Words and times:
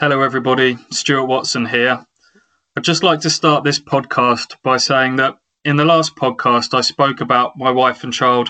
Hello, 0.00 0.22
everybody. 0.22 0.78
Stuart 0.90 1.26
Watson 1.26 1.66
here. 1.66 2.06
I'd 2.74 2.84
just 2.84 3.02
like 3.02 3.20
to 3.20 3.28
start 3.28 3.64
this 3.64 3.78
podcast 3.78 4.56
by 4.62 4.78
saying 4.78 5.16
that 5.16 5.34
in 5.66 5.76
the 5.76 5.84
last 5.84 6.16
podcast, 6.16 6.72
I 6.72 6.80
spoke 6.80 7.20
about 7.20 7.58
my 7.58 7.70
wife 7.70 8.02
and 8.02 8.10
child 8.10 8.48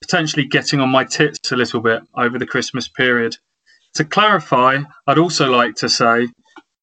potentially 0.00 0.44
getting 0.46 0.78
on 0.78 0.88
my 0.88 1.02
tits 1.02 1.50
a 1.50 1.56
little 1.56 1.80
bit 1.80 2.02
over 2.16 2.38
the 2.38 2.46
Christmas 2.46 2.86
period. 2.86 3.38
To 3.94 4.04
clarify, 4.04 4.78
I'd 5.08 5.18
also 5.18 5.50
like 5.50 5.74
to 5.78 5.88
say 5.88 6.28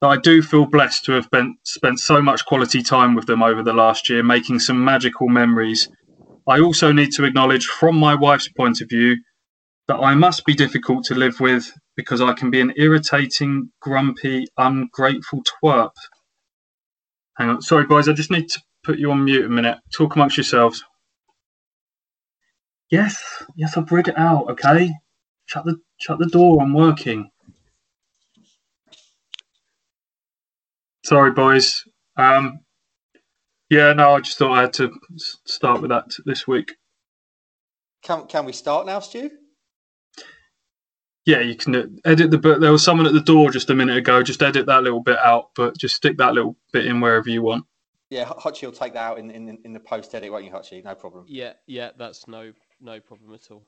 that 0.01 0.07
I 0.07 0.17
do 0.17 0.41
feel 0.41 0.65
blessed 0.65 1.05
to 1.05 1.13
have 1.13 1.31
been, 1.31 1.55
spent 1.63 2.01
so 2.01 2.21
much 2.21 2.45
quality 2.45 2.83
time 2.83 3.15
with 3.15 3.27
them 3.27 3.41
over 3.41 3.63
the 3.63 3.71
last 3.71 4.09
year, 4.09 4.23
making 4.23 4.59
some 4.59 4.83
magical 4.83 5.29
memories. 5.29 5.87
I 6.49 6.59
also 6.59 6.91
need 6.91 7.13
to 7.13 7.23
acknowledge, 7.23 7.67
from 7.67 7.95
my 7.95 8.13
wife's 8.13 8.49
point 8.49 8.81
of 8.81 8.89
view, 8.89 9.15
that 9.87 9.97
I 9.97 10.15
must 10.15 10.45
be 10.45 10.53
difficult 10.55 11.05
to 11.05 11.15
live 11.15 11.39
with 11.39 11.71
because 11.95 12.21
I 12.21 12.33
can 12.33 12.51
be 12.51 12.61
an 12.61 12.73
irritating, 12.77 13.71
grumpy, 13.81 14.47
ungrateful 14.57 15.43
twerp. 15.43 15.91
Hang 17.37 17.49
on, 17.49 17.61
sorry, 17.61 17.85
boys, 17.85 18.09
I 18.09 18.13
just 18.13 18.31
need 18.31 18.49
to 18.49 18.61
put 18.83 18.99
you 18.99 19.11
on 19.11 19.25
mute 19.25 19.45
a 19.45 19.49
minute. 19.49 19.79
Talk 19.95 20.15
amongst 20.15 20.37
yourselves. 20.37 20.83
Yes, 22.91 23.43
yes, 23.57 23.77
I've 23.77 23.91
read 23.91 24.07
it 24.09 24.17
out. 24.17 24.49
Okay, 24.51 24.93
shut 25.47 25.65
the 25.65 25.77
shut 25.99 26.19
the 26.19 26.27
door. 26.27 26.61
I'm 26.63 26.73
working. 26.73 27.29
Sorry, 31.05 31.31
boys. 31.31 31.83
Um, 32.17 32.59
yeah, 33.69 33.93
no, 33.93 34.11
I 34.15 34.21
just 34.21 34.37
thought 34.37 34.57
I 34.57 34.61
had 34.61 34.73
to 34.73 34.91
start 35.45 35.81
with 35.81 35.91
that 35.91 36.05
this 36.25 36.47
week. 36.47 36.75
Can 38.03 38.27
can 38.27 38.45
we 38.45 38.53
start 38.53 38.85
now, 38.87 38.99
Stu? 38.99 39.31
Yeah, 41.25 41.39
you 41.39 41.55
can 41.55 41.75
uh, 41.75 41.87
edit 42.05 42.29
the 42.29 42.37
but 42.37 42.61
there 42.61 42.71
was 42.71 42.83
someone 42.83 43.07
at 43.07 43.13
the 43.13 43.21
door 43.21 43.49
just 43.49 43.69
a 43.69 43.75
minute 43.75 43.97
ago. 43.97 44.21
Just 44.21 44.43
edit 44.43 44.67
that 44.67 44.83
little 44.83 45.01
bit 45.01 45.17
out, 45.17 45.49
but 45.55 45.77
just 45.77 45.95
stick 45.95 46.17
that 46.17 46.33
little 46.33 46.55
bit 46.71 46.85
in 46.85 47.01
wherever 47.01 47.29
you 47.29 47.41
want. 47.41 47.65
Yeah, 48.09 48.25
Hutchie 48.25 48.63
will 48.63 48.71
take 48.71 48.93
that 48.93 49.03
out 49.03 49.17
in, 49.17 49.31
in, 49.31 49.57
in 49.65 49.73
the 49.73 49.79
post 49.79 50.13
edit, 50.13 50.31
won't 50.31 50.45
you, 50.45 50.51
Hutchie? 50.51 50.83
No 50.83 50.93
problem. 50.93 51.25
Yeah, 51.27 51.53
yeah, 51.65 51.89
that's 51.97 52.27
no 52.27 52.53
no 52.79 52.99
problem 52.99 53.33
at 53.33 53.49
all. 53.51 53.63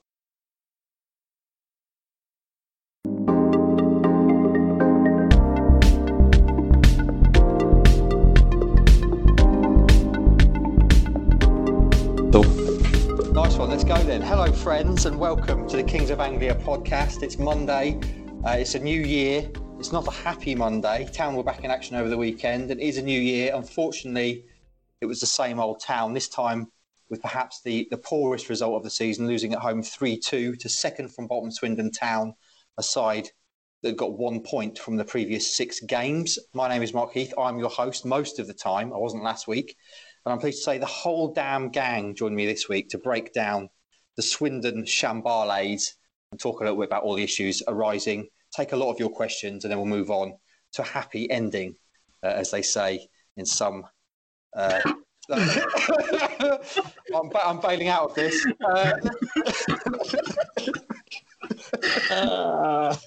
Nice 13.47 13.57
one. 13.57 13.69
Let's 13.69 13.85
go 13.85 13.95
then. 14.03 14.21
Hello, 14.21 14.51
friends, 14.51 15.05
and 15.05 15.17
welcome 15.17 15.69
to 15.69 15.77
the 15.77 15.83
Kings 15.83 16.09
of 16.09 16.19
Anglia 16.19 16.53
podcast. 16.53 17.23
It's 17.23 17.39
Monday. 17.39 17.97
Uh, 18.45 18.57
it's 18.59 18.75
a 18.75 18.79
new 18.79 18.99
year. 18.99 19.49
It's 19.79 19.93
not 19.93 20.05
a 20.05 20.11
happy 20.11 20.53
Monday. 20.53 21.07
Town 21.13 21.33
were 21.33 21.45
back 21.45 21.63
in 21.63 21.71
action 21.71 21.95
over 21.95 22.09
the 22.09 22.17
weekend. 22.17 22.71
It 22.71 22.81
is 22.81 22.97
a 22.97 23.01
new 23.01 23.17
year. 23.17 23.53
Unfortunately, 23.55 24.43
it 24.99 25.05
was 25.05 25.21
the 25.21 25.27
same 25.27 25.61
old 25.61 25.79
town. 25.79 26.13
This 26.13 26.27
time 26.27 26.69
with 27.09 27.21
perhaps 27.21 27.61
the, 27.61 27.87
the 27.89 27.97
poorest 27.97 28.49
result 28.49 28.75
of 28.75 28.83
the 28.83 28.89
season, 28.89 29.27
losing 29.27 29.53
at 29.53 29.59
home 29.59 29.81
3 29.81 30.19
2 30.19 30.57
to 30.57 30.67
second 30.67 31.15
from 31.15 31.27
bottom 31.27 31.49
Swindon 31.49 31.89
Town, 31.89 32.33
a 32.77 32.83
side 32.83 33.29
that 33.81 33.95
got 33.95 34.17
one 34.17 34.41
point 34.41 34.77
from 34.77 34.97
the 34.97 35.05
previous 35.05 35.55
six 35.55 35.79
games. 35.79 36.37
My 36.53 36.67
name 36.67 36.83
is 36.83 36.93
Mark 36.93 37.13
Heath. 37.13 37.33
I'm 37.37 37.59
your 37.59 37.69
host 37.69 38.05
most 38.05 38.39
of 38.39 38.47
the 38.47 38.53
time. 38.53 38.91
I 38.91 38.97
wasn't 38.97 39.23
last 39.23 39.47
week. 39.47 39.77
And 40.25 40.33
I'm 40.33 40.39
pleased 40.39 40.59
to 40.59 40.63
say 40.63 40.77
the 40.77 40.85
whole 40.85 41.33
damn 41.33 41.69
gang 41.69 42.15
joined 42.15 42.35
me 42.35 42.45
this 42.45 42.67
week 42.67 42.89
to 42.89 42.97
break 42.97 43.33
down 43.33 43.69
the 44.17 44.23
Swindon 44.23 44.83
Shambales 44.83 45.93
and 46.31 46.39
talk 46.39 46.59
a 46.59 46.63
little 46.63 46.79
bit 46.79 46.87
about 46.87 47.03
all 47.03 47.15
the 47.15 47.23
issues 47.23 47.63
arising, 47.67 48.27
take 48.55 48.73
a 48.73 48.75
lot 48.75 48.91
of 48.91 48.99
your 48.99 49.09
questions, 49.09 49.63
and 49.63 49.71
then 49.71 49.77
we'll 49.77 49.87
move 49.87 50.11
on 50.11 50.33
to 50.73 50.81
a 50.81 50.85
happy 50.85 51.29
ending, 51.31 51.75
uh, 52.23 52.27
as 52.27 52.51
they 52.51 52.61
say 52.61 53.07
in 53.37 53.45
some. 53.45 53.85
Uh, 54.55 54.81
I'm, 55.29 57.31
I'm, 57.43 57.59
bailing 57.59 57.89
out 57.89 58.09
of 58.09 58.15
this. 58.15 58.45
Uh, 58.65 58.93
ah, 62.11 62.99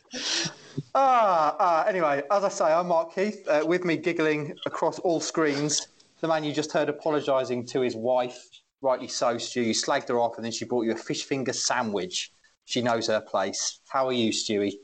ah, 0.94 1.84
anyway, 1.86 2.22
as 2.30 2.44
I 2.44 2.48
say, 2.50 2.66
I'm 2.66 2.88
Mark 2.88 3.14
Heath. 3.14 3.48
Uh, 3.48 3.64
with 3.66 3.84
me, 3.84 3.96
giggling 3.96 4.54
across 4.66 4.98
all 4.98 5.20
screens, 5.20 5.88
the 6.20 6.28
man 6.28 6.44
you 6.44 6.52
just 6.52 6.72
heard 6.72 6.88
apologising 6.88 7.66
to 7.66 7.80
his 7.80 7.96
wife, 7.96 8.38
rightly 8.82 9.08
so, 9.08 9.38
Stu. 9.38 9.62
You 9.62 9.74
slagged 9.74 10.08
her 10.08 10.18
off 10.18 10.36
and 10.36 10.44
then 10.44 10.52
she 10.52 10.64
brought 10.64 10.82
you 10.82 10.92
a 10.92 10.96
fish 10.96 11.24
finger 11.24 11.52
sandwich. 11.52 12.32
She 12.64 12.82
knows 12.82 13.08
her 13.08 13.20
place. 13.20 13.80
How 13.88 14.06
are 14.06 14.12
you, 14.12 14.30
Stewie? 14.30 14.74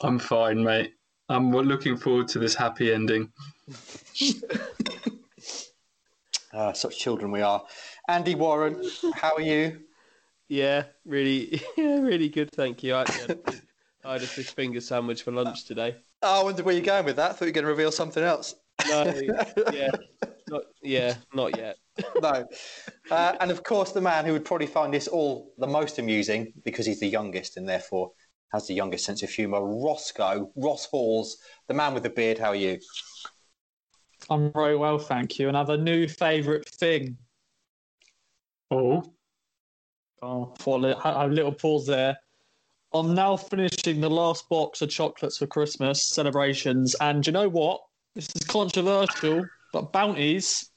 I'm 0.00 0.18
fine, 0.18 0.62
mate. 0.62 0.92
I'm 1.28 1.50
looking 1.50 1.96
forward 1.96 2.28
to 2.28 2.38
this 2.38 2.54
happy 2.54 2.92
ending. 2.92 3.32
uh, 6.52 6.72
such 6.74 6.98
children 6.98 7.30
we 7.30 7.40
are. 7.40 7.64
Andy 8.08 8.34
Warren, 8.34 8.82
how 9.14 9.34
are 9.34 9.40
you? 9.40 9.80
Yeah, 10.48 10.84
really, 11.06 11.62
yeah, 11.76 12.00
really 12.00 12.28
good. 12.28 12.50
Thank 12.50 12.82
you. 12.82 12.94
I 12.94 13.10
had, 13.10 13.40
I 14.04 14.12
had 14.12 14.22
a 14.22 14.26
fish 14.26 14.50
finger 14.50 14.80
sandwich 14.80 15.22
for 15.22 15.32
lunch 15.32 15.64
today. 15.64 15.96
Oh, 16.22 16.40
I 16.40 16.44
wondered 16.44 16.66
where 16.66 16.74
you're 16.74 16.84
going 16.84 17.06
with 17.06 17.16
that. 17.16 17.30
I 17.30 17.34
thought 17.34 17.46
you 17.46 17.50
were 17.50 17.54
going 17.54 17.64
to 17.64 17.70
reveal 17.70 17.92
something 17.92 18.22
else. 18.22 18.54
No, 18.88 19.04
yeah, 19.72 19.90
not, 20.48 20.62
yeah, 20.82 21.14
not 21.32 21.56
yet. 21.56 21.76
no. 22.20 22.46
Uh, 23.10 23.36
and 23.40 23.50
of 23.50 23.62
course, 23.62 23.92
the 23.92 24.00
man 24.00 24.24
who 24.24 24.32
would 24.32 24.44
probably 24.44 24.66
find 24.66 24.92
this 24.92 25.08
all 25.08 25.52
the 25.58 25.66
most 25.66 25.98
amusing 25.98 26.52
because 26.64 26.86
he's 26.86 27.00
the 27.00 27.08
youngest 27.08 27.56
and 27.56 27.68
therefore 27.68 28.10
has 28.52 28.66
the 28.66 28.74
youngest 28.74 29.04
sense 29.04 29.22
of 29.22 29.30
humour, 29.30 29.60
Roscoe, 29.64 30.50
Ross 30.56 30.86
Halls, 30.86 31.38
the 31.68 31.74
man 31.74 31.94
with 31.94 32.02
the 32.02 32.10
beard. 32.10 32.38
How 32.38 32.50
are 32.50 32.56
you? 32.56 32.78
I'm 34.30 34.52
very 34.52 34.76
well, 34.76 34.98
thank 34.98 35.38
you. 35.38 35.48
And 35.48 35.56
I 35.56 35.60
have 35.60 35.70
a 35.70 35.76
new 35.76 36.08
favourite 36.08 36.68
thing. 36.68 37.16
Oh. 38.70 39.02
Oh, 40.22 40.54
for 40.58 40.78
a 40.78 41.26
little 41.28 41.52
pause 41.52 41.86
there. 41.86 42.16
I'm 42.94 43.14
now 43.14 43.36
finishing 43.36 44.00
the 44.00 44.08
last 44.08 44.48
box 44.48 44.80
of 44.80 44.88
chocolates 44.88 45.38
for 45.38 45.46
Christmas 45.46 46.02
celebrations. 46.02 46.94
And 47.00 47.26
you 47.26 47.32
know 47.32 47.48
what? 47.48 47.80
Controversial, 48.54 49.44
but 49.72 49.92
bounties. 49.92 50.70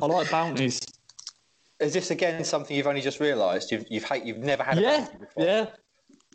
I 0.00 0.06
like 0.06 0.30
bounties. 0.30 0.80
Is 1.78 1.92
this 1.92 2.10
again 2.10 2.42
something 2.44 2.74
you've 2.74 2.86
only 2.86 3.02
just 3.02 3.20
realised? 3.20 3.70
You've 3.70 3.84
you've 3.90 4.04
hate, 4.04 4.24
you've 4.24 4.38
never 4.38 4.62
had. 4.62 4.78
yeah, 4.78 5.06
yeah. 5.36 5.66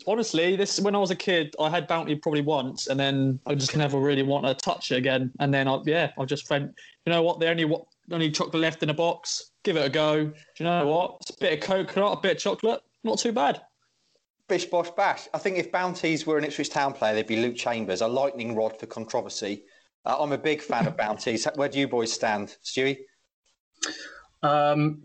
Honestly, 0.06 0.54
this 0.54 0.78
when 0.78 0.94
I 0.94 0.98
was 0.98 1.10
a 1.10 1.16
kid, 1.16 1.56
I 1.58 1.70
had 1.70 1.88
bounty 1.88 2.14
probably 2.14 2.42
once, 2.42 2.86
and 2.86 3.00
then 3.00 3.40
I 3.46 3.56
just 3.56 3.76
never 3.76 3.98
really 3.98 4.22
want 4.22 4.46
to 4.46 4.54
touch 4.54 4.92
it 4.92 4.98
again. 4.98 5.32
And 5.40 5.52
then 5.52 5.66
I 5.66 5.80
yeah, 5.86 6.12
I 6.20 6.24
just 6.24 6.48
went. 6.48 6.72
You 7.04 7.12
know 7.12 7.22
what? 7.22 7.40
The 7.40 7.48
only 7.48 7.64
what 7.64 7.86
only 8.12 8.30
chocolate 8.30 8.62
left 8.62 8.84
in 8.84 8.90
a 8.90 8.94
box. 8.94 9.50
Give 9.64 9.76
it 9.76 9.84
a 9.84 9.90
go. 9.90 10.26
Do 10.26 10.34
you 10.58 10.66
know 10.66 10.86
what? 10.86 11.16
It's 11.22 11.30
a 11.30 11.40
bit 11.40 11.54
of 11.54 11.60
coconut, 11.60 12.18
a 12.18 12.20
bit 12.20 12.36
of 12.36 12.38
chocolate. 12.38 12.80
Not 13.02 13.18
too 13.18 13.32
bad. 13.32 13.60
Bish 14.48 14.66
bosh 14.66 14.90
bash. 14.90 15.26
I 15.34 15.38
think 15.38 15.58
if 15.58 15.72
bounties 15.72 16.28
were 16.28 16.38
an 16.38 16.44
Ipswich 16.44 16.70
Town 16.70 16.92
player, 16.92 17.12
they'd 17.12 17.26
be 17.26 17.42
Luke 17.42 17.56
Chambers, 17.56 18.02
a 18.02 18.06
lightning 18.06 18.54
rod 18.54 18.78
for 18.78 18.86
controversy. 18.86 19.64
Uh, 20.06 20.16
I'm 20.20 20.32
a 20.32 20.38
big 20.38 20.62
fan 20.62 20.86
of 20.86 20.96
bounties. 20.96 21.48
Where 21.56 21.68
do 21.68 21.80
you 21.80 21.88
boys 21.88 22.12
stand, 22.12 22.56
Stewie? 22.64 22.98
Um, 24.42 25.02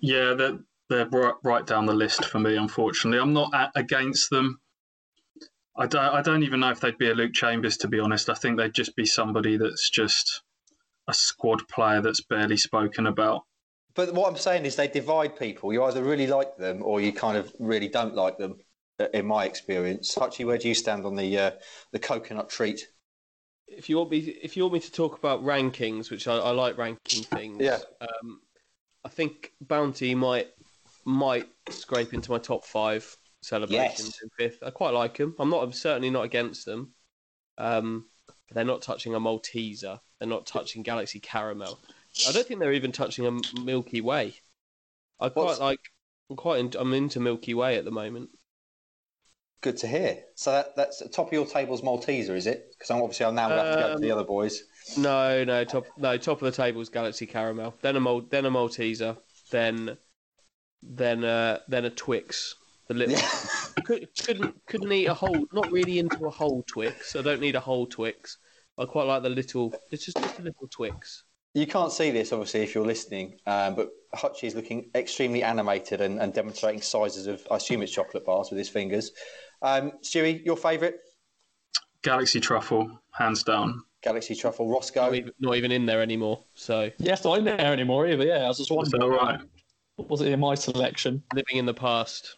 yeah, 0.00 0.32
they're, 0.32 0.58
they're 0.88 1.08
right, 1.10 1.34
right 1.44 1.66
down 1.66 1.84
the 1.84 1.92
list 1.92 2.24
for 2.24 2.38
me, 2.38 2.56
unfortunately. 2.56 3.20
I'm 3.20 3.34
not 3.34 3.52
against 3.76 4.30
them. 4.30 4.58
I 5.76 5.86
don't, 5.86 6.02
I 6.02 6.22
don't 6.22 6.42
even 6.42 6.60
know 6.60 6.70
if 6.70 6.80
they'd 6.80 6.96
be 6.96 7.10
a 7.10 7.14
Luke 7.14 7.34
Chambers, 7.34 7.76
to 7.78 7.88
be 7.88 8.00
honest. 8.00 8.30
I 8.30 8.34
think 8.34 8.56
they'd 8.56 8.74
just 8.74 8.96
be 8.96 9.04
somebody 9.04 9.58
that's 9.58 9.90
just 9.90 10.42
a 11.06 11.14
squad 11.14 11.68
player 11.68 12.00
that's 12.00 12.22
barely 12.22 12.56
spoken 12.56 13.06
about. 13.06 13.42
But 13.94 14.14
what 14.14 14.28
I'm 14.28 14.36
saying 14.36 14.64
is 14.64 14.76
they 14.76 14.88
divide 14.88 15.38
people. 15.38 15.72
You 15.72 15.84
either 15.84 16.02
really 16.02 16.26
like 16.26 16.56
them 16.56 16.82
or 16.82 17.00
you 17.00 17.12
kind 17.12 17.36
of 17.36 17.52
really 17.58 17.88
don't 17.88 18.14
like 18.14 18.38
them, 18.38 18.56
uh, 18.98 19.06
in 19.12 19.26
my 19.26 19.44
experience. 19.44 20.14
Hutchie, 20.14 20.46
where 20.46 20.58
do 20.58 20.68
you 20.68 20.74
stand 20.74 21.04
on 21.04 21.16
the 21.16 21.38
uh, 21.38 21.50
the 21.92 21.98
coconut 21.98 22.48
treat? 22.48 22.88
If 23.70 23.88
you 23.88 23.96
want 23.98 24.10
me, 24.10 24.18
if 24.18 24.56
you 24.56 24.62
want 24.62 24.74
me 24.74 24.80
to 24.80 24.92
talk 24.92 25.18
about 25.18 25.44
rankings, 25.44 26.10
which 26.10 26.26
I, 26.28 26.36
I 26.36 26.50
like 26.50 26.78
ranking 26.78 27.22
things. 27.24 27.58
Yeah. 27.60 27.78
Um, 28.00 28.40
I 29.04 29.08
think 29.08 29.52
Bounty 29.60 30.14
might 30.14 30.48
might 31.04 31.48
scrape 31.70 32.12
into 32.12 32.30
my 32.30 32.38
top 32.38 32.64
five 32.64 33.16
celebrations 33.42 34.14
yes. 34.14 34.22
in 34.22 34.28
fifth. 34.36 34.62
I 34.62 34.70
quite 34.70 34.94
like 34.94 35.16
them. 35.16 35.34
I'm 35.38 35.50
not. 35.50 35.62
I'm 35.62 35.72
certainly 35.72 36.10
not 36.10 36.24
against 36.24 36.66
them. 36.66 36.92
Um, 37.56 38.06
they're 38.50 38.64
not 38.64 38.82
touching 38.82 39.14
a 39.14 39.20
Malteser. 39.20 40.00
They're 40.18 40.28
not 40.28 40.46
touching 40.46 40.82
Galaxy 40.82 41.20
Caramel. 41.20 41.78
I 42.28 42.32
don't 42.32 42.46
think 42.46 42.60
they're 42.60 42.72
even 42.72 42.92
touching 42.92 43.26
a 43.26 43.60
Milky 43.60 44.00
Way. 44.00 44.34
I 45.20 45.28
quite 45.28 45.44
What's... 45.44 45.60
like. 45.60 45.80
I'm 46.30 46.36
quite. 46.36 46.60
In, 46.60 46.72
I'm 46.78 46.92
into 46.94 47.20
Milky 47.20 47.54
Way 47.54 47.76
at 47.76 47.84
the 47.84 47.90
moment. 47.90 48.30
Good 49.60 49.76
to 49.78 49.88
hear. 49.88 50.18
So 50.36 50.52
that, 50.52 50.76
that's 50.76 51.02
top 51.10 51.28
of 51.28 51.32
your 51.32 51.44
table's 51.44 51.82
Malteser, 51.82 52.36
is 52.36 52.46
it? 52.46 52.70
Because 52.70 52.90
I'm 52.90 53.02
obviously 53.02 53.26
I'll 53.26 53.32
now 53.32 53.48
have 53.48 53.74
to 53.74 53.82
go 53.82 53.92
to 53.94 53.98
the 53.98 54.12
um, 54.12 54.18
other 54.18 54.26
boys. 54.26 54.62
No, 54.96 55.42
no, 55.44 55.64
top 55.64 55.86
no 55.96 56.16
top 56.16 56.40
of 56.40 56.54
the 56.54 56.62
table's 56.62 56.88
Galaxy 56.88 57.26
Caramel. 57.26 57.74
Then 57.82 57.96
a 57.96 58.00
Mal, 58.00 58.20
then 58.20 58.46
a 58.46 58.50
Malteser. 58.50 59.16
Then 59.50 59.96
then 60.82 61.24
uh, 61.24 61.58
then 61.66 61.86
a 61.86 61.90
Twix. 61.90 62.54
The 62.86 62.94
little 62.94 63.18
Could, 63.84 64.08
couldn't 64.24 64.54
couldn't 64.66 64.92
eat 64.92 65.06
a 65.06 65.14
whole. 65.14 65.44
Not 65.52 65.70
really 65.72 65.98
into 65.98 66.24
a 66.26 66.30
whole 66.30 66.62
Twix. 66.66 67.16
I 67.16 67.22
don't 67.22 67.40
need 67.40 67.56
a 67.56 67.60
whole 67.60 67.86
Twix. 67.86 68.38
I 68.78 68.84
quite 68.84 69.04
like 69.04 69.24
the 69.24 69.28
little. 69.28 69.74
It's 69.90 70.04
just, 70.04 70.18
just 70.18 70.38
a 70.38 70.42
little 70.42 70.68
Twix. 70.68 71.24
You 71.54 71.66
can't 71.66 71.90
see 71.90 72.10
this, 72.10 72.32
obviously, 72.32 72.60
if 72.60 72.74
you're 72.74 72.86
listening, 72.86 73.38
um, 73.46 73.74
but 73.74 73.88
Hutchie 74.14 74.44
is 74.44 74.54
looking 74.54 74.90
extremely 74.94 75.42
animated 75.42 76.00
and, 76.00 76.20
and, 76.20 76.32
demonstrating 76.32 76.82
sizes 76.82 77.26
of, 77.26 77.44
I 77.50 77.56
assume 77.56 77.82
it's 77.82 77.90
chocolate 77.90 78.24
bars 78.24 78.50
with 78.50 78.58
his 78.58 78.68
fingers. 78.68 79.12
Um, 79.62 79.92
Stewie, 80.02 80.44
your 80.44 80.56
favourite? 80.56 80.94
Galaxy 82.02 82.40
Truffle, 82.40 83.00
hands 83.12 83.42
down. 83.42 83.82
Galaxy 84.02 84.34
Truffle. 84.34 84.68
Roscoe? 84.68 85.06
Not 85.06 85.14
even, 85.14 85.32
not 85.40 85.56
even 85.56 85.72
in 85.72 85.86
there 85.86 86.00
anymore, 86.00 86.44
so... 86.54 86.90
Yeah, 86.98 87.14
it's 87.14 87.24
not 87.24 87.38
in 87.38 87.44
there 87.44 87.60
anymore 87.60 88.06
either, 88.06 88.24
yeah. 88.24 88.44
I 88.44 88.48
was 88.48 88.58
just 88.58 88.70
wondering. 88.70 89.02
all 89.02 89.10
right? 89.10 89.40
Was 89.96 90.20
it 90.20 90.28
in 90.28 90.40
my 90.40 90.54
selection? 90.54 91.22
Living 91.34 91.56
in 91.56 91.66
the 91.66 91.74
past. 91.74 92.36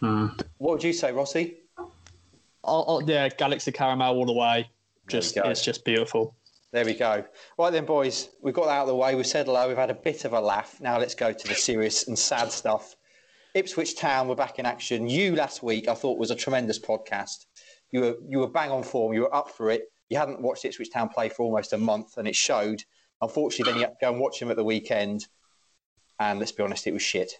Hmm. 0.00 0.28
What 0.56 0.72
would 0.72 0.84
you 0.84 0.92
say, 0.92 1.12
Rossi? 1.12 1.58
Oh, 1.78 2.84
oh, 2.86 3.00
yeah, 3.06 3.28
Galaxy 3.28 3.72
Caramel 3.72 4.14
all 4.16 4.26
the 4.26 4.32
way. 4.32 4.70
Just 5.08 5.36
It's 5.36 5.64
just 5.64 5.84
beautiful. 5.84 6.34
There 6.70 6.84
we 6.84 6.94
go. 6.94 7.24
Right 7.58 7.72
then, 7.72 7.86
boys, 7.86 8.28
we've 8.42 8.54
got 8.54 8.66
that 8.66 8.72
out 8.72 8.82
of 8.82 8.88
the 8.88 8.94
way. 8.94 9.14
We've 9.14 9.26
said 9.26 9.46
hello. 9.46 9.68
We've 9.68 9.76
had 9.76 9.90
a 9.90 9.94
bit 9.94 10.26
of 10.26 10.34
a 10.34 10.40
laugh. 10.40 10.78
Now 10.80 10.98
let's 10.98 11.14
go 11.14 11.32
to 11.32 11.48
the 11.48 11.54
serious 11.54 12.08
and 12.08 12.18
sad 12.18 12.52
stuff. 12.52 12.94
Ipswich 13.54 13.96
Town 13.96 14.28
were 14.28 14.36
back 14.36 14.58
in 14.58 14.66
action. 14.66 15.08
You 15.08 15.34
last 15.34 15.62
week, 15.62 15.88
I 15.88 15.94
thought, 15.94 16.18
was 16.18 16.30
a 16.30 16.36
tremendous 16.36 16.78
podcast. 16.78 17.46
You 17.90 18.00
were 18.00 18.16
you 18.26 18.38
were 18.40 18.48
bang 18.48 18.70
on 18.70 18.82
form. 18.82 19.14
You 19.14 19.22
were 19.22 19.34
up 19.34 19.50
for 19.50 19.70
it. 19.70 19.84
You 20.10 20.18
hadn't 20.18 20.40
watched 20.40 20.64
Ipswich 20.64 20.92
Town 20.92 21.08
play 21.08 21.28
for 21.28 21.42
almost 21.44 21.72
a 21.72 21.78
month, 21.78 22.16
and 22.16 22.28
it 22.28 22.36
showed. 22.36 22.82
Unfortunately, 23.20 23.72
then 23.72 23.80
you 23.80 23.86
had 23.86 23.98
to 23.98 24.06
go 24.06 24.12
and 24.12 24.20
watch 24.20 24.38
them 24.38 24.50
at 24.50 24.56
the 24.56 24.64
weekend, 24.64 25.26
and 26.20 26.38
let's 26.38 26.52
be 26.52 26.62
honest, 26.62 26.86
it 26.86 26.92
was 26.92 27.02
shit. 27.02 27.32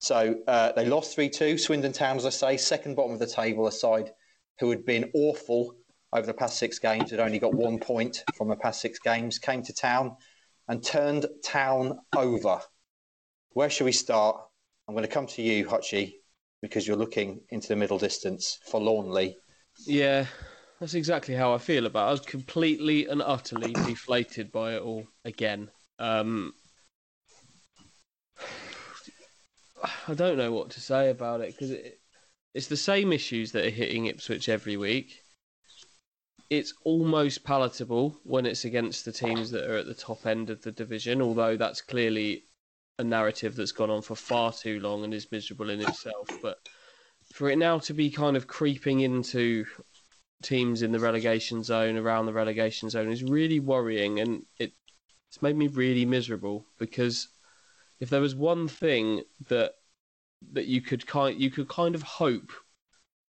So 0.00 0.36
uh, 0.46 0.72
they 0.72 0.86
lost 0.86 1.14
three 1.14 1.30
two. 1.30 1.56
Swindon 1.56 1.92
Town, 1.92 2.16
as 2.16 2.26
I 2.26 2.30
say, 2.30 2.56
second 2.56 2.96
bottom 2.96 3.12
of 3.12 3.20
the 3.20 3.26
table, 3.26 3.66
aside 3.66 4.12
who 4.60 4.70
had 4.70 4.84
been 4.84 5.10
awful 5.14 5.76
over 6.12 6.26
the 6.26 6.34
past 6.34 6.58
six 6.58 6.78
games, 6.78 7.10
had 7.10 7.20
only 7.20 7.38
got 7.38 7.54
one 7.54 7.78
point 7.78 8.22
from 8.36 8.48
the 8.48 8.56
past 8.56 8.80
six 8.80 8.98
games, 8.98 9.38
came 9.38 9.62
to 9.62 9.72
town 9.72 10.16
and 10.68 10.82
turned 10.82 11.26
town 11.44 11.98
over. 12.16 12.60
Where 13.50 13.70
should 13.70 13.84
we 13.84 13.92
start? 13.92 14.40
I'm 14.86 14.94
going 14.94 15.06
to 15.06 15.12
come 15.12 15.26
to 15.28 15.42
you, 15.42 15.66
Hutchie, 15.66 16.14
because 16.62 16.86
you're 16.86 16.96
looking 16.96 17.40
into 17.50 17.68
the 17.68 17.76
middle 17.76 17.98
distance 17.98 18.58
forlornly. 18.70 19.36
Yeah, 19.86 20.26
that's 20.80 20.94
exactly 20.94 21.34
how 21.34 21.54
I 21.54 21.58
feel 21.58 21.86
about 21.86 22.06
it. 22.06 22.08
I 22.08 22.12
was 22.12 22.20
completely 22.20 23.06
and 23.06 23.22
utterly 23.22 23.72
deflated 23.86 24.52
by 24.52 24.74
it 24.74 24.82
all 24.82 25.06
again. 25.24 25.70
Um, 25.98 26.52
I 30.08 30.14
don't 30.14 30.38
know 30.38 30.52
what 30.52 30.70
to 30.70 30.80
say 30.80 31.10
about 31.10 31.40
it 31.40 31.52
because 31.52 31.70
it, 31.70 32.00
it's 32.52 32.68
the 32.68 32.76
same 32.76 33.12
issues 33.12 33.52
that 33.52 33.64
are 33.64 33.70
hitting 33.70 34.06
Ipswich 34.06 34.48
every 34.48 34.76
week 34.76 35.24
it's 36.50 36.74
almost 36.84 37.44
palatable 37.44 38.16
when 38.24 38.46
it's 38.46 38.64
against 38.64 39.04
the 39.04 39.12
teams 39.12 39.50
that 39.50 39.68
are 39.68 39.76
at 39.76 39.86
the 39.86 39.94
top 39.94 40.26
end 40.26 40.50
of 40.50 40.62
the 40.62 40.72
division, 40.72 41.22
although 41.22 41.56
that's 41.56 41.80
clearly 41.80 42.44
a 42.98 43.04
narrative 43.04 43.56
that's 43.56 43.72
gone 43.72 43.90
on 43.90 44.02
for 44.02 44.14
far 44.14 44.52
too 44.52 44.80
long 44.80 45.04
and 45.04 45.12
is 45.12 45.30
miserable 45.32 45.70
in 45.70 45.80
itself. 45.80 46.28
But 46.42 46.58
for 47.32 47.50
it 47.50 47.58
now 47.58 47.78
to 47.80 47.94
be 47.94 48.10
kind 48.10 48.36
of 48.36 48.46
creeping 48.46 49.00
into 49.00 49.64
teams 50.42 50.82
in 50.82 50.92
the 50.92 51.00
relegation 51.00 51.62
zone, 51.62 51.96
around 51.96 52.26
the 52.26 52.32
relegation 52.32 52.90
zone, 52.90 53.10
is 53.10 53.24
really 53.24 53.60
worrying, 53.60 54.20
and 54.20 54.44
it, 54.58 54.72
it's 55.28 55.42
made 55.42 55.56
me 55.56 55.66
really 55.66 56.04
miserable 56.04 56.66
because 56.78 57.28
if 58.00 58.10
there 58.10 58.20
was 58.20 58.34
one 58.34 58.68
thing 58.68 59.22
that 59.48 59.72
that 60.52 60.66
you 60.66 60.82
could 60.82 61.06
kind 61.06 61.40
you 61.40 61.50
could 61.50 61.68
kind 61.68 61.94
of 61.94 62.02
hope 62.02 62.52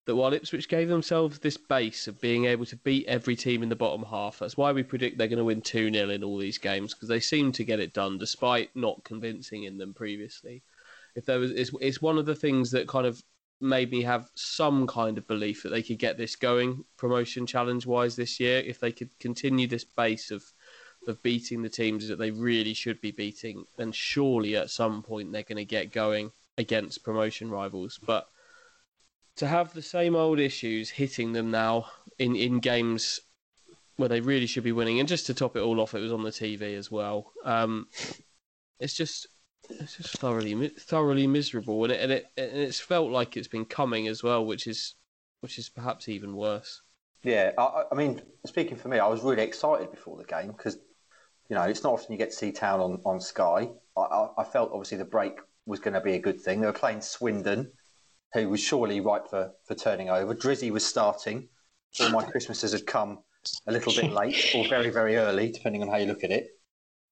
that 0.06 0.16
while 0.16 0.34
Ipswich 0.34 0.68
gave 0.68 0.90
themselves 0.90 1.40
this 1.40 1.58
base 1.58 2.08
of 2.08 2.20
being 2.20 2.46
able 2.46 2.66
to 2.66 2.76
beat 2.78 3.06
every 3.08 3.36
team 3.36 3.64
in 3.64 3.70
the 3.70 3.76
bottom 3.76 4.04
half, 4.04 4.40
that's 4.40 4.58
why 4.58 4.72
we 4.72 4.84
predict 4.84 5.18
they're 5.18 5.28
going 5.28 5.38
to 5.38 5.46
win 5.46 5.62
2 5.62 5.92
0 5.94 6.10
in 6.10 6.24
all 6.24 6.38
these 6.38 6.58
games 6.58 6.94
because 6.94 7.10
they 7.10 7.20
seem 7.20 7.52
to 7.54 7.64
get 7.64 7.80
it 7.80 7.94
done 7.94 8.18
despite 8.18 8.70
not 8.76 9.04
convincing 9.04 9.64
in 9.64 9.78
them 9.78 9.94
previously. 9.94 10.62
If 11.16 11.26
there 11.26 11.40
was, 11.40 11.52
it's, 11.52 11.72
it's 11.80 12.02
one 12.02 12.18
of 12.18 12.26
the 12.26 12.36
things 12.36 12.72
that 12.72 12.88
kind 12.88 13.06
of 13.06 13.22
made 13.62 13.92
me 13.92 14.02
have 14.02 14.30
some 14.36 14.86
kind 14.88 15.18
of 15.18 15.28
belief 15.28 15.64
that 15.64 15.70
they 15.70 15.82
could 15.82 16.00
get 16.00 16.18
this 16.18 16.36
going 16.36 16.84
promotion 16.98 17.46
challenge 17.46 17.86
wise 17.86 18.16
this 18.16 18.40
year 18.40 18.62
if 18.66 18.80
they 18.80 18.92
could 18.92 19.10
continue 19.20 19.68
this 19.68 19.86
base 19.86 20.32
of 20.32 20.44
of 21.08 21.22
beating 21.22 21.62
the 21.62 21.70
teams 21.70 22.08
that 22.08 22.18
they 22.18 22.32
really 22.32 22.74
should 22.74 23.00
be 23.02 23.12
beating 23.12 23.64
then 23.78 23.92
surely 23.92 24.56
at 24.56 24.70
some 24.70 25.02
point 25.02 25.32
they're 25.32 25.44
going 25.44 25.58
to 25.58 25.66
get 25.66 25.92
going 25.92 26.32
against 26.58 27.04
promotion 27.04 27.50
rivals 27.50 28.00
but 28.06 28.28
to 29.38 29.48
have 29.48 29.74
the 29.74 29.82
same 29.82 30.16
old 30.16 30.40
issues 30.40 30.90
hitting 30.90 31.34
them 31.34 31.52
now 31.52 31.88
in, 32.20 32.36
in 32.36 32.60
games 32.60 33.20
where 33.96 34.10
they 34.10 34.22
really 34.22 34.48
should 34.48 34.64
be 34.64 34.72
winning, 34.72 35.00
and 35.00 35.08
just 35.08 35.28
to 35.28 35.34
top 35.34 35.56
it 35.56 35.62
all 35.62 35.80
off, 35.80 35.94
it 35.94 36.00
was 36.02 36.12
on 36.12 36.24
the 36.24 36.30
TV 36.30 36.78
as 36.78 36.90
well. 36.90 37.32
Um, 37.44 37.88
it's 38.80 38.94
just 38.94 39.28
it's 39.70 39.98
just 39.98 40.18
thoroughly 40.18 40.70
thoroughly 40.70 41.28
miserable, 41.28 41.84
and 41.84 41.94
it, 41.94 42.02
and 42.02 42.12
it 42.12 42.26
and 42.38 42.58
it's 42.58 42.80
felt 42.80 43.12
like 43.12 43.38
it's 43.38 43.48
been 43.48 43.66
coming 43.66 44.08
as 44.08 44.24
well, 44.24 44.46
which 44.46 44.68
is 44.68 44.96
which 45.42 45.58
is 45.58 45.70
perhaps 45.70 46.10
even 46.10 46.36
worse. 46.36 46.82
Yeah, 47.24 47.52
I, 47.58 47.84
I 47.92 47.96
mean, 47.96 48.22
speaking 48.46 48.78
for 48.78 48.90
me, 48.90 49.00
I 49.00 49.08
was 49.08 49.22
really 49.22 49.44
excited 49.44 49.92
before 49.92 50.18
the 50.18 50.26
game 50.26 50.48
because 50.48 50.78
you 51.50 51.56
know 51.56 51.64
it's 51.64 51.84
not 51.84 51.94
often 51.94 52.12
you 52.12 52.18
get 52.18 52.32
to 52.32 52.36
see 52.36 52.52
Town 52.52 52.80
on 52.80 53.02
on 53.06 53.20
Sky. 53.20 53.70
I, 53.96 54.02
I, 54.02 54.28
I 54.40 54.44
felt 54.44 54.72
obviously 54.72 54.98
the 54.98 55.06
break 55.06 55.40
was 55.66 55.80
going 55.80 55.94
to 55.94 56.02
be 56.02 56.14
a 56.14 56.20
good 56.20 56.42
thing. 56.42 56.60
They 56.60 56.68
were 56.68 56.74
playing 56.74 57.02
Swindon, 57.02 57.72
who 58.34 58.50
was 58.50 58.60
surely 58.60 59.00
ripe 59.00 59.30
for, 59.30 59.52
for 59.66 59.76
turning 59.76 60.10
over. 60.10 60.34
Drizzy 60.34 60.72
was 60.72 60.86
starting. 60.86 61.50
All 62.00 62.10
my 62.10 62.24
Christmases 62.24 62.72
had 62.72 62.88
come 62.88 63.20
a 63.68 63.72
little 63.72 63.94
bit 63.94 64.12
late 64.12 64.54
or 64.56 64.68
very, 64.68 64.90
very 64.90 65.18
early, 65.18 65.52
depending 65.52 65.84
on 65.84 65.90
how 65.90 65.98
you 65.98 66.08
look 66.08 66.24
at 66.24 66.32
it. 66.32 66.48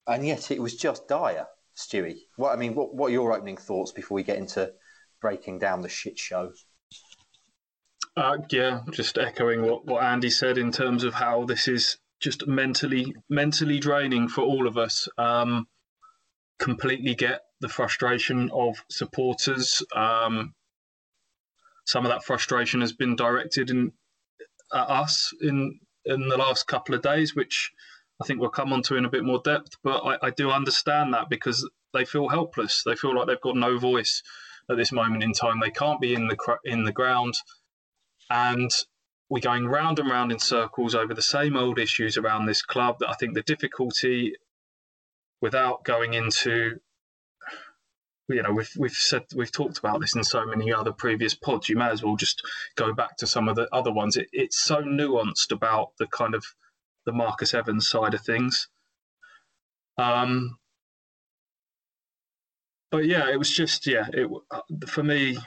And 0.08 0.26
yet 0.26 0.50
it 0.50 0.62
was 0.62 0.76
just 0.76 1.08
dire, 1.08 1.46
Stewie. 1.78 2.22
What 2.38 2.54
I 2.54 2.56
mean, 2.56 2.74
what, 2.74 2.96
what 2.96 3.08
are 3.08 3.14
your 3.14 3.34
opening 3.34 3.58
thoughts 3.58 3.92
before 3.92 4.16
we 4.16 4.24
get 4.24 4.38
into 4.38 4.72
breaking 5.22 5.60
down 5.60 5.82
the 5.82 5.90
shit 5.90 6.18
show? 6.18 6.52
Uh, 8.18 8.38
yeah, 8.50 8.82
just 8.92 9.18
echoing 9.18 9.62
what, 9.62 9.86
what 9.86 10.04
Andy 10.04 10.30
said 10.30 10.58
in 10.58 10.72
terms 10.72 11.04
of 11.04 11.14
how 11.14 11.46
this 11.46 11.68
is 11.68 11.98
just 12.20 12.46
mentally 12.46 13.16
mentally 13.30 13.80
draining 13.80 14.28
for 14.28 14.42
all 14.42 14.68
of 14.68 14.78
us. 14.78 15.08
Um, 15.18 15.68
completely 16.60 17.16
get 17.16 17.42
the 17.62 17.70
frustration 17.70 18.50
of 18.52 18.84
supporters. 18.90 19.84
Um, 19.96 20.54
some 21.92 22.06
of 22.06 22.12
that 22.12 22.24
frustration 22.24 22.80
has 22.80 22.94
been 22.94 23.18
directed 23.18 23.70
in 23.70 23.92
at 24.74 24.90
us 24.90 25.34
in 25.42 25.78
in 26.06 26.30
the 26.30 26.38
last 26.38 26.66
couple 26.66 26.96
of 26.96 27.02
days, 27.02 27.36
which 27.36 27.72
I 28.22 28.26
think 28.26 28.40
we'll 28.40 28.50
come 28.50 28.72
onto 28.72 28.96
in 28.96 29.04
a 29.04 29.10
bit 29.10 29.26
more 29.26 29.42
depth. 29.44 29.76
But 29.84 30.00
I, 30.00 30.28
I 30.28 30.30
do 30.30 30.52
understand 30.52 31.14
that 31.14 31.30
because 31.30 31.70
they 31.94 32.06
feel 32.06 32.30
helpless. 32.30 32.84
They 32.86 32.96
feel 32.96 33.14
like 33.14 33.28
they've 33.28 33.42
got 33.42 33.58
no 33.58 33.78
voice 33.78 34.24
at 34.70 34.78
this 34.78 34.94
moment 34.94 35.22
in 35.22 35.34
time. 35.34 35.60
They 35.60 35.70
can't 35.70 36.00
be 36.00 36.14
in 36.14 36.30
the 36.30 36.38
in 36.64 36.86
the 36.86 36.94
ground, 36.94 37.34
and 38.30 38.72
we're 39.30 39.42
going 39.42 39.68
round 39.68 40.00
and 40.00 40.10
round 40.10 40.32
in 40.32 40.40
circles 40.40 40.96
over 40.96 41.14
the 41.14 41.22
same 41.22 41.58
old 41.58 41.78
issues 41.78 42.18
around 42.18 42.46
this 42.46 42.62
club. 42.62 43.00
That 43.00 43.10
I 43.10 43.16
think 43.16 43.34
the 43.34 43.42
difficulty, 43.42 44.36
without 45.42 45.84
going 45.84 46.14
into 46.14 46.80
you 48.32 48.44
know, 48.44 48.52
we've 48.52 48.72
we've 48.78 48.92
said 48.92 49.26
we've 49.36 49.52
talked 49.52 49.78
about 49.78 50.02
this 50.02 50.16
in 50.16 50.24
so 50.24 50.46
many 50.46 50.72
other 50.72 50.92
previous 50.92 51.34
pods. 51.34 51.70
You 51.70 51.78
may 51.78 51.90
as 51.90 52.04
well 52.04 52.16
just 52.16 52.42
go 52.76 52.94
back 52.94 53.18
to 53.18 53.28
some 53.28 53.48
of 53.48 53.56
the 53.56 53.68
other 53.72 53.92
ones. 53.92 54.18
It, 54.18 54.28
it's 54.32 54.62
so 54.62 54.82
nuanced 54.82 55.52
about 55.52 55.92
the 55.98 56.08
kind 56.08 56.36
of 56.36 56.46
the 57.06 57.12
Marcus 57.12 57.54
Evans 57.54 57.88
side 57.88 58.14
of 58.14 58.22
things. 58.22 58.68
Um, 59.98 60.58
but 62.92 63.06
yeah, 63.06 63.30
it 63.30 63.38
was 63.38 63.52
just 63.52 63.88
yeah. 63.88 64.08
It 64.14 64.30
uh, 64.52 64.62
for 64.88 65.04
me, 65.04 65.38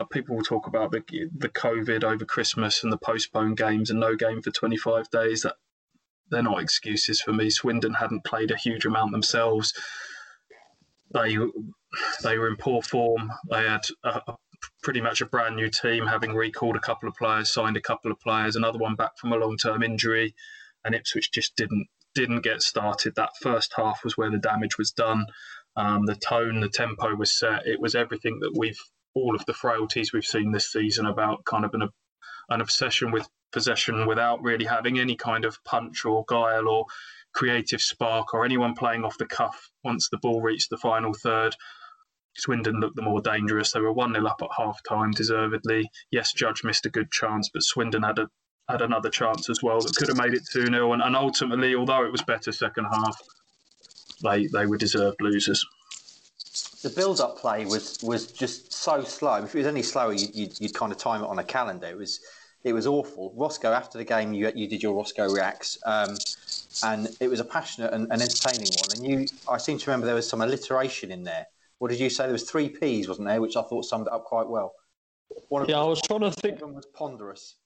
uh, 0.00 0.04
people 0.04 0.36
will 0.36 0.44
talk 0.44 0.66
about 0.66 0.92
the 0.92 1.02
the 1.36 1.48
COVID 1.48 2.04
over 2.04 2.24
Christmas 2.24 2.82
and 2.82 2.92
the 2.92 2.98
postponed 2.98 3.56
games 3.56 3.90
and 3.90 4.00
no 4.00 4.14
game 4.14 4.42
for 4.42 4.50
25 4.50 5.10
days. 5.10 5.42
That 5.42 5.56
they're 6.30 6.42
not 6.42 6.62
excuses 6.62 7.20
for 7.20 7.32
me. 7.32 7.50
Swindon 7.50 7.94
hadn't 7.94 8.24
played 8.24 8.50
a 8.50 8.56
huge 8.56 8.86
amount 8.86 9.12
themselves. 9.12 9.74
They 11.12 11.36
they 12.22 12.38
were 12.38 12.48
in 12.48 12.56
poor 12.56 12.82
form. 12.82 13.30
They 13.50 13.62
had 13.62 13.86
a, 14.04 14.20
a, 14.26 14.36
pretty 14.82 15.00
much 15.00 15.20
a 15.20 15.26
brand 15.26 15.56
new 15.56 15.70
team, 15.70 16.06
having 16.06 16.34
recalled 16.34 16.76
a 16.76 16.80
couple 16.80 17.08
of 17.08 17.14
players, 17.14 17.52
signed 17.52 17.76
a 17.76 17.82
couple 17.82 18.10
of 18.10 18.20
players, 18.20 18.56
another 18.56 18.78
one 18.78 18.94
back 18.94 19.18
from 19.18 19.32
a 19.32 19.36
long 19.36 19.56
term 19.56 19.82
injury, 19.82 20.34
and 20.84 20.94
Ipswich 20.94 21.30
just 21.32 21.56
didn't 21.56 21.86
didn't 22.14 22.42
get 22.42 22.62
started. 22.62 23.14
That 23.16 23.36
first 23.40 23.74
half 23.76 24.04
was 24.04 24.16
where 24.16 24.30
the 24.30 24.38
damage 24.38 24.78
was 24.78 24.92
done. 24.92 25.26
Um, 25.76 26.06
the 26.06 26.14
tone, 26.14 26.60
the 26.60 26.68
tempo 26.68 27.16
was 27.16 27.36
set. 27.36 27.66
It 27.66 27.80
was 27.80 27.94
everything 27.94 28.38
that 28.40 28.54
we've 28.56 28.78
all 29.14 29.34
of 29.34 29.44
the 29.46 29.54
frailties 29.54 30.12
we've 30.12 30.24
seen 30.24 30.52
this 30.52 30.70
season 30.70 31.06
about 31.06 31.44
kind 31.44 31.64
of 31.64 31.74
an 31.74 31.88
an 32.50 32.60
obsession 32.60 33.10
with 33.10 33.28
possession 33.52 34.06
without 34.06 34.42
really 34.42 34.64
having 34.64 34.98
any 34.98 35.16
kind 35.16 35.44
of 35.44 35.62
punch 35.64 36.04
or 36.04 36.24
guile 36.28 36.68
or 36.68 36.84
creative 37.32 37.80
spark 37.80 38.34
or 38.34 38.44
anyone 38.44 38.74
playing 38.74 39.04
off 39.04 39.18
the 39.18 39.26
cuff 39.26 39.70
once 39.82 40.08
the 40.08 40.18
ball 40.18 40.40
reached 40.40 40.70
the 40.70 40.76
final 40.76 41.14
third 41.14 41.54
Swindon 42.36 42.80
looked 42.80 42.96
the 42.96 43.02
more 43.02 43.20
dangerous. 43.20 43.72
They 43.72 43.80
were 43.80 43.92
1 43.92 44.12
0 44.12 44.26
up 44.26 44.42
at 44.42 44.48
half 44.56 44.80
time, 44.88 45.12
deservedly. 45.12 45.88
Yes, 46.10 46.32
Judge 46.32 46.64
missed 46.64 46.86
a 46.86 46.90
good 46.90 47.10
chance, 47.10 47.48
but 47.52 47.62
Swindon 47.62 48.02
had 48.02 48.18
a 48.18 48.28
had 48.68 48.80
another 48.80 49.10
chance 49.10 49.50
as 49.50 49.62
well 49.62 49.80
that 49.80 49.94
could 49.94 50.08
have 50.08 50.16
made 50.16 50.32
it 50.32 50.42
2 50.52 50.66
0. 50.66 50.92
And, 50.92 51.02
and 51.02 51.16
ultimately, 51.16 51.74
although 51.74 52.04
it 52.04 52.12
was 52.12 52.22
better 52.22 52.50
second 52.50 52.86
half, 52.86 53.20
they, 54.22 54.46
they 54.46 54.66
were 54.66 54.78
deserved 54.78 55.20
losers. 55.20 55.64
The 56.82 56.90
build-up 56.90 57.38
play 57.38 57.64
was 57.64 57.98
was 58.02 58.26
just 58.26 58.72
so 58.72 59.02
slow. 59.04 59.36
If 59.42 59.54
it 59.54 59.58
was 59.58 59.66
any 59.66 59.82
slower, 59.82 60.12
you'd, 60.12 60.34
you'd, 60.34 60.60
you'd 60.60 60.74
kind 60.74 60.92
of 60.92 60.98
time 60.98 61.22
it 61.22 61.26
on 61.26 61.38
a 61.38 61.44
calendar. 61.44 61.86
It 61.86 61.96
was 61.96 62.20
it 62.62 62.72
was 62.72 62.86
awful. 62.86 63.32
Roscoe, 63.36 63.72
after 63.72 63.98
the 63.98 64.04
game, 64.04 64.32
you 64.34 64.50
you 64.54 64.68
did 64.68 64.82
your 64.82 64.94
Roscoe 64.94 65.32
reacts, 65.32 65.78
um, 65.86 66.16
and 66.82 67.08
it 67.20 67.28
was 67.28 67.40
a 67.40 67.44
passionate 67.44 67.92
and, 67.92 68.06
and, 68.10 68.20
entertaining 68.20 68.68
one. 68.68 68.96
And 68.96 69.06
you, 69.06 69.26
I 69.50 69.58
seem 69.58 69.78
to 69.78 69.90
remember 69.90 70.06
there 70.06 70.14
was 70.14 70.28
some 70.28 70.42
alliteration 70.42 71.10
in 71.10 71.24
there. 71.24 71.46
What 71.84 71.90
did 71.90 72.00
you 72.00 72.08
say? 72.08 72.24
There 72.24 72.32
was 72.32 72.50
three 72.50 72.70
P's, 72.70 73.08
wasn't 73.08 73.28
there? 73.28 73.42
Which 73.42 73.58
I 73.58 73.62
thought 73.62 73.84
summed 73.84 74.06
it 74.06 74.12
up 74.14 74.24
quite 74.24 74.48
well. 74.48 74.72
One 75.50 75.60
of 75.60 75.68
yeah, 75.68 75.80
I 75.80 75.84
was 75.84 76.00
trying 76.00 76.20
to 76.20 76.30
think. 76.30 76.62
One 76.62 76.72
was 76.72 76.86
ponderous. 76.86 77.56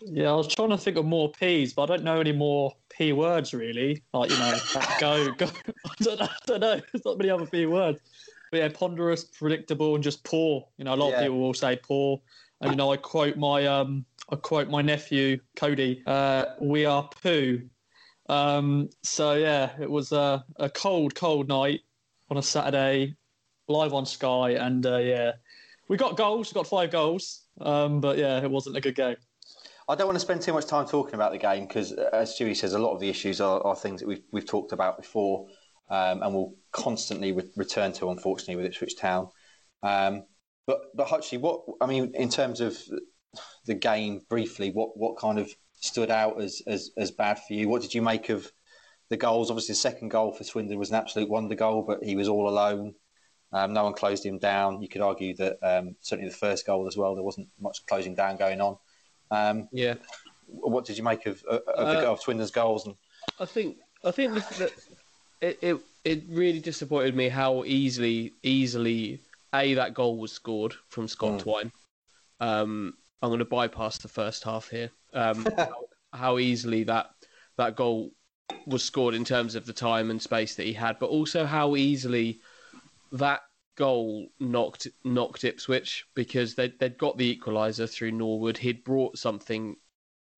Yeah, 0.00 0.30
I 0.30 0.34
was 0.34 0.48
trying 0.48 0.70
to 0.70 0.78
think 0.78 0.96
of 0.96 1.04
more 1.04 1.30
P's, 1.30 1.74
but 1.74 1.82
I 1.82 1.86
don't 1.94 2.04
know 2.04 2.20
any 2.20 2.32
more 2.32 2.72
P 2.88 3.12
words 3.12 3.52
really. 3.52 4.02
Like 4.14 4.30
you 4.30 4.38
know, 4.38 4.58
go 4.98 5.30
go. 5.36 5.46
I 5.84 5.90
don't, 6.00 6.22
I 6.22 6.28
don't 6.46 6.60
know. 6.60 6.80
There's 6.92 7.04
not 7.04 7.18
many 7.18 7.28
other 7.28 7.44
P 7.44 7.66
words. 7.66 7.98
But 8.50 8.60
yeah, 8.60 8.68
ponderous, 8.68 9.24
predictable, 9.24 9.94
and 9.94 10.02
just 10.02 10.24
poor. 10.24 10.66
You 10.78 10.86
know, 10.86 10.94
a 10.94 10.96
lot 10.96 11.10
yeah. 11.10 11.16
of 11.16 11.22
people 11.24 11.40
will 11.40 11.52
say 11.52 11.76
poor. 11.76 12.22
And 12.62 12.70
you 12.70 12.76
know, 12.78 12.92
I 12.92 12.96
quote 12.96 13.36
my 13.36 13.66
um, 13.66 14.06
I 14.30 14.36
quote 14.36 14.70
my 14.70 14.80
nephew 14.80 15.38
Cody. 15.54 16.02
Uh, 16.06 16.46
we 16.62 16.86
are 16.86 17.10
poo. 17.22 17.60
Um, 18.30 18.88
so 19.02 19.34
yeah, 19.34 19.72
it 19.78 19.90
was 19.90 20.12
a, 20.12 20.42
a 20.56 20.70
cold, 20.70 21.14
cold 21.14 21.46
night 21.46 21.80
on 22.30 22.38
a 22.38 22.42
Saturday, 22.42 23.14
live 23.68 23.94
on 23.94 24.06
Sky, 24.06 24.50
and 24.50 24.84
uh, 24.86 24.98
yeah, 24.98 25.32
we 25.88 25.96
got 25.96 26.16
goals. 26.16 26.52
We 26.52 26.58
got 26.58 26.66
five 26.66 26.90
goals. 26.90 27.42
Um, 27.60 28.00
but 28.00 28.18
yeah, 28.18 28.42
it 28.42 28.50
wasn't 28.50 28.76
a 28.76 28.80
good 28.80 28.94
game. 28.96 29.16
I 29.88 29.94
don't 29.94 30.06
want 30.06 30.16
to 30.16 30.20
spend 30.20 30.40
too 30.40 30.52
much 30.52 30.66
time 30.66 30.86
talking 30.86 31.14
about 31.14 31.32
the 31.32 31.38
game 31.38 31.66
because, 31.66 31.92
uh, 31.92 32.08
as 32.12 32.34
Stewie 32.34 32.56
says, 32.56 32.72
a 32.72 32.78
lot 32.78 32.94
of 32.94 33.00
the 33.00 33.08
issues 33.08 33.40
are, 33.40 33.60
are 33.66 33.76
things 33.76 34.00
that 34.00 34.06
we've 34.06 34.22
we've 34.32 34.46
talked 34.46 34.72
about 34.72 34.96
before, 34.96 35.46
um, 35.90 36.22
and 36.22 36.34
we'll 36.34 36.54
constantly 36.72 37.32
re- 37.32 37.50
return 37.56 37.92
to, 37.92 38.10
unfortunately, 38.10 38.56
with 38.56 38.66
Ipswich 38.66 38.98
Town. 38.98 39.28
Um, 39.82 40.24
but 40.66 40.80
but 40.94 41.08
Hutchie, 41.08 41.38
what 41.38 41.62
I 41.80 41.86
mean 41.86 42.12
in 42.14 42.30
terms 42.30 42.60
of 42.60 42.78
the 43.66 43.74
game 43.74 44.22
briefly, 44.30 44.70
what 44.70 44.96
what 44.96 45.18
kind 45.18 45.38
of 45.38 45.50
stood 45.74 46.10
out 46.10 46.40
as 46.40 46.62
as, 46.66 46.90
as 46.96 47.10
bad 47.10 47.38
for 47.38 47.52
you? 47.52 47.68
What 47.68 47.82
did 47.82 47.94
you 47.94 48.00
make 48.00 48.30
of 48.30 48.50
the 49.10 49.18
goals? 49.18 49.50
Obviously, 49.50 49.74
the 49.74 49.78
second 49.78 50.08
goal 50.08 50.32
for 50.32 50.44
Swindon 50.44 50.78
was 50.78 50.88
an 50.88 50.96
absolute 50.96 51.28
wonder 51.28 51.54
goal, 51.54 51.84
but 51.86 52.02
he 52.02 52.16
was 52.16 52.28
all 52.28 52.48
alone. 52.48 52.94
Um, 53.54 53.72
no 53.72 53.84
one 53.84 53.94
closed 53.94 54.26
him 54.26 54.38
down. 54.38 54.82
You 54.82 54.88
could 54.88 55.00
argue 55.00 55.34
that 55.36 55.58
um, 55.62 55.94
certainly 56.00 56.28
the 56.28 56.36
first 56.36 56.66
goal 56.66 56.88
as 56.88 56.96
well, 56.96 57.14
there 57.14 57.22
wasn't 57.22 57.48
much 57.60 57.86
closing 57.86 58.16
down 58.16 58.36
going 58.36 58.60
on. 58.60 58.76
Um, 59.30 59.68
yeah. 59.70 59.94
What 60.48 60.84
did 60.84 60.98
you 60.98 61.04
make 61.04 61.26
of, 61.26 61.42
of, 61.44 61.62
of, 61.68 61.88
the, 61.88 62.08
uh, 62.08 62.12
of 62.12 62.20
Swindon's 62.20 62.50
goals? 62.50 62.84
And 62.84 62.96
I 63.38 63.44
think 63.44 63.78
I 64.04 64.10
think 64.10 64.34
that 64.34 64.72
it, 65.40 65.58
it 65.62 65.80
it 66.04 66.24
really 66.28 66.58
disappointed 66.58 67.14
me 67.14 67.28
how 67.28 67.64
easily 67.64 68.32
easily 68.42 69.20
a 69.54 69.74
that 69.74 69.94
goal 69.94 70.18
was 70.18 70.32
scored 70.32 70.74
from 70.88 71.06
Scott 71.06 71.38
mm. 71.38 71.38
Twine. 71.38 71.72
Um, 72.40 72.94
I'm 73.22 73.30
going 73.30 73.38
to 73.38 73.44
bypass 73.44 73.98
the 73.98 74.08
first 74.08 74.42
half 74.44 74.68
here. 74.68 74.90
Um, 75.14 75.46
how, 75.56 75.74
how 76.12 76.38
easily 76.38 76.82
that 76.84 77.10
that 77.56 77.76
goal 77.76 78.10
was 78.66 78.82
scored 78.82 79.14
in 79.14 79.24
terms 79.24 79.54
of 79.54 79.64
the 79.64 79.72
time 79.72 80.10
and 80.10 80.20
space 80.20 80.56
that 80.56 80.66
he 80.66 80.72
had, 80.72 80.98
but 80.98 81.08
also 81.08 81.46
how 81.46 81.76
easily 81.76 82.40
that 83.14 83.40
goal 83.76 84.28
knocked 84.38 84.86
knocked 85.04 85.44
Ipswich 85.44 86.04
because 86.14 86.54
they 86.54 86.68
they'd 86.78 86.98
got 86.98 87.16
the 87.16 87.36
equaliser 87.36 87.90
through 87.90 88.12
Norwood. 88.12 88.58
He'd 88.58 88.84
brought 88.84 89.18
something 89.18 89.76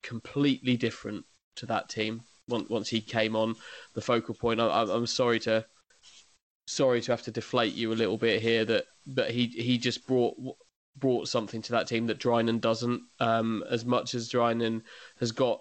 completely 0.02 0.76
different 0.76 1.24
to 1.56 1.66
that 1.66 1.88
team 1.88 2.22
once 2.48 2.68
once 2.68 2.88
he 2.88 3.00
came 3.00 3.34
on 3.34 3.56
the 3.94 4.00
focal 4.00 4.34
point. 4.34 4.60
I, 4.60 4.82
I'm 4.82 5.06
sorry 5.06 5.40
to 5.40 5.64
sorry 6.66 7.00
to 7.00 7.12
have 7.12 7.22
to 7.22 7.30
deflate 7.30 7.74
you 7.74 7.92
a 7.92 7.94
little 7.94 8.18
bit 8.18 8.42
here 8.42 8.64
that 8.64 8.84
but 9.06 9.30
he 9.30 9.46
he 9.46 9.78
just 9.78 10.06
brought 10.06 10.36
brought 10.96 11.28
something 11.28 11.62
to 11.62 11.72
that 11.72 11.86
team 11.86 12.06
that 12.06 12.18
Drinan 12.18 12.60
doesn't. 12.60 13.02
Um, 13.20 13.64
as 13.70 13.84
much 13.84 14.14
as 14.14 14.30
Drinan 14.30 14.82
has 15.18 15.32
got 15.32 15.60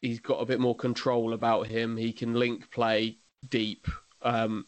he's 0.00 0.20
got 0.20 0.40
a 0.40 0.46
bit 0.46 0.60
more 0.60 0.76
control 0.76 1.32
about 1.32 1.66
him. 1.66 1.96
He 1.96 2.12
can 2.12 2.34
link 2.34 2.70
play 2.70 3.18
deep. 3.48 3.86
Um, 4.22 4.66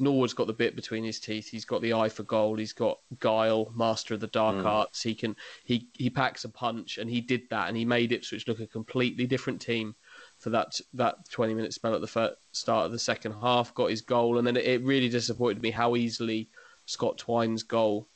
Norwood's 0.00 0.32
got 0.32 0.46
the 0.46 0.52
bit 0.52 0.74
between 0.74 1.04
his 1.04 1.20
teeth. 1.20 1.48
He's 1.48 1.64
got 1.64 1.82
the 1.82 1.92
eye 1.92 2.08
for 2.08 2.22
goal. 2.22 2.56
He's 2.56 2.72
got 2.72 2.98
guile, 3.18 3.72
master 3.74 4.14
of 4.14 4.20
the 4.20 4.26
dark 4.28 4.56
mm. 4.56 4.64
arts. 4.64 5.02
He 5.02 5.14
can 5.14 5.36
he 5.64 5.88
he 5.94 6.10
packs 6.10 6.44
a 6.44 6.48
punch, 6.48 6.98
and 6.98 7.10
he 7.10 7.20
did 7.20 7.42
that, 7.50 7.68
and 7.68 7.76
he 7.76 7.84
made 7.84 8.12
Ipswich 8.12 8.48
look 8.48 8.60
a 8.60 8.66
completely 8.66 9.26
different 9.26 9.60
team 9.60 9.94
for 10.38 10.50
that 10.50 10.80
that 10.94 11.28
twenty 11.30 11.54
minute 11.54 11.74
spell 11.74 11.94
at 11.94 12.00
the 12.00 12.06
first, 12.06 12.36
start 12.52 12.86
of 12.86 12.92
the 12.92 12.98
second 12.98 13.32
half. 13.40 13.74
Got 13.74 13.90
his 13.90 14.02
goal, 14.02 14.38
and 14.38 14.46
then 14.46 14.56
it, 14.56 14.64
it 14.64 14.82
really 14.82 15.08
disappointed 15.08 15.62
me 15.62 15.70
how 15.70 15.96
easily 15.96 16.48
Scott 16.86 17.18
Twine's 17.18 17.62
goal 17.62 18.08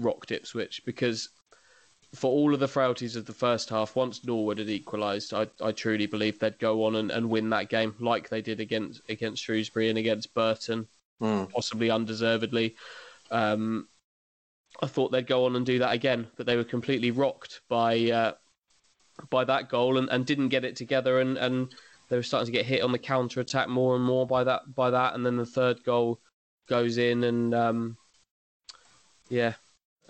rocked 0.00 0.30
Ipswich 0.30 0.82
because 0.84 1.28
for 2.14 2.30
all 2.30 2.54
of 2.54 2.60
the 2.60 2.68
frailties 2.68 3.16
of 3.16 3.26
the 3.26 3.32
first 3.32 3.70
half, 3.70 3.96
once 3.96 4.24
Norwood 4.24 4.58
had 4.58 4.68
equalised, 4.68 5.34
I, 5.34 5.48
I 5.60 5.72
truly 5.72 6.06
believe 6.06 6.38
they'd 6.38 6.58
go 6.58 6.84
on 6.84 6.96
and, 6.96 7.10
and 7.10 7.28
win 7.28 7.50
that 7.50 7.68
game 7.68 7.94
like 7.98 8.28
they 8.28 8.40
did 8.40 8.60
against 8.60 9.00
against 9.08 9.42
Shrewsbury 9.42 9.88
and 9.88 9.98
against 9.98 10.34
Burton 10.34 10.86
mm. 11.20 11.50
possibly 11.50 11.90
undeservedly. 11.90 12.76
Um, 13.30 13.88
I 14.82 14.86
thought 14.86 15.12
they'd 15.12 15.26
go 15.26 15.44
on 15.46 15.56
and 15.56 15.64
do 15.64 15.78
that 15.78 15.92
again, 15.92 16.26
but 16.36 16.46
they 16.46 16.56
were 16.56 16.64
completely 16.64 17.10
rocked 17.10 17.60
by 17.68 18.10
uh, 18.10 18.32
by 19.30 19.44
that 19.44 19.68
goal 19.68 19.98
and, 19.98 20.08
and 20.10 20.26
didn't 20.26 20.48
get 20.48 20.64
it 20.64 20.76
together, 20.76 21.20
and, 21.20 21.36
and 21.36 21.74
they 22.08 22.16
were 22.16 22.22
starting 22.22 22.46
to 22.46 22.58
get 22.58 22.66
hit 22.66 22.82
on 22.82 22.92
the 22.92 22.98
counter 22.98 23.40
attack 23.40 23.68
more 23.68 23.94
and 23.96 24.04
more 24.04 24.26
by 24.26 24.44
that 24.44 24.74
by 24.74 24.90
that, 24.90 25.14
and 25.14 25.24
then 25.24 25.36
the 25.36 25.46
third 25.46 25.82
goal 25.84 26.20
goes 26.68 26.98
in, 26.98 27.24
and 27.24 27.54
um, 27.54 27.96
yeah, 29.28 29.54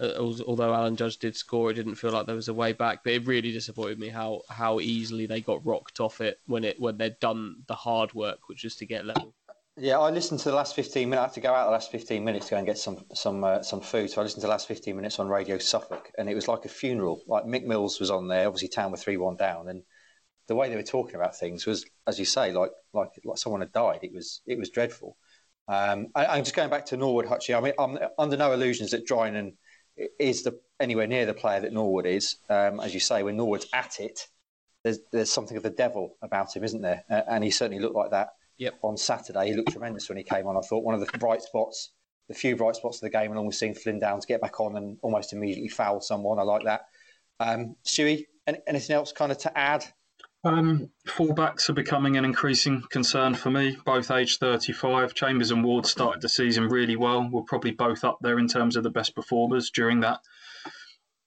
although 0.01 0.75
Alan 0.75 0.97
Judge 0.97 1.19
did 1.19 1.37
score, 1.37 1.71
it 1.71 1.75
didn't 1.75 1.97
feel 1.97 2.13
like 2.13 2.27
there 2.27 2.35
was 2.35 2.49
a 2.49 2.55
way 2.55 2.73
back. 2.73 3.05
But 3.05 3.13
it 3.13 3.27
really 3.27 3.53
disappointed 3.53 3.99
me 3.99 4.09
how 4.09 4.43
how 4.49 4.81
easily 4.81 5.27
they 5.27 5.41
got 5.41 5.65
rocked 5.65 6.01
off 6.01 6.21
it 6.21 6.41
when 6.47 6.65
it 6.65 6.81
when 6.81 6.97
they'd 6.97 7.21
done 7.21 7.63
the 7.67 7.75
hard 7.75 8.15
work, 8.15 8.49
which 8.49 8.65
was 8.65 8.77
to 8.77 8.87
get 8.87 9.05
level. 9.05 9.35
Yeah, 9.77 9.99
I 9.99 10.11
listened 10.11 10.39
to 10.41 10.51
the 10.51 10.55
last 10.55 10.77
15 10.77 11.09
minutes. 11.09 11.21
I 11.21 11.27
had 11.27 11.35
to 11.35 11.41
go 11.41 11.53
out 11.53 11.65
the 11.67 11.73
last 11.73 11.91
15 11.91 12.23
minutes 12.23 12.47
to 12.47 12.51
go 12.53 12.59
and 12.59 12.67
get 12.67 12.79
some 12.79 13.05
some 13.13 13.43
uh, 13.43 13.61
some 13.63 13.81
food. 13.81 14.09
So 14.09 14.21
I 14.21 14.25
listened 14.25 14.43
to 14.43 14.47
the 14.47 14.53
last 14.53 14.69
15 14.69 14.95
minutes 14.95 15.19
on 15.19 15.29
Radio 15.29 15.59
Suffolk, 15.59 16.13
and 16.17 16.31
it 16.31 16.35
was 16.37 16.47
like 16.47 16.65
a 16.65 16.69
funeral. 16.69 17.23
Like 17.27 17.45
Mick 17.45 17.65
Mills 17.65 17.99
was 17.99 18.09
on 18.09 18.29
there. 18.29 18.47
Obviously, 18.47 18.69
Town 18.69 18.93
were 18.93 18.97
three 18.97 19.17
one 19.17 19.35
down, 19.37 19.69
and 19.69 19.83
the 20.47 20.55
way 20.55 20.69
they 20.69 20.77
were 20.77 20.85
talking 20.85 21.17
about 21.17 21.37
things 21.37 21.67
was, 21.67 21.85
as 22.07 22.21
you 22.21 22.25
say, 22.25 22.53
like 22.53 22.71
like 22.93 23.11
like 23.25 23.39
someone 23.39 23.63
had 23.63 23.73
died. 23.73 24.01
It 24.03 24.13
was 24.15 24.43
it 24.47 24.59
was 24.59 24.71
dreadful. 24.71 25.17
Um, 25.67 26.09
I, 26.15 26.39
am 26.39 26.45
just 26.45 26.55
going 26.55 26.71
back 26.71 26.87
to 26.87 26.97
Norwood 26.97 27.27
Hutchie. 27.27 27.57
I 27.57 27.61
mean, 27.61 27.73
I'm 27.77 27.99
under 28.17 28.37
no 28.37 28.53
illusions 28.53 28.93
that 28.93 29.09
Drinan 29.09 29.55
is 30.21 30.45
the 30.45 30.61
anywhere 30.79 31.09
near 31.09 31.27
the 31.27 31.35
player 31.35 31.61
that 31.61 31.73
Norwood 31.73 32.07
is. 32.07 32.37
Um, 32.49 32.79
as 32.79 32.95
you 32.95 33.01
say, 33.01 33.25
when 33.25 33.37
Norwood's 33.37 33.67
at 33.73 33.99
it, 33.99 34.29
there's 34.85 35.01
there's 35.11 35.33
something 35.33 35.57
of 35.57 35.65
the 35.65 35.71
devil 35.71 36.17
about 36.23 36.55
him, 36.55 36.63
isn't 36.63 36.83
there? 36.83 37.03
Uh, 37.11 37.23
and 37.29 37.43
he 37.43 37.51
certainly 37.51 37.83
looked 37.83 37.97
like 37.97 38.13
that 38.13 38.29
Yep. 38.59 38.75
On 38.83 38.97
Saturday, 38.97 39.49
he 39.49 39.55
looked 39.55 39.73
tremendous 39.73 40.09
when 40.09 40.19
he 40.19 40.25
came 40.25 40.47
on. 40.47 40.57
I 40.57 40.61
thought 40.61 40.85
one 40.85 40.95
of 40.95 41.01
the 41.01 41.19
bright 41.19 41.43
spots, 41.43 41.93
the 42.29 42.35
few 42.35 42.57
bright 42.57 42.77
spots 42.77 42.99
of 42.99 43.01
the 43.03 43.11
game, 43.11 43.33
along 43.33 43.47
with 43.47 43.57
seeing 43.57 43.75
Flynn 43.75 43.99
Downes 43.99 44.27
get 44.27 44.41
back 44.41 44.61
on 44.61 44.77
and 44.77 44.99
almost 45.03 45.33
immediately 45.33 45.69
foul 45.69 46.01
someone. 46.01 46.39
I 46.39 46.43
like 46.43 46.65
that. 46.65 46.83
Um, 47.41 47.77
Stewie, 47.85 48.27
anything 48.47 48.95
else 48.95 49.13
kind 49.13 49.33
of 49.33 49.39
to 49.39 49.59
add? 49.59 49.85
Um, 50.45 50.91
fullbacks 51.09 51.71
are 51.71 51.75
becoming 51.75 52.19
an 52.19 52.25
increasing 52.25 52.83
concern 52.91 53.35
for 53.35 53.51
me, 53.51 53.79
both 53.87 54.11
age 54.11 54.39
35. 54.39 55.15
Chambers 55.15 55.51
and 55.51 55.65
Ward 55.65 55.87
started 55.87 56.21
the 56.21 56.29
season 56.29 56.69
really 56.69 56.97
well. 56.97 57.29
We're 57.33 57.43
probably 57.43 57.71
both 57.71 58.05
up 58.05 58.19
there 58.21 58.39
in 58.39 58.47
terms 58.47 58.77
of 58.77 58.83
the 58.83 58.91
best 58.91 59.15
performers 59.15 59.71
during 59.71 60.01
that 60.01 60.21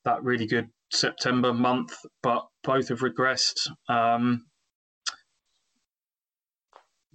that 0.05 0.23
really 0.23 0.47
good 0.47 0.69
September 0.89 1.53
month, 1.53 1.93
but 2.23 2.47
both 2.63 2.87
have 2.89 2.99
regressed. 2.99 3.69
Um, 3.89 4.45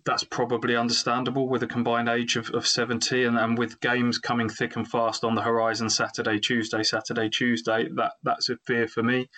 that's 0.05 0.25
probably 0.25 0.77
understandable 0.77 1.49
with 1.49 1.63
a 1.63 1.67
combined 1.67 2.09
age 2.09 2.37
of, 2.37 2.51
of 2.51 2.67
70 2.67 3.25
and, 3.25 3.39
and 3.39 3.57
with 3.57 3.81
games 3.81 4.19
coming 4.19 4.49
thick 4.49 4.77
and 4.77 4.89
fast 4.89 5.25
on 5.25 5.35
the 5.35 5.43
horizon 5.43 5.89
Saturday, 5.89 6.41
Tuesday, 6.41 6.83
Saturday, 6.83 7.29
Tuesday, 7.29 7.89
that, 7.95 8.13
that's 8.23 8.49
a 8.49 8.57
fear 8.67 8.89
for 8.89 9.03
me. 9.03 9.29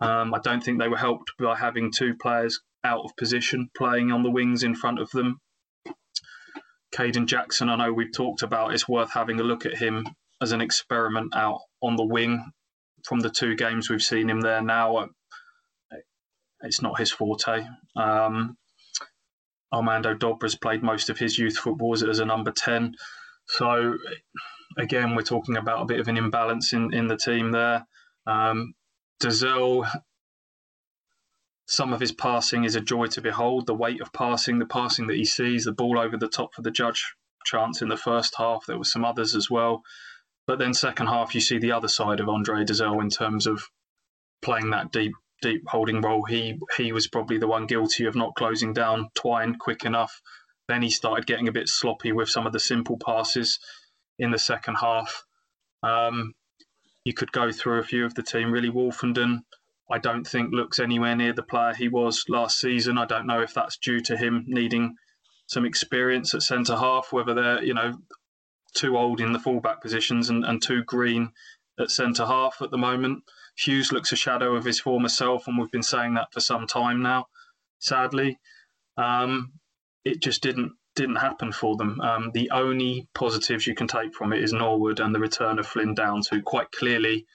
Um, 0.00 0.34
I 0.34 0.38
don't 0.42 0.62
think 0.62 0.78
they 0.78 0.88
were 0.88 0.96
helped 0.96 1.32
by 1.38 1.56
having 1.56 1.92
two 1.92 2.14
players 2.20 2.60
out 2.82 3.04
of 3.04 3.16
position 3.16 3.70
playing 3.76 4.10
on 4.10 4.22
the 4.22 4.30
wings 4.30 4.62
in 4.62 4.74
front 4.74 4.98
of 4.98 5.10
them. 5.10 5.38
Kayden 6.92 7.26
Jackson, 7.26 7.68
I 7.68 7.76
know 7.76 7.92
we've 7.92 8.12
talked 8.12 8.42
about, 8.42 8.74
it's 8.74 8.88
worth 8.88 9.12
having 9.12 9.38
a 9.38 9.44
look 9.44 9.64
at 9.64 9.76
him 9.76 10.06
as 10.42 10.52
an 10.52 10.60
experiment 10.60 11.36
out 11.36 11.60
on 11.82 11.96
the 11.96 12.04
wing. 12.04 12.50
From 13.04 13.20
the 13.20 13.30
two 13.30 13.54
games 13.54 13.88
we've 13.88 14.02
seen 14.02 14.28
him 14.28 14.40
there 14.40 14.62
now, 14.62 15.08
it's 16.62 16.82
not 16.82 16.98
his 16.98 17.10
forte. 17.10 17.64
Um, 17.96 18.56
Armando 19.72 20.14
Dobra's 20.14 20.56
played 20.56 20.82
most 20.82 21.10
of 21.10 21.18
his 21.18 21.38
youth 21.38 21.56
football 21.56 21.94
as 21.94 22.18
a 22.18 22.24
number 22.24 22.50
10. 22.50 22.94
So, 23.46 23.96
again, 24.78 25.14
we're 25.14 25.22
talking 25.22 25.56
about 25.56 25.82
a 25.82 25.86
bit 25.86 26.00
of 26.00 26.08
an 26.08 26.16
imbalance 26.16 26.72
in, 26.72 26.92
in 26.92 27.08
the 27.08 27.16
team 27.16 27.52
there. 27.52 27.86
Um, 28.26 28.74
Dozzell, 29.22 29.88
some 31.66 31.92
of 31.92 32.00
his 32.00 32.12
passing 32.12 32.64
is 32.64 32.74
a 32.74 32.80
joy 32.80 33.06
to 33.06 33.20
behold. 33.20 33.66
The 33.66 33.74
weight 33.74 34.00
of 34.00 34.12
passing, 34.12 34.58
the 34.58 34.66
passing 34.66 35.06
that 35.06 35.16
he 35.16 35.24
sees, 35.24 35.64
the 35.64 35.72
ball 35.72 35.98
over 35.98 36.16
the 36.16 36.28
top 36.28 36.54
for 36.54 36.62
the 36.62 36.70
judge 36.70 37.14
chance 37.44 37.82
in 37.82 37.88
the 37.88 37.96
first 37.96 38.34
half. 38.36 38.66
There 38.66 38.78
were 38.78 38.84
some 38.84 39.04
others 39.04 39.34
as 39.34 39.50
well. 39.50 39.82
But 40.46 40.58
then 40.58 40.74
second 40.74 41.06
half, 41.06 41.34
you 41.34 41.40
see 41.40 41.58
the 41.58 41.72
other 41.72 41.88
side 41.88 42.18
of 42.18 42.28
Andre 42.28 42.64
Dozzell 42.64 43.00
in 43.00 43.08
terms 43.08 43.46
of 43.46 43.62
playing 44.42 44.70
that 44.70 44.90
deep, 44.90 45.12
deep 45.40 45.62
holding 45.66 46.00
role. 46.00 46.24
He 46.24 46.58
he 46.76 46.92
was 46.92 47.08
probably 47.08 47.38
the 47.38 47.48
one 47.48 47.66
guilty 47.66 48.04
of 48.06 48.14
not 48.14 48.34
closing 48.34 48.72
down 48.72 49.08
Twine 49.14 49.56
quick 49.56 49.84
enough. 49.84 50.20
Then 50.68 50.82
he 50.82 50.90
started 50.90 51.26
getting 51.26 51.48
a 51.48 51.52
bit 51.52 51.68
sloppy 51.68 52.12
with 52.12 52.28
some 52.28 52.46
of 52.46 52.52
the 52.52 52.60
simple 52.60 52.98
passes 52.98 53.58
in 54.18 54.30
the 54.30 54.38
second 54.38 54.76
half. 54.76 55.24
Um, 55.82 56.34
you 57.04 57.14
could 57.14 57.32
go 57.32 57.50
through 57.50 57.80
a 57.80 57.84
few 57.84 58.04
of 58.04 58.14
the 58.14 58.22
team. 58.22 58.52
Really, 58.52 58.70
Woolfenden, 58.70 59.40
I 59.90 59.98
don't 59.98 60.26
think 60.26 60.52
looks 60.52 60.78
anywhere 60.78 61.16
near 61.16 61.32
the 61.32 61.42
player 61.42 61.74
he 61.74 61.88
was 61.88 62.24
last 62.28 62.58
season. 62.58 62.98
I 62.98 63.06
don't 63.06 63.26
know 63.26 63.40
if 63.40 63.54
that's 63.54 63.78
due 63.78 64.00
to 64.02 64.16
him 64.16 64.44
needing 64.46 64.94
some 65.46 65.64
experience 65.64 66.32
at 66.34 66.42
centre 66.42 66.76
half, 66.76 67.12
whether 67.12 67.34
they're 67.34 67.64
you 67.64 67.74
know 67.74 67.94
too 68.74 68.96
old 68.96 69.20
in 69.20 69.32
the 69.32 69.40
fullback 69.40 69.82
positions 69.82 70.30
and, 70.30 70.44
and 70.44 70.62
too 70.62 70.84
green 70.84 71.32
at 71.80 71.90
centre 71.90 72.26
half 72.26 72.62
at 72.62 72.70
the 72.70 72.78
moment. 72.78 73.24
Hughes 73.60 73.92
looks 73.92 74.12
a 74.12 74.16
shadow 74.16 74.54
of 74.56 74.64
his 74.64 74.80
former 74.80 75.08
self, 75.08 75.46
and 75.46 75.58
we've 75.58 75.70
been 75.70 75.82
saying 75.82 76.14
that 76.14 76.32
for 76.32 76.40
some 76.40 76.66
time 76.66 77.02
now. 77.02 77.26
Sadly, 77.78 78.38
um, 78.96 79.52
it 80.04 80.22
just 80.22 80.42
didn't 80.42 80.72
didn't 80.96 81.16
happen 81.16 81.52
for 81.52 81.76
them. 81.76 82.00
Um, 82.00 82.30
the 82.32 82.50
only 82.50 83.08
positives 83.14 83.66
you 83.66 83.74
can 83.74 83.86
take 83.86 84.14
from 84.14 84.32
it 84.32 84.42
is 84.42 84.52
Norwood 84.52 84.98
and 84.98 85.14
the 85.14 85.20
return 85.20 85.58
of 85.58 85.66
Flynn 85.66 85.94
Downes, 85.94 86.28
who 86.28 86.42
quite 86.42 86.72
clearly 86.72 87.26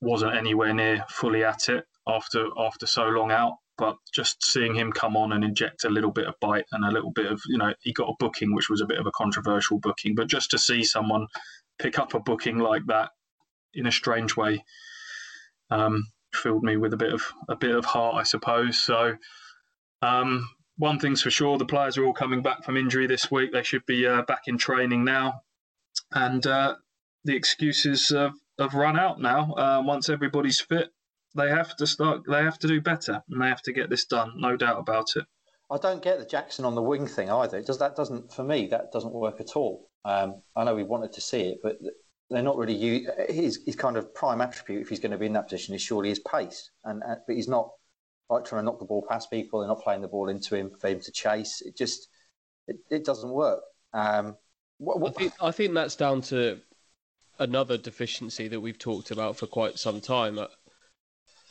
wasn't 0.00 0.34
anywhere 0.34 0.72
near 0.72 1.04
fully 1.08 1.44
at 1.44 1.68
it 1.68 1.84
after 2.06 2.46
after 2.58 2.86
so 2.86 3.04
long 3.08 3.30
out. 3.30 3.54
But 3.78 3.96
just 4.12 4.44
seeing 4.44 4.74
him 4.74 4.92
come 4.92 5.16
on 5.16 5.32
and 5.32 5.42
inject 5.42 5.84
a 5.84 5.90
little 5.90 6.12
bit 6.12 6.26
of 6.26 6.34
bite 6.40 6.66
and 6.72 6.84
a 6.84 6.90
little 6.90 7.10
bit 7.10 7.26
of, 7.26 7.40
you 7.48 7.58
know, 7.58 7.74
he 7.80 7.92
got 7.92 8.08
a 8.08 8.14
booking 8.18 8.54
which 8.54 8.70
was 8.70 8.80
a 8.80 8.86
bit 8.86 8.98
of 8.98 9.06
a 9.06 9.12
controversial 9.12 9.80
booking, 9.80 10.14
but 10.14 10.28
just 10.28 10.50
to 10.52 10.58
see 10.58 10.84
someone 10.84 11.26
pick 11.78 11.98
up 11.98 12.14
a 12.14 12.20
booking 12.20 12.58
like 12.58 12.82
that 12.86 13.10
in 13.74 13.86
a 13.86 13.92
strange 13.92 14.36
way 14.36 14.62
um, 15.72 16.06
filled 16.34 16.62
me 16.62 16.76
with 16.76 16.92
a 16.92 16.96
bit 16.96 17.12
of 17.12 17.22
a 17.48 17.56
bit 17.56 17.74
of 17.74 17.84
heart, 17.84 18.16
I 18.16 18.22
suppose. 18.22 18.78
So 18.78 19.14
um, 20.02 20.48
one 20.76 20.98
thing's 20.98 21.22
for 21.22 21.30
sure: 21.30 21.58
the 21.58 21.64
players 21.64 21.96
are 21.96 22.04
all 22.04 22.12
coming 22.12 22.42
back 22.42 22.64
from 22.64 22.76
injury 22.76 23.06
this 23.06 23.30
week. 23.30 23.52
They 23.52 23.62
should 23.62 23.86
be 23.86 24.06
uh, 24.06 24.22
back 24.22 24.42
in 24.46 24.58
training 24.58 25.04
now, 25.04 25.42
and 26.12 26.46
uh, 26.46 26.76
the 27.24 27.36
excuses 27.36 28.10
have, 28.10 28.34
have 28.58 28.74
run 28.74 28.98
out 28.98 29.20
now. 29.20 29.52
Uh, 29.52 29.82
once 29.84 30.08
everybody's 30.08 30.60
fit, 30.60 30.90
they 31.34 31.48
have 31.48 31.74
to 31.76 31.86
start. 31.86 32.22
They 32.28 32.42
have 32.42 32.58
to 32.60 32.68
do 32.68 32.80
better, 32.80 33.22
and 33.28 33.42
they 33.42 33.48
have 33.48 33.62
to 33.62 33.72
get 33.72 33.90
this 33.90 34.04
done. 34.04 34.34
No 34.36 34.56
doubt 34.56 34.78
about 34.78 35.16
it. 35.16 35.24
I 35.70 35.78
don't 35.78 36.02
get 36.02 36.18
the 36.18 36.26
Jackson 36.26 36.66
on 36.66 36.74
the 36.74 36.82
wing 36.82 37.06
thing 37.06 37.30
either. 37.30 37.56
It 37.56 37.66
does 37.66 37.78
that 37.78 37.96
doesn't 37.96 38.32
for 38.32 38.44
me 38.44 38.66
that 38.68 38.92
doesn't 38.92 39.14
work 39.14 39.40
at 39.40 39.56
all. 39.56 39.88
Um, 40.04 40.42
I 40.54 40.64
know 40.64 40.74
we 40.74 40.84
wanted 40.84 41.12
to 41.14 41.20
see 41.22 41.42
it, 41.42 41.60
but 41.62 41.78
they're 42.32 42.42
not 42.42 42.56
really 42.56 43.06
his 43.28 43.60
his 43.64 43.76
kind 43.76 43.96
of 43.96 44.14
prime 44.14 44.40
attribute 44.40 44.82
if 44.82 44.88
he's 44.88 45.00
going 45.00 45.12
to 45.12 45.18
be 45.18 45.26
in 45.26 45.32
that 45.34 45.48
position 45.48 45.74
is 45.74 45.82
surely 45.82 46.08
his 46.08 46.20
pace, 46.20 46.70
and 46.84 47.02
uh, 47.02 47.16
but 47.26 47.36
he's 47.36 47.48
not 47.48 47.70
like 48.30 48.44
trying 48.44 48.62
to 48.62 48.66
knock 48.66 48.78
the 48.78 48.84
ball 48.84 49.04
past 49.08 49.30
people. 49.30 49.60
They're 49.60 49.68
not 49.68 49.82
playing 49.82 50.02
the 50.02 50.08
ball 50.08 50.28
into 50.28 50.56
him 50.56 50.70
for 50.80 50.88
him 50.88 51.00
to 51.00 51.12
chase. 51.12 51.62
It 51.64 51.76
just 51.76 52.08
it, 52.66 52.76
it 52.90 53.04
doesn't 53.04 53.30
work. 53.30 53.62
Um, 53.92 54.36
what, 54.78 55.00
what... 55.00 55.12
I 55.12 55.18
think 55.18 55.32
I 55.40 55.50
think 55.50 55.74
that's 55.74 55.96
down 55.96 56.22
to 56.22 56.60
another 57.38 57.76
deficiency 57.76 58.48
that 58.48 58.60
we've 58.60 58.78
talked 58.78 59.10
about 59.10 59.36
for 59.36 59.46
quite 59.46 59.78
some 59.78 60.00
time. 60.00 60.38
A, 60.38 60.48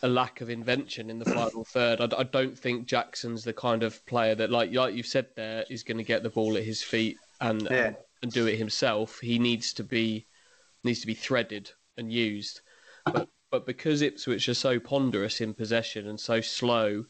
a 0.03 0.07
lack 0.07 0.41
of 0.41 0.49
invention 0.49 1.09
in 1.09 1.19
the 1.19 1.25
final 1.33 1.63
third. 1.63 2.01
I, 2.01 2.09
I, 2.17 2.23
don't 2.23 2.57
think 2.57 2.87
Jackson's 2.87 3.43
the 3.43 3.53
kind 3.53 3.83
of 3.83 4.03
player 4.07 4.33
that, 4.35 4.49
like 4.49 4.73
like 4.73 4.95
you've 4.95 5.05
said, 5.05 5.27
there 5.35 5.63
is 5.69 5.83
going 5.83 5.97
to 5.97 6.03
get 6.03 6.23
the 6.23 6.29
ball 6.29 6.57
at 6.57 6.63
his 6.63 6.81
feet 6.81 7.17
and, 7.39 7.61
yeah. 7.69 7.87
and 7.87 7.95
and 8.23 8.31
do 8.31 8.47
it 8.47 8.57
himself. 8.57 9.19
He 9.19 9.39
needs 9.39 9.73
to 9.73 9.83
be 9.83 10.27
needs 10.83 11.01
to 11.01 11.07
be 11.07 11.13
threaded 11.13 11.71
and 11.97 12.11
used. 12.11 12.61
But 13.05 13.29
but 13.51 13.65
because 13.65 14.01
Ipswich 14.01 14.47
are 14.47 14.53
so 14.53 14.79
ponderous 14.79 15.41
in 15.41 15.53
possession 15.53 16.07
and 16.07 16.19
so 16.19 16.39
slow, 16.39 17.03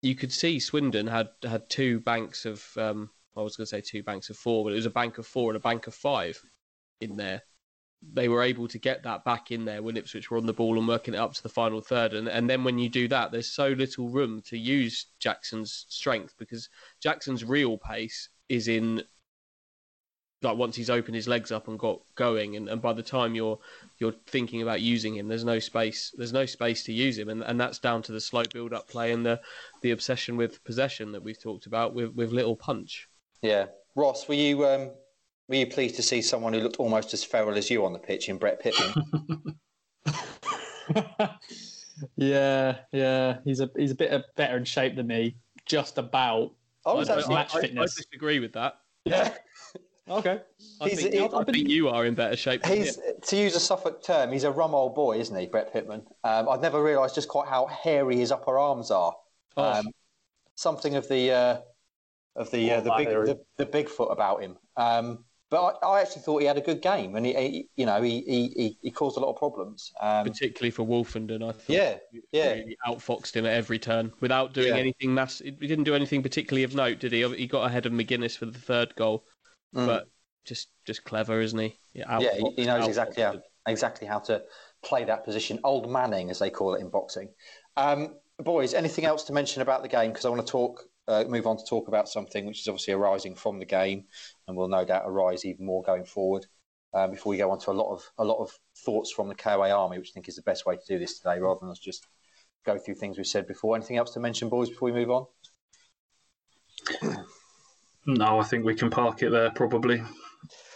you 0.00 0.14
could 0.14 0.32
see 0.32 0.60
Swindon 0.60 1.08
had 1.08 1.28
had 1.42 1.68
two 1.68 2.00
banks 2.00 2.44
of 2.44 2.64
um, 2.76 3.10
I 3.36 3.42
was 3.42 3.56
going 3.56 3.66
to 3.66 3.70
say 3.70 3.80
two 3.80 4.02
banks 4.02 4.30
of 4.30 4.36
four, 4.36 4.64
but 4.64 4.72
it 4.72 4.76
was 4.76 4.86
a 4.86 4.90
bank 4.90 5.18
of 5.18 5.26
four 5.26 5.50
and 5.50 5.56
a 5.56 5.60
bank 5.60 5.86
of 5.86 5.94
five 5.94 6.40
in 7.00 7.16
there. 7.16 7.42
They 8.12 8.28
were 8.28 8.42
able 8.42 8.68
to 8.68 8.78
get 8.78 9.02
that 9.02 9.24
back 9.24 9.50
in 9.50 9.64
there 9.64 9.82
when 9.82 9.96
Ipswich 9.96 10.30
were 10.30 10.38
on 10.38 10.46
the 10.46 10.52
ball 10.52 10.78
and 10.78 10.86
working 10.86 11.14
it 11.14 11.18
up 11.18 11.34
to 11.34 11.42
the 11.42 11.48
final 11.48 11.80
third. 11.80 12.14
And, 12.14 12.28
and 12.28 12.48
then 12.48 12.62
when 12.62 12.78
you 12.78 12.88
do 12.88 13.08
that, 13.08 13.32
there's 13.32 13.52
so 13.52 13.68
little 13.68 14.08
room 14.08 14.42
to 14.46 14.56
use 14.56 15.06
Jackson's 15.18 15.86
strength 15.88 16.34
because 16.38 16.68
Jackson's 17.02 17.44
real 17.44 17.78
pace 17.78 18.28
is 18.48 18.68
in 18.68 19.02
like 20.46 20.56
once 20.56 20.76
he's 20.76 20.88
opened 20.88 21.14
his 21.14 21.28
legs 21.28 21.52
up 21.52 21.68
and 21.68 21.78
got 21.78 22.00
going 22.14 22.56
and, 22.56 22.68
and 22.68 22.80
by 22.80 22.92
the 22.92 23.02
time 23.02 23.34
you're 23.34 23.58
you're 23.98 24.14
thinking 24.26 24.62
about 24.62 24.80
using 24.80 25.16
him 25.16 25.28
there's 25.28 25.44
no 25.44 25.58
space 25.58 26.14
there's 26.16 26.32
no 26.32 26.46
space 26.46 26.84
to 26.84 26.92
use 26.92 27.18
him. 27.18 27.28
And, 27.28 27.42
and 27.42 27.60
that's 27.60 27.78
down 27.78 28.02
to 28.02 28.12
the 28.12 28.20
slow 28.20 28.44
build 28.52 28.72
up 28.72 28.88
play 28.88 29.12
and 29.12 29.26
the 29.26 29.40
the 29.82 29.90
obsession 29.90 30.36
with 30.36 30.64
possession 30.64 31.12
that 31.12 31.22
we've 31.22 31.40
talked 31.40 31.66
about 31.66 31.94
with 31.94 32.14
with 32.14 32.32
little 32.32 32.56
punch. 32.56 33.08
Yeah. 33.42 33.66
Ross 33.94 34.28
were 34.28 34.34
you 34.34 34.64
um 34.66 34.90
were 35.48 35.56
you 35.56 35.66
pleased 35.66 35.96
to 35.96 36.02
see 36.02 36.22
someone 36.22 36.52
who 36.52 36.60
looked 36.60 36.76
almost 36.76 37.12
as 37.12 37.24
feral 37.24 37.56
as 37.56 37.68
you 37.68 37.84
on 37.84 37.92
the 37.92 37.98
pitch 37.98 38.28
in 38.28 38.38
brett 38.38 38.60
pitman 38.60 38.94
yeah 42.16 42.78
yeah. 42.92 43.38
He's 43.44 43.60
a 43.60 43.70
he's 43.76 43.90
a 43.90 43.94
bit 43.94 44.24
better 44.36 44.56
in 44.56 44.64
shape 44.64 44.96
than 44.96 45.08
me 45.08 45.36
just 45.64 45.98
about. 45.98 46.52
I, 46.84 46.92
I, 46.92 47.20
I, 47.20 47.46
I 47.52 47.66
disagree 47.82 48.38
with 48.38 48.52
that. 48.52 48.78
Yeah 49.04 49.34
Okay. 50.08 50.40
I, 50.80 50.88
he's, 50.88 51.02
think, 51.02 51.14
he, 51.14 51.20
I 51.20 51.44
think 51.44 51.68
you 51.68 51.88
are 51.88 52.06
in 52.06 52.14
better 52.14 52.36
shape. 52.36 52.64
He's 52.64 52.98
to 53.22 53.36
use 53.36 53.56
a 53.56 53.60
Suffolk 53.60 54.04
term. 54.04 54.30
He's 54.30 54.44
a 54.44 54.52
rum 54.52 54.74
old 54.74 54.94
boy, 54.94 55.18
isn't 55.18 55.36
he, 55.36 55.46
Brett 55.46 55.72
Pitman? 55.72 56.02
Um, 56.22 56.48
I've 56.48 56.60
never 56.60 56.82
realised 56.82 57.16
just 57.16 57.28
quite 57.28 57.48
how 57.48 57.66
hairy 57.66 58.16
his 58.16 58.30
upper 58.30 58.58
arms 58.58 58.90
are. 58.90 59.14
Oh. 59.56 59.62
Um, 59.62 59.86
something 60.54 60.94
of 60.94 61.08
the 61.08 61.32
uh, 61.32 61.56
of 62.36 62.50
the 62.52 62.70
uh, 62.70 62.80
the 62.82 62.92
big 62.96 63.08
the, 63.08 63.40
the, 63.56 63.66
Bigfoot 63.66 64.12
about 64.12 64.42
him. 64.42 64.56
Um, 64.76 65.24
but 65.48 65.78
I, 65.82 65.86
I, 65.86 66.00
actually 66.02 66.22
thought 66.22 66.40
he 66.40 66.46
had 66.46 66.58
a 66.58 66.60
good 66.60 66.82
game, 66.82 67.16
and 67.16 67.24
he, 67.24 67.32
he 67.34 67.68
you 67.76 67.86
know 67.86 68.02
he, 68.02 68.20
he, 68.22 68.76
he 68.80 68.90
caused 68.90 69.16
a 69.16 69.20
lot 69.20 69.30
of 69.30 69.36
problems, 69.36 69.92
um, 70.00 70.24
particularly 70.24 70.70
for 70.70 70.84
Woolfenden. 70.84 71.42
I 71.42 71.52
thought 71.52 71.68
yeah, 71.68 71.96
yeah, 72.32 72.52
really 72.52 72.76
outfoxed 72.86 73.34
him 73.34 73.46
at 73.46 73.52
every 73.52 73.78
turn 73.78 74.12
without 74.20 74.52
doing 74.52 74.68
yeah. 74.68 74.80
anything 74.80 75.14
mass. 75.14 75.38
He 75.38 75.50
didn't 75.50 75.84
do 75.84 75.94
anything 75.94 76.22
particularly 76.22 76.64
of 76.64 76.74
note, 76.74 77.00
did 77.00 77.12
he? 77.12 77.26
He 77.36 77.46
got 77.46 77.64
ahead 77.64 77.86
of 77.86 77.92
McGuinness 77.92 78.36
for 78.36 78.46
the 78.46 78.58
third 78.58 78.94
goal 78.96 79.24
mm. 79.76 79.86
but 79.86 80.08
just 80.44 80.68
just 80.84 81.04
clever, 81.04 81.40
isn't 81.40 81.58
he? 81.58 81.78
Yeah, 81.92 82.18
yeah 82.20 82.30
he, 82.56 82.64
knows 82.64 82.86
exactly 82.86 83.22
how 83.22 83.40
exactly 83.66 84.06
how 84.06 84.20
to 84.20 84.42
play 84.82 85.04
that 85.04 85.24
position. 85.24 85.58
Old 85.64 85.90
Manning, 85.90 86.30
as 86.30 86.38
they 86.38 86.50
call 86.50 86.74
it 86.74 86.80
in 86.80 86.88
boxing. 86.88 87.28
Um, 87.76 88.14
boys, 88.38 88.74
anything 88.74 89.04
else 89.04 89.24
to 89.24 89.32
mention 89.32 89.62
about 89.62 89.82
the 89.82 89.88
game? 89.88 90.10
Because 90.10 90.24
I 90.24 90.30
want 90.30 90.46
to 90.46 90.50
talk, 90.50 90.84
uh, 91.08 91.24
move 91.28 91.46
on 91.46 91.58
to 91.58 91.64
talk 91.64 91.88
about 91.88 92.08
something 92.08 92.46
which 92.46 92.60
is 92.60 92.68
obviously 92.68 92.94
arising 92.94 93.34
from 93.34 93.58
the 93.58 93.64
game, 93.66 94.04
and 94.46 94.56
will 94.56 94.68
no 94.68 94.84
doubt 94.84 95.04
arise 95.06 95.44
even 95.44 95.66
more 95.66 95.82
going 95.82 96.04
forward. 96.04 96.46
Um, 96.94 97.10
before 97.10 97.30
we 97.30 97.36
go 97.36 97.50
on 97.50 97.58
to 97.60 97.70
a 97.70 97.72
lot 97.72 97.92
of 97.92 98.02
a 98.18 98.24
lot 98.24 98.38
of 98.38 98.50
thoughts 98.84 99.12
from 99.12 99.28
the 99.28 99.34
KOA 99.34 99.70
Army, 99.70 99.98
which 99.98 100.10
I 100.10 100.14
think 100.14 100.28
is 100.28 100.36
the 100.36 100.42
best 100.42 100.64
way 100.64 100.76
to 100.76 100.86
do 100.88 100.98
this 100.98 101.18
today, 101.18 101.38
rather 101.40 101.60
than 101.60 101.70
us 101.70 101.78
just 101.78 102.06
go 102.64 102.78
through 102.78 102.94
things 102.94 103.16
we've 103.16 103.26
said 103.26 103.46
before. 103.46 103.76
Anything 103.76 103.96
else 103.96 104.12
to 104.14 104.20
mention, 104.20 104.48
boys, 104.48 104.70
before 104.70 104.90
we 104.90 104.98
move 104.98 105.10
on? 105.10 105.26
No, 108.06 108.40
I 108.40 108.44
think 108.44 108.64
we 108.64 108.74
can 108.74 108.90
park 108.90 109.22
it 109.22 109.30
there 109.30 109.50
probably. 109.50 110.02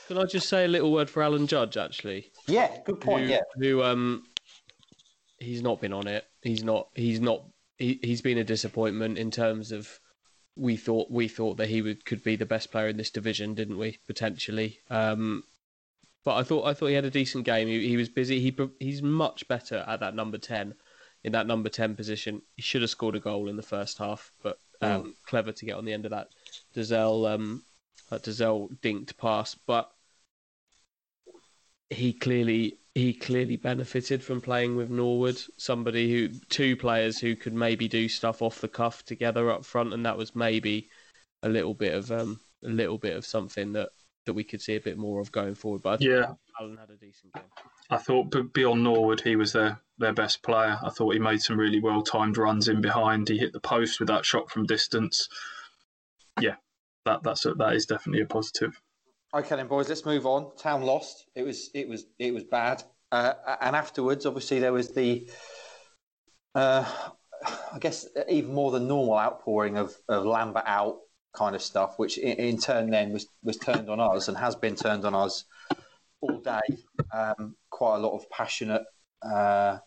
Can 0.08 0.18
I 0.18 0.24
just 0.24 0.48
say 0.48 0.64
a 0.64 0.68
little 0.68 0.90
word 0.90 1.08
for 1.08 1.22
Alan 1.22 1.46
Judge, 1.46 1.76
actually? 1.76 2.32
Yeah, 2.48 2.76
good 2.84 3.00
point. 3.00 3.26
Who, 3.26 3.30
yeah, 3.30 3.42
who 3.54 3.82
um, 3.82 4.24
he's 5.38 5.62
not 5.62 5.80
been 5.80 5.92
on 5.92 6.08
it. 6.08 6.24
He's 6.42 6.64
not. 6.64 6.88
He's 6.94 7.20
not. 7.20 7.44
He, 7.78 8.00
he's 8.02 8.20
been 8.20 8.38
a 8.38 8.44
disappointment 8.44 9.18
in 9.18 9.30
terms 9.30 9.70
of 9.70 10.00
we 10.56 10.76
thought 10.76 11.10
we 11.10 11.28
thought 11.28 11.58
that 11.58 11.68
he 11.68 11.80
would 11.80 12.04
could 12.04 12.24
be 12.24 12.34
the 12.34 12.44
best 12.44 12.72
player 12.72 12.88
in 12.88 12.96
this 12.96 13.10
division, 13.10 13.54
didn't 13.54 13.78
we? 13.78 13.98
Potentially. 14.08 14.80
Um, 14.90 15.44
but 16.24 16.36
I 16.36 16.42
thought 16.42 16.66
I 16.66 16.74
thought 16.74 16.88
he 16.88 16.94
had 16.94 17.04
a 17.04 17.10
decent 17.10 17.44
game. 17.44 17.68
He, 17.68 17.88
he 17.88 17.96
was 17.96 18.08
busy. 18.08 18.40
He 18.40 18.56
he's 18.80 19.02
much 19.02 19.46
better 19.46 19.84
at 19.86 20.00
that 20.00 20.16
number 20.16 20.38
ten, 20.38 20.74
in 21.22 21.32
that 21.32 21.46
number 21.46 21.68
ten 21.68 21.94
position. 21.94 22.42
He 22.56 22.62
should 22.62 22.82
have 22.82 22.90
scored 22.90 23.14
a 23.14 23.20
goal 23.20 23.48
in 23.48 23.56
the 23.56 23.62
first 23.62 23.98
half, 23.98 24.32
but 24.42 24.58
um, 24.82 25.02
mm. 25.02 25.12
clever 25.24 25.52
to 25.52 25.64
get 25.64 25.76
on 25.76 25.84
the 25.84 25.92
end 25.92 26.04
of 26.04 26.10
that 26.10 26.28
Dozzell 26.74 27.32
um, 27.32 27.62
that 28.10 28.22
Dozzell 28.22 28.76
dinked 28.80 29.16
pass, 29.16 29.54
but 29.54 29.90
he 31.90 32.12
clearly 32.12 32.78
he 32.94 33.12
clearly 33.12 33.56
benefited 33.56 34.22
from 34.22 34.40
playing 34.40 34.76
with 34.76 34.90
Norwood, 34.90 35.40
somebody 35.56 36.10
who 36.10 36.28
two 36.48 36.76
players 36.76 37.18
who 37.18 37.36
could 37.36 37.54
maybe 37.54 37.88
do 37.88 38.08
stuff 38.08 38.42
off 38.42 38.60
the 38.60 38.68
cuff 38.68 39.04
together 39.04 39.50
up 39.50 39.64
front, 39.64 39.92
and 39.92 40.04
that 40.06 40.18
was 40.18 40.34
maybe 40.34 40.88
a 41.42 41.48
little 41.48 41.74
bit 41.74 41.94
of 41.94 42.10
um, 42.10 42.40
a 42.64 42.68
little 42.68 42.98
bit 42.98 43.16
of 43.16 43.24
something 43.24 43.72
that 43.72 43.90
that 44.26 44.34
we 44.34 44.44
could 44.44 44.60
see 44.60 44.76
a 44.76 44.80
bit 44.80 44.98
more 44.98 45.20
of 45.20 45.32
going 45.32 45.54
forward. 45.54 45.82
But 45.82 46.00
yeah, 46.02 46.34
Alan 46.60 46.76
had 46.76 46.90
a 46.90 46.96
decent 46.96 47.32
game. 47.34 47.44
I 47.90 47.96
thought 47.96 48.52
beyond 48.52 48.84
Norwood, 48.84 49.20
he 49.20 49.36
was 49.36 49.52
their 49.52 49.80
their 49.98 50.12
best 50.12 50.42
player. 50.42 50.78
I 50.82 50.90
thought 50.90 51.14
he 51.14 51.18
made 51.18 51.42
some 51.42 51.58
really 51.58 51.80
well 51.80 52.02
timed 52.02 52.38
runs 52.38 52.68
in 52.68 52.80
behind. 52.80 53.28
He 53.28 53.38
hit 53.38 53.52
the 53.52 53.60
post 53.60 53.98
with 53.98 54.08
that 54.08 54.24
shot 54.24 54.50
from 54.50 54.66
distance. 54.66 55.28
Yeah, 56.38 56.56
that 57.06 57.22
that's 57.22 57.46
a, 57.46 57.54
that 57.54 57.74
is 57.74 57.86
definitely 57.86 58.22
a 58.22 58.26
positive. 58.26 58.80
Okay, 59.32 59.56
then, 59.56 59.68
boys, 59.68 59.88
let's 59.88 60.04
move 60.04 60.26
on. 60.26 60.56
Town 60.56 60.82
lost. 60.82 61.26
It 61.34 61.44
was 61.44 61.70
it 61.74 61.88
was 61.88 62.06
it 62.18 62.34
was 62.34 62.44
bad. 62.44 62.82
Uh, 63.12 63.34
and 63.60 63.74
afterwards, 63.74 64.24
obviously, 64.24 64.60
there 64.60 64.72
was 64.72 64.90
the, 64.90 65.28
uh, 66.54 66.84
I 67.72 67.78
guess, 67.80 68.06
even 68.28 68.54
more 68.54 68.70
than 68.70 68.86
normal 68.86 69.18
outpouring 69.18 69.76
of, 69.76 69.96
of 70.08 70.24
Lambert 70.24 70.62
out 70.66 70.98
kind 71.36 71.56
of 71.56 71.62
stuff, 71.62 71.98
which 71.98 72.18
in, 72.18 72.58
turn 72.58 72.90
then 72.90 73.12
was, 73.12 73.26
was 73.42 73.56
turned 73.56 73.90
on 73.90 73.98
us 73.98 74.28
and 74.28 74.36
has 74.36 74.54
been 74.54 74.76
turned 74.76 75.04
on 75.04 75.14
us 75.14 75.44
all 76.20 76.38
day. 76.38 76.60
Um, 77.12 77.56
quite 77.70 77.96
a 77.96 77.98
lot 77.98 78.14
of 78.14 78.30
passionate, 78.30 78.82
uh, 79.22 79.78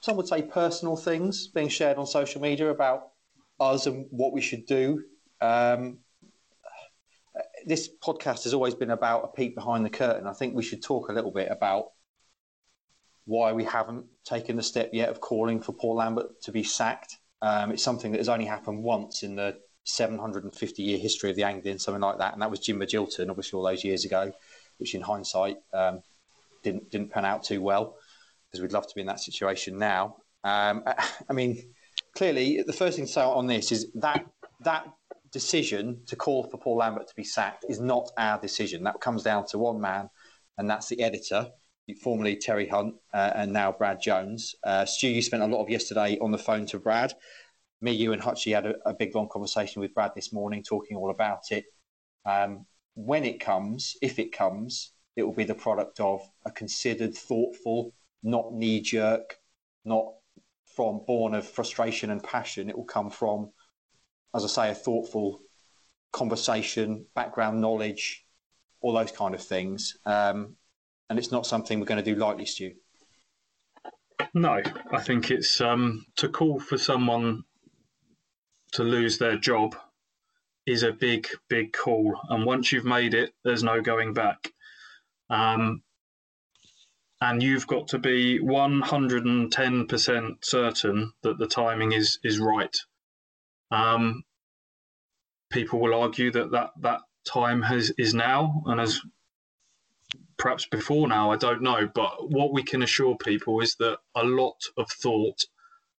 some 0.00 0.16
would 0.16 0.28
say 0.28 0.42
personal 0.42 0.96
things 0.96 1.48
being 1.48 1.68
shared 1.68 1.98
on 1.98 2.06
social 2.06 2.40
media 2.40 2.70
about 2.70 3.10
us 3.60 3.86
and 3.86 4.06
what 4.10 4.32
we 4.32 4.40
should 4.40 4.66
do. 4.66 5.04
Um, 5.40 5.98
this 7.66 7.88
podcast 8.02 8.44
has 8.44 8.54
always 8.54 8.74
been 8.74 8.90
about 8.90 9.24
a 9.24 9.28
peek 9.28 9.54
behind 9.54 9.84
the 9.84 9.90
curtain. 9.90 10.26
I 10.26 10.32
think 10.32 10.54
we 10.54 10.62
should 10.62 10.82
talk 10.82 11.08
a 11.08 11.12
little 11.12 11.30
bit 11.30 11.48
about 11.50 11.90
why 13.24 13.52
we 13.52 13.64
haven't 13.64 14.06
taken 14.24 14.56
the 14.56 14.62
step 14.62 14.90
yet 14.92 15.08
of 15.08 15.20
calling 15.20 15.60
for 15.60 15.72
Paul 15.72 15.96
Lambert 15.96 16.40
to 16.42 16.52
be 16.52 16.62
sacked. 16.62 17.16
Um, 17.42 17.72
it's 17.72 17.82
something 17.82 18.12
that 18.12 18.18
has 18.18 18.28
only 18.28 18.46
happened 18.46 18.82
once 18.82 19.22
in 19.22 19.34
the 19.34 19.58
750 19.84 20.82
year 20.82 20.98
history 20.98 21.30
of 21.30 21.36
the 21.36 21.44
Anglian, 21.44 21.78
something 21.78 22.00
like 22.00 22.18
that, 22.18 22.32
and 22.32 22.42
that 22.42 22.50
was 22.50 22.60
Jim 22.60 22.78
Magilton, 22.78 23.28
obviously 23.28 23.56
all 23.56 23.64
those 23.64 23.84
years 23.84 24.04
ago, 24.04 24.32
which 24.78 24.94
in 24.94 25.00
hindsight 25.00 25.58
um, 25.72 26.02
didn't 26.62 26.90
didn't 26.90 27.10
pan 27.10 27.24
out 27.24 27.44
too 27.44 27.60
well 27.60 27.96
because 28.46 28.62
we'd 28.62 28.72
love 28.72 28.86
to 28.86 28.94
be 28.94 29.00
in 29.00 29.06
that 29.08 29.20
situation 29.20 29.78
now. 29.78 30.16
Um, 30.44 30.84
I 31.28 31.32
mean, 31.32 31.62
clearly, 32.14 32.62
the 32.62 32.72
first 32.72 32.96
thing 32.96 33.06
to 33.06 33.12
say 33.12 33.22
on 33.22 33.46
this 33.46 33.72
is 33.72 33.90
that 33.94 34.24
that 34.60 34.86
decision 35.36 36.00
to 36.06 36.16
call 36.16 36.44
for 36.44 36.56
Paul 36.56 36.78
Lambert 36.78 37.08
to 37.08 37.14
be 37.14 37.22
sacked 37.22 37.66
is 37.68 37.78
not 37.78 38.10
our 38.16 38.40
decision. 38.40 38.84
That 38.84 39.02
comes 39.02 39.22
down 39.22 39.44
to 39.48 39.58
one 39.58 39.82
man, 39.82 40.08
and 40.56 40.70
that's 40.70 40.88
the 40.88 41.02
editor 41.02 41.50
formerly 42.02 42.36
Terry 42.36 42.66
Hunt 42.66 42.94
uh, 43.12 43.32
and 43.34 43.52
now 43.52 43.70
Brad 43.70 44.00
Jones. 44.00 44.54
Uh, 44.64 44.86
Stu, 44.86 45.08
you 45.08 45.20
spent 45.20 45.42
a 45.42 45.46
lot 45.46 45.62
of 45.62 45.68
yesterday 45.68 46.18
on 46.20 46.32
the 46.32 46.38
phone 46.38 46.64
to 46.66 46.78
Brad. 46.78 47.12
Me, 47.82 47.92
you, 47.92 48.14
and 48.14 48.22
Hutchie 48.22 48.54
had 48.54 48.66
a, 48.66 48.74
a 48.86 48.94
big 48.94 49.14
long 49.14 49.28
conversation 49.28 49.82
with 49.82 49.94
Brad 49.94 50.12
this 50.16 50.32
morning, 50.32 50.62
talking 50.62 50.96
all 50.96 51.10
about 51.10 51.50
it. 51.50 51.64
Um, 52.24 52.64
when 52.94 53.24
it 53.24 53.38
comes, 53.38 53.96
if 54.00 54.18
it 54.18 54.32
comes, 54.32 54.92
it 55.16 55.22
will 55.22 55.34
be 55.34 55.44
the 55.44 55.54
product 55.54 56.00
of 56.00 56.22
a 56.46 56.50
considered, 56.50 57.14
thoughtful, 57.14 57.92
not 58.22 58.54
knee 58.54 58.80
jerk, 58.80 59.36
not 59.84 60.06
from 60.74 61.02
born 61.06 61.34
of 61.34 61.46
frustration 61.46 62.10
and 62.10 62.22
passion. 62.22 62.70
It 62.70 62.76
will 62.76 62.84
come 62.84 63.10
from, 63.10 63.50
as 64.36 64.44
I 64.44 64.48
say, 64.48 64.70
a 64.70 64.74
thoughtful 64.74 65.40
conversation, 66.12 67.06
background 67.14 67.60
knowledge, 67.60 68.24
all 68.80 68.92
those 68.92 69.12
kind 69.12 69.34
of 69.34 69.42
things. 69.42 69.96
Um, 70.04 70.56
and 71.08 71.18
it's 71.18 71.32
not 71.32 71.46
something 71.46 71.80
we're 71.80 71.86
going 71.86 72.02
to 72.02 72.14
do 72.14 72.18
lightly, 72.18 72.46
Stu. 72.46 72.74
No, 74.34 74.60
I 74.92 75.00
think 75.00 75.30
it's 75.30 75.60
um, 75.60 76.06
to 76.16 76.28
call 76.28 76.60
for 76.60 76.78
someone 76.78 77.44
to 78.72 78.82
lose 78.82 79.18
their 79.18 79.36
job 79.36 79.76
is 80.66 80.82
a 80.82 80.92
big, 80.92 81.28
big 81.48 81.72
call, 81.72 82.20
and 82.28 82.44
once 82.44 82.72
you've 82.72 82.84
made 82.84 83.14
it, 83.14 83.32
there's 83.44 83.62
no 83.62 83.80
going 83.80 84.12
back. 84.12 84.52
Um, 85.30 85.82
and 87.20 87.42
you've 87.42 87.66
got 87.66 87.88
to 87.88 87.98
be 87.98 88.38
110% 88.40 90.44
certain 90.44 91.12
that 91.22 91.38
the 91.38 91.46
timing 91.46 91.92
is 91.92 92.18
is 92.22 92.38
right. 92.38 92.76
Um, 93.70 94.22
people 95.56 95.80
will 95.80 95.94
argue 95.94 96.30
that 96.30 96.50
that, 96.50 96.70
that 96.82 97.00
time 97.26 97.62
has 97.62 97.90
is 97.96 98.12
now, 98.12 98.62
and 98.66 98.78
as 98.78 99.00
perhaps 100.36 100.66
before 100.66 101.08
now, 101.08 101.32
I 101.32 101.36
don't 101.36 101.62
know. 101.62 101.88
But 101.94 102.30
what 102.30 102.52
we 102.52 102.62
can 102.62 102.82
assure 102.82 103.16
people 103.16 103.60
is 103.62 103.74
that 103.76 103.98
a 104.14 104.22
lot 104.22 104.60
of 104.76 104.90
thought 104.90 105.44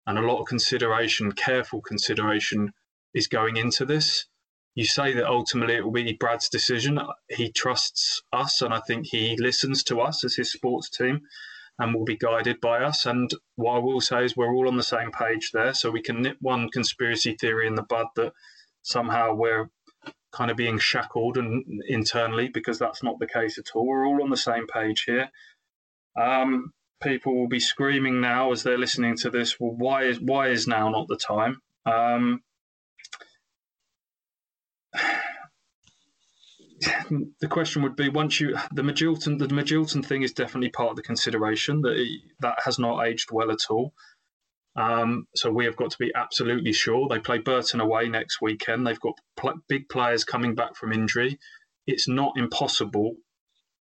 and 0.05 0.19
a 0.19 0.21
lot 0.21 0.39
of 0.39 0.47
consideration, 0.47 1.31
careful 1.31 1.81
consideration, 1.81 2.71
is 3.15 3.27
going 3.27 3.57
into 3.57 3.83
this. 3.83 4.27
You 4.75 4.85
say 4.85 5.13
that 5.13 5.25
ultimately 5.25 5.73
it 5.75 5.83
will 5.83 5.91
be 5.91 6.13
Brad's 6.13 6.49
decision. 6.49 6.99
He 7.29 7.51
trusts 7.51 8.21
us, 8.31 8.61
and 8.61 8.71
I 8.71 8.79
think 8.81 9.07
he 9.07 9.35
listens 9.39 9.83
to 9.85 10.01
us 10.01 10.23
as 10.23 10.35
his 10.35 10.51
sports 10.51 10.87
team 10.87 11.21
and 11.79 11.95
will 11.95 12.05
be 12.05 12.15
guided 12.15 12.61
by 12.61 12.83
us. 12.83 13.07
And 13.07 13.31
what 13.55 13.77
I 13.77 13.79
will 13.79 14.01
say 14.01 14.23
is 14.23 14.37
we're 14.37 14.53
all 14.53 14.67
on 14.67 14.77
the 14.77 14.83
same 14.83 15.11
page 15.11 15.49
there, 15.51 15.73
so 15.73 15.89
we 15.89 16.03
can 16.03 16.21
nip 16.21 16.37
one 16.41 16.69
conspiracy 16.69 17.33
theory 17.33 17.65
in 17.65 17.73
the 17.73 17.81
bud 17.81 18.07
that 18.17 18.33
somehow 18.87 19.33
we're 19.33 19.69
kind 20.31 20.49
of 20.49 20.55
being 20.55 20.79
shackled 20.79 21.37
and 21.37 21.65
internally 21.87 22.47
because 22.47 22.79
that's 22.79 23.03
not 23.03 23.19
the 23.19 23.27
case 23.27 23.57
at 23.57 23.65
all. 23.75 23.85
We're 23.85 24.07
all 24.07 24.23
on 24.23 24.29
the 24.29 24.37
same 24.37 24.65
page 24.67 25.03
here. 25.03 25.29
Um, 26.17 26.71
people 27.03 27.35
will 27.35 27.49
be 27.49 27.59
screaming 27.59 28.21
now 28.21 28.53
as 28.53 28.63
they're 28.63 28.77
listening 28.77 29.17
to 29.17 29.29
this. 29.29 29.59
Well, 29.59 29.75
why 29.75 30.03
is 30.03 30.21
why 30.21 30.47
is 30.47 30.67
now 30.67 30.89
not 30.89 31.09
the 31.09 31.17
time? 31.17 31.61
Um, 31.85 32.41
the 37.41 37.47
question 37.49 37.81
would 37.83 37.97
be 37.97 38.07
once 38.07 38.39
you 38.39 38.57
the 38.71 38.83
Magilton 38.83 39.37
the 39.37 39.47
Magilton 39.47 40.05
thing 40.05 40.21
is 40.21 40.31
definitely 40.31 40.69
part 40.69 40.91
of 40.91 40.95
the 40.95 41.03
consideration 41.03 41.81
that 41.81 41.97
that 42.39 42.59
has 42.63 42.79
not 42.79 43.05
aged 43.05 43.31
well 43.31 43.51
at 43.51 43.65
all. 43.69 43.93
Um, 44.77 45.27
so 45.35 45.49
we 45.49 45.65
have 45.65 45.75
got 45.75 45.89
to 45.91 45.97
be 45.97 46.11
absolutely 46.15 46.71
sure. 46.71 47.07
They 47.09 47.19
play 47.19 47.39
Burton 47.39 47.79
away 47.79 48.09
next 48.09 48.41
weekend. 48.41 48.85
They've 48.85 48.99
got 48.99 49.15
pl- 49.35 49.61
big 49.67 49.89
players 49.89 50.23
coming 50.23 50.53
back 50.53 50.75
from 50.75 50.93
injury. 50.93 51.39
It's 51.87 52.07
not 52.07 52.37
impossible 52.37 53.15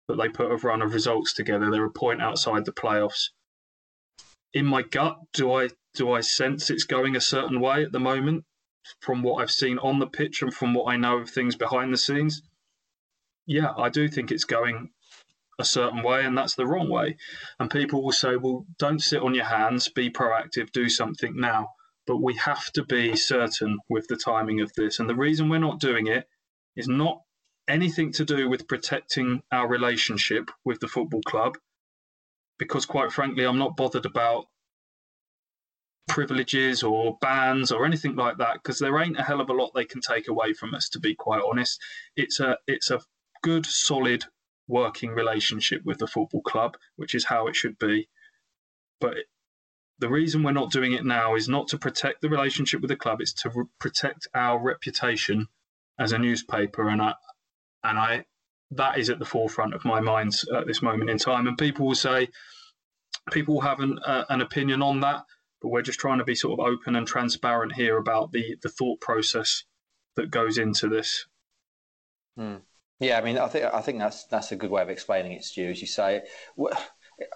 that 0.08 0.18
they 0.18 0.30
put 0.30 0.52
a 0.52 0.58
run 0.58 0.84
of 0.84 0.94
results 0.94 1.34
together. 1.34 1.72
They're 1.72 1.86
a 1.86 1.92
point 1.92 2.22
outside 2.22 2.66
the 2.66 2.72
playoffs. 2.72 3.30
In 4.54 4.68
my 4.68 4.84
gut, 4.84 5.18
do 5.34 5.54
I 5.54 5.70
do 5.96 6.12
I 6.12 6.22
sense 6.22 6.70
it's 6.70 6.84
going 6.84 7.16
a 7.16 7.22
certain 7.22 7.60
way 7.60 7.84
at 7.84 7.92
the 7.92 8.00
moment 8.00 8.44
from 9.00 9.24
what 9.24 9.42
I've 9.42 9.52
seen 9.52 9.80
on 9.80 9.98
the 10.00 10.08
pitch 10.08 10.42
and 10.44 10.54
from 10.54 10.74
what 10.74 10.94
I 10.94 10.98
know 10.98 11.18
of 11.18 11.30
things 11.30 11.56
behind 11.56 11.92
the 11.92 11.98
scenes? 11.98 12.44
Yeah, 13.48 13.74
I 13.76 13.90
do 13.90 14.08
think 14.08 14.32
it's 14.32 14.44
going 14.44 14.92
a 15.60 15.66
certain 15.66 16.04
way 16.04 16.26
and 16.26 16.38
that's 16.38 16.56
the 16.56 16.66
wrong 16.66 16.90
way. 16.90 17.18
And 17.60 17.70
people 17.70 18.04
will 18.04 18.12
say, 18.12 18.36
well, 18.36 18.66
don't 18.78 19.02
sit 19.02 19.22
on 19.22 19.34
your 19.34 19.46
hands, 19.46 19.90
be 19.90 20.10
proactive, 20.10 20.72
do 20.72 20.90
something 20.90 21.36
now. 21.36 21.70
But 22.08 22.22
we 22.22 22.36
have 22.36 22.72
to 22.74 22.84
be 22.84 23.16
certain 23.16 23.80
with 23.90 24.08
the 24.08 24.18
timing 24.18 24.62
of 24.62 24.72
this. 24.74 25.00
And 25.00 25.10
the 25.10 25.16
reason 25.16 25.50
we're 25.50 25.60
not 25.60 25.80
doing 25.80 26.08
it 26.08 26.28
is 26.76 26.88
not 26.88 27.22
anything 27.68 28.12
to 28.14 28.26
do 28.26 28.48
with 28.48 28.68
protecting 28.68 29.42
our 29.52 29.68
relationship 29.68 30.52
with 30.64 30.80
the 30.80 30.88
football 30.88 31.22
club, 31.24 31.58
because 32.60 32.86
quite 32.86 33.12
frankly, 33.12 33.46
I'm 33.46 33.58
not 33.58 33.76
bothered 33.76 34.06
about 34.06 34.46
privileges 36.08 36.84
or 36.84 37.18
bans 37.20 37.72
or 37.72 37.86
anything 37.86 38.16
like 38.16 38.38
that 38.38 38.54
because 38.62 38.78
there 38.78 39.02
ain't 39.02 39.20
a 39.20 39.24
hell 39.24 39.42
of 39.42 39.50
a 39.50 39.54
lot 39.54 39.72
they 39.74 39.86
can 39.86 40.02
take 40.02 40.28
away 40.28 40.54
from 40.54 40.76
us 40.76 40.88
to 40.88 41.00
be 41.00 41.16
quite 41.16 41.42
honest 41.44 41.82
it's 42.16 42.40
a 42.40 42.56
it's 42.68 42.92
a 42.92 43.02
good 43.42 43.66
solid 43.66 44.24
working 44.68 45.12
relationship 45.12 45.84
with 45.86 46.00
the 46.00 46.08
football 46.08 46.42
club, 46.42 46.78
which 46.96 47.16
is 47.16 47.26
how 47.26 47.48
it 47.48 47.56
should 47.56 47.78
be. 47.78 48.08
But 49.00 49.16
the 50.00 50.10
reason 50.10 50.44
we're 50.44 50.52
not 50.52 50.72
doing 50.72 50.94
it 50.94 51.06
now 51.06 51.36
is 51.36 51.48
not 51.48 51.68
to 51.70 51.78
protect 51.78 52.22
the 52.22 52.30
relationship 52.30 52.82
with 52.82 52.90
the 52.90 52.96
club; 52.96 53.22
it's 53.22 53.34
to 53.44 53.50
re- 53.50 53.66
protect 53.80 54.28
our 54.34 54.62
reputation 54.62 55.48
as 56.00 56.12
a 56.12 56.18
newspaper. 56.18 56.90
And 56.90 57.02
I, 57.02 57.14
and 57.84 57.98
I, 57.98 58.26
that 58.72 58.98
is 58.98 59.10
at 59.10 59.20
the 59.20 59.26
forefront 59.26 59.74
of 59.74 59.86
my 59.86 60.00
mind 60.00 60.34
at 60.54 60.68
this 60.68 60.82
moment 60.82 61.10
in 61.10 61.18
time. 61.18 61.48
And 61.48 61.58
people 61.58 61.88
will 61.88 61.96
say, 61.96 62.30
people 63.32 63.62
have 63.62 63.80
an, 63.80 64.00
uh, 64.06 64.26
an 64.30 64.42
opinion 64.42 64.82
on 64.82 65.00
that, 65.02 65.24
but 65.62 65.70
we're 65.70 65.82
just 65.82 66.00
trying 66.00 66.20
to 66.20 66.26
be 66.26 66.36
sort 66.36 66.60
of 66.60 66.66
open 66.66 66.96
and 66.96 67.08
transparent 67.08 67.74
here 67.74 67.98
about 67.98 68.32
the 68.32 68.58
the 68.62 68.70
thought 68.70 69.00
process 69.02 69.64
that 70.16 70.32
goes 70.32 70.58
into 70.58 70.88
this. 70.88 71.26
Hmm. 72.38 72.58
Yeah, 73.00 73.18
I 73.18 73.22
mean, 73.22 73.38
I 73.38 73.48
think 73.48 73.66
I 73.66 73.82
think 73.82 74.00
that's 74.00 74.26
that's 74.28 74.52
a 74.52 74.56
good 74.56 74.72
way 74.72 74.82
of 74.82 74.90
explaining 74.90 75.34
it, 75.34 75.44
Stu. 75.44 75.70
As 75.70 75.82
you 75.82 75.88
say, 75.88 76.22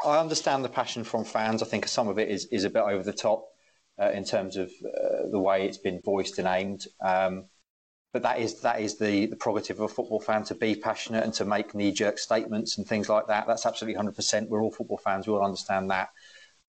I 0.05 0.17
understand 0.17 0.63
the 0.63 0.69
passion 0.69 1.03
from 1.03 1.25
fans. 1.25 1.61
I 1.61 1.65
think 1.65 1.87
some 1.87 2.07
of 2.07 2.17
it 2.17 2.29
is 2.29 2.45
is 2.51 2.63
a 2.63 2.69
bit 2.69 2.83
over 2.83 3.03
the 3.03 3.13
top 3.13 3.45
uh, 4.01 4.11
in 4.11 4.23
terms 4.23 4.55
of 4.55 4.69
uh, 4.69 5.29
the 5.29 5.39
way 5.39 5.65
it's 5.65 5.77
been 5.77 6.01
voiced 6.03 6.39
and 6.39 6.47
aimed. 6.47 6.85
Um, 7.01 7.45
but 8.13 8.23
that 8.23 8.39
is 8.39 8.61
that 8.61 8.79
is 8.79 8.97
the, 8.97 9.25
the 9.27 9.35
prerogative 9.35 9.79
of 9.79 9.91
a 9.91 9.93
football 9.93 10.21
fan 10.21 10.43
to 10.45 10.55
be 10.55 10.75
passionate 10.75 11.25
and 11.25 11.33
to 11.35 11.45
make 11.45 11.75
knee 11.75 11.91
jerk 11.91 12.19
statements 12.19 12.77
and 12.77 12.87
things 12.87 13.09
like 13.09 13.27
that. 13.27 13.45
That's 13.45 13.65
absolutely 13.65 13.97
hundred 13.97 14.15
percent. 14.15 14.49
We're 14.49 14.61
all 14.61 14.71
football 14.71 14.97
fans. 14.97 15.27
We 15.27 15.33
all 15.33 15.45
understand 15.45 15.91
that. 15.91 16.09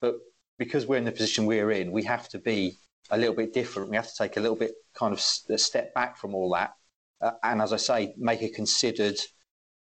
But 0.00 0.16
because 0.58 0.86
we're 0.86 0.96
in 0.96 1.04
the 1.04 1.12
position 1.12 1.46
we're 1.46 1.70
in, 1.70 1.92
we 1.92 2.02
have 2.04 2.28
to 2.30 2.38
be 2.40 2.78
a 3.10 3.16
little 3.16 3.34
bit 3.36 3.54
different. 3.54 3.90
We 3.90 3.96
have 3.96 4.08
to 4.08 4.18
take 4.18 4.36
a 4.36 4.40
little 4.40 4.56
bit 4.56 4.72
kind 4.94 5.12
of 5.12 5.22
a 5.48 5.58
step 5.58 5.94
back 5.94 6.18
from 6.18 6.34
all 6.34 6.50
that 6.54 6.72
uh, 7.20 7.32
and 7.42 7.60
as 7.60 7.72
I 7.72 7.76
say, 7.76 8.14
make 8.16 8.42
a 8.42 8.48
considered 8.48 9.18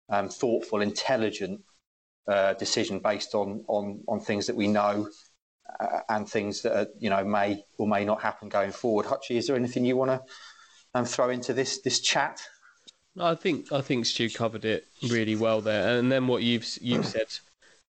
um, 0.08 0.28
thoughtful, 0.28 0.80
intelligent 0.80 1.60
uh, 2.26 2.54
decision 2.54 2.98
based 2.98 3.34
on, 3.34 3.64
on 3.68 4.02
on 4.08 4.20
things 4.20 4.46
that 4.46 4.56
we 4.56 4.68
know 4.68 5.08
uh, 5.80 6.00
and 6.08 6.28
things 6.28 6.62
that 6.62 6.76
are, 6.76 6.86
you 6.98 7.10
know 7.10 7.24
may 7.24 7.62
or 7.78 7.86
may 7.86 8.04
not 8.04 8.22
happen 8.22 8.48
going 8.48 8.72
forward. 8.72 9.06
Hutchie, 9.06 9.36
is 9.36 9.46
there 9.46 9.56
anything 9.56 9.84
you 9.84 9.96
want 9.96 10.10
to 10.10 10.22
um, 10.94 11.04
throw 11.04 11.30
into 11.30 11.52
this 11.52 11.80
this 11.82 12.00
chat? 12.00 12.42
I 13.18 13.34
think 13.34 13.72
I 13.72 13.80
think 13.80 14.06
Stu 14.06 14.30
covered 14.30 14.64
it 14.64 14.86
really 15.08 15.36
well 15.36 15.60
there, 15.60 15.98
and 15.98 16.10
then 16.10 16.26
what 16.26 16.42
you've 16.42 16.66
you've 16.80 17.06
said 17.16 17.28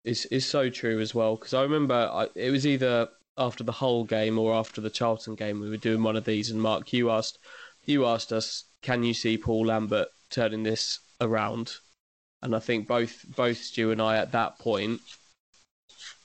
is 0.05 0.26
is 0.26 0.46
so 0.46 0.70
true 0.70 1.00
as 1.00 1.14
well. 1.14 1.37
Because 1.37 1.55
I 1.55 1.62
remember 1.62 1.94
I, 1.94 2.28
it 2.35 2.50
was 2.50 2.66
either 2.66 3.09
after 3.37 3.64
the 3.64 3.72
Hull 3.72 4.05
game 4.05 4.38
or 4.38 4.55
after 4.55 4.81
the 4.81 4.90
Charlton 4.90 5.35
game 5.35 5.61
we 5.61 5.70
were 5.70 5.76
doing 5.76 6.02
one 6.02 6.16
of 6.16 6.24
these, 6.24 6.50
and 6.50 6.61
Mark, 6.61 6.92
you 6.92 7.11
asked 7.11 7.38
you 7.85 8.07
asked 8.07 8.33
us, 8.33 8.64
can 8.83 9.03
you 9.03 9.14
see 9.14 9.38
Paul 9.38 9.66
Lambert 9.66 10.09
turning 10.31 10.62
this 10.62 10.99
around? 11.21 11.77
And 12.42 12.55
I 12.55 12.59
think 12.59 12.88
both 12.88 13.25
both 13.37 13.59
Stu 13.59 13.92
and 13.92 14.03
I 14.03 14.16
at 14.16 14.33
that 14.33 14.59
point 14.59 15.01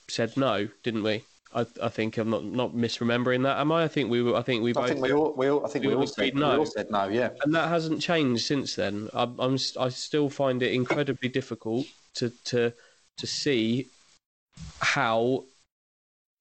said 0.08 0.36
no, 0.36 0.68
didn't 0.82 1.04
we? 1.04 1.24
I, 1.54 1.64
I 1.82 1.88
think 1.88 2.18
I'm 2.18 2.28
not 2.28 2.44
not 2.44 2.74
misremembering 2.74 3.44
that, 3.44 3.58
am 3.58 3.72
I? 3.72 3.84
I 3.84 3.88
think 3.88 4.10
we 4.10 4.22
were. 4.22 4.36
I 4.36 4.42
think 4.42 4.62
we 4.62 4.70
I 4.70 4.74
both. 4.74 4.88
think 4.88 5.00
we 5.00 5.12
all, 5.12 5.32
we 5.34 5.48
all 5.48 5.64
I 5.64 5.68
think 5.68 5.84
we 5.84 5.88
we, 5.88 5.94
all 5.94 6.06
said 6.06 6.34
no. 6.34 6.52
we 6.52 6.58
all 6.58 6.66
said 6.66 6.90
no. 6.90 7.08
Yeah. 7.08 7.30
and 7.42 7.54
that 7.54 7.68
hasn't 7.68 8.02
changed 8.02 8.44
since 8.44 8.74
then. 8.74 9.08
I'm, 9.14 9.38
I'm 9.38 9.58
I 9.78 9.88
still 9.88 10.28
find 10.28 10.62
it 10.62 10.72
incredibly 10.72 11.28
difficult 11.28 11.86
to 12.14 12.30
to 12.46 12.72
to 13.16 13.26
see 13.26 13.88
how, 14.80 15.44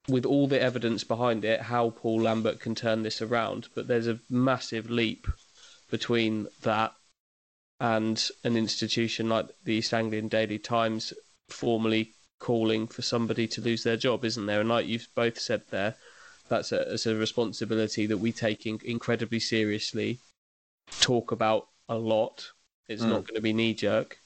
with 0.08 0.26
all 0.26 0.48
the 0.48 0.62
evidence 0.62 1.04
behind 1.04 1.46
it, 1.46 1.62
how 1.62 1.92
Paul 1.92 2.22
Lambert 2.24 2.60
can 2.60 2.76
turn 2.76 3.04
this 3.04 3.22
around. 3.22 3.70
But 3.76 3.88
there's 3.88 4.08
a 4.08 4.20
massive 4.30 4.90
leap 4.90 5.28
between 5.90 6.48
that 6.64 6.94
and 7.80 8.30
an 8.44 8.58
institution 8.58 9.30
like 9.30 9.48
the 9.64 9.76
East 9.76 9.94
Anglian 9.94 10.28
Daily 10.28 10.58
Times 10.60 11.14
formally 11.50 12.14
calling 12.40 12.88
for 12.88 13.02
somebody 13.02 13.48
to 13.48 13.62
lose 13.62 13.84
their 13.84 13.98
job, 13.98 14.26
isn't 14.26 14.46
there? 14.46 14.60
And 14.62 14.70
like 14.70 14.88
you've 14.88 15.08
both 15.16 15.40
said 15.40 15.62
there, 15.70 15.96
that's 16.50 16.72
a, 16.72 16.94
it's 16.94 17.06
a 17.06 17.16
responsibility 17.16 18.06
that 18.08 18.18
we 18.18 18.32
take 18.32 18.66
in, 18.66 18.80
incredibly 18.84 19.40
seriously, 19.40 20.20
talk 21.00 21.32
about 21.32 21.68
a 21.90 21.96
lot. 21.96 22.52
It's 22.88 23.04
Mm. 23.04 23.10
not 23.10 23.28
going 23.28 23.36
to 23.36 23.42
be 23.42 23.54
knee 23.54 23.74
jerk, 23.74 24.18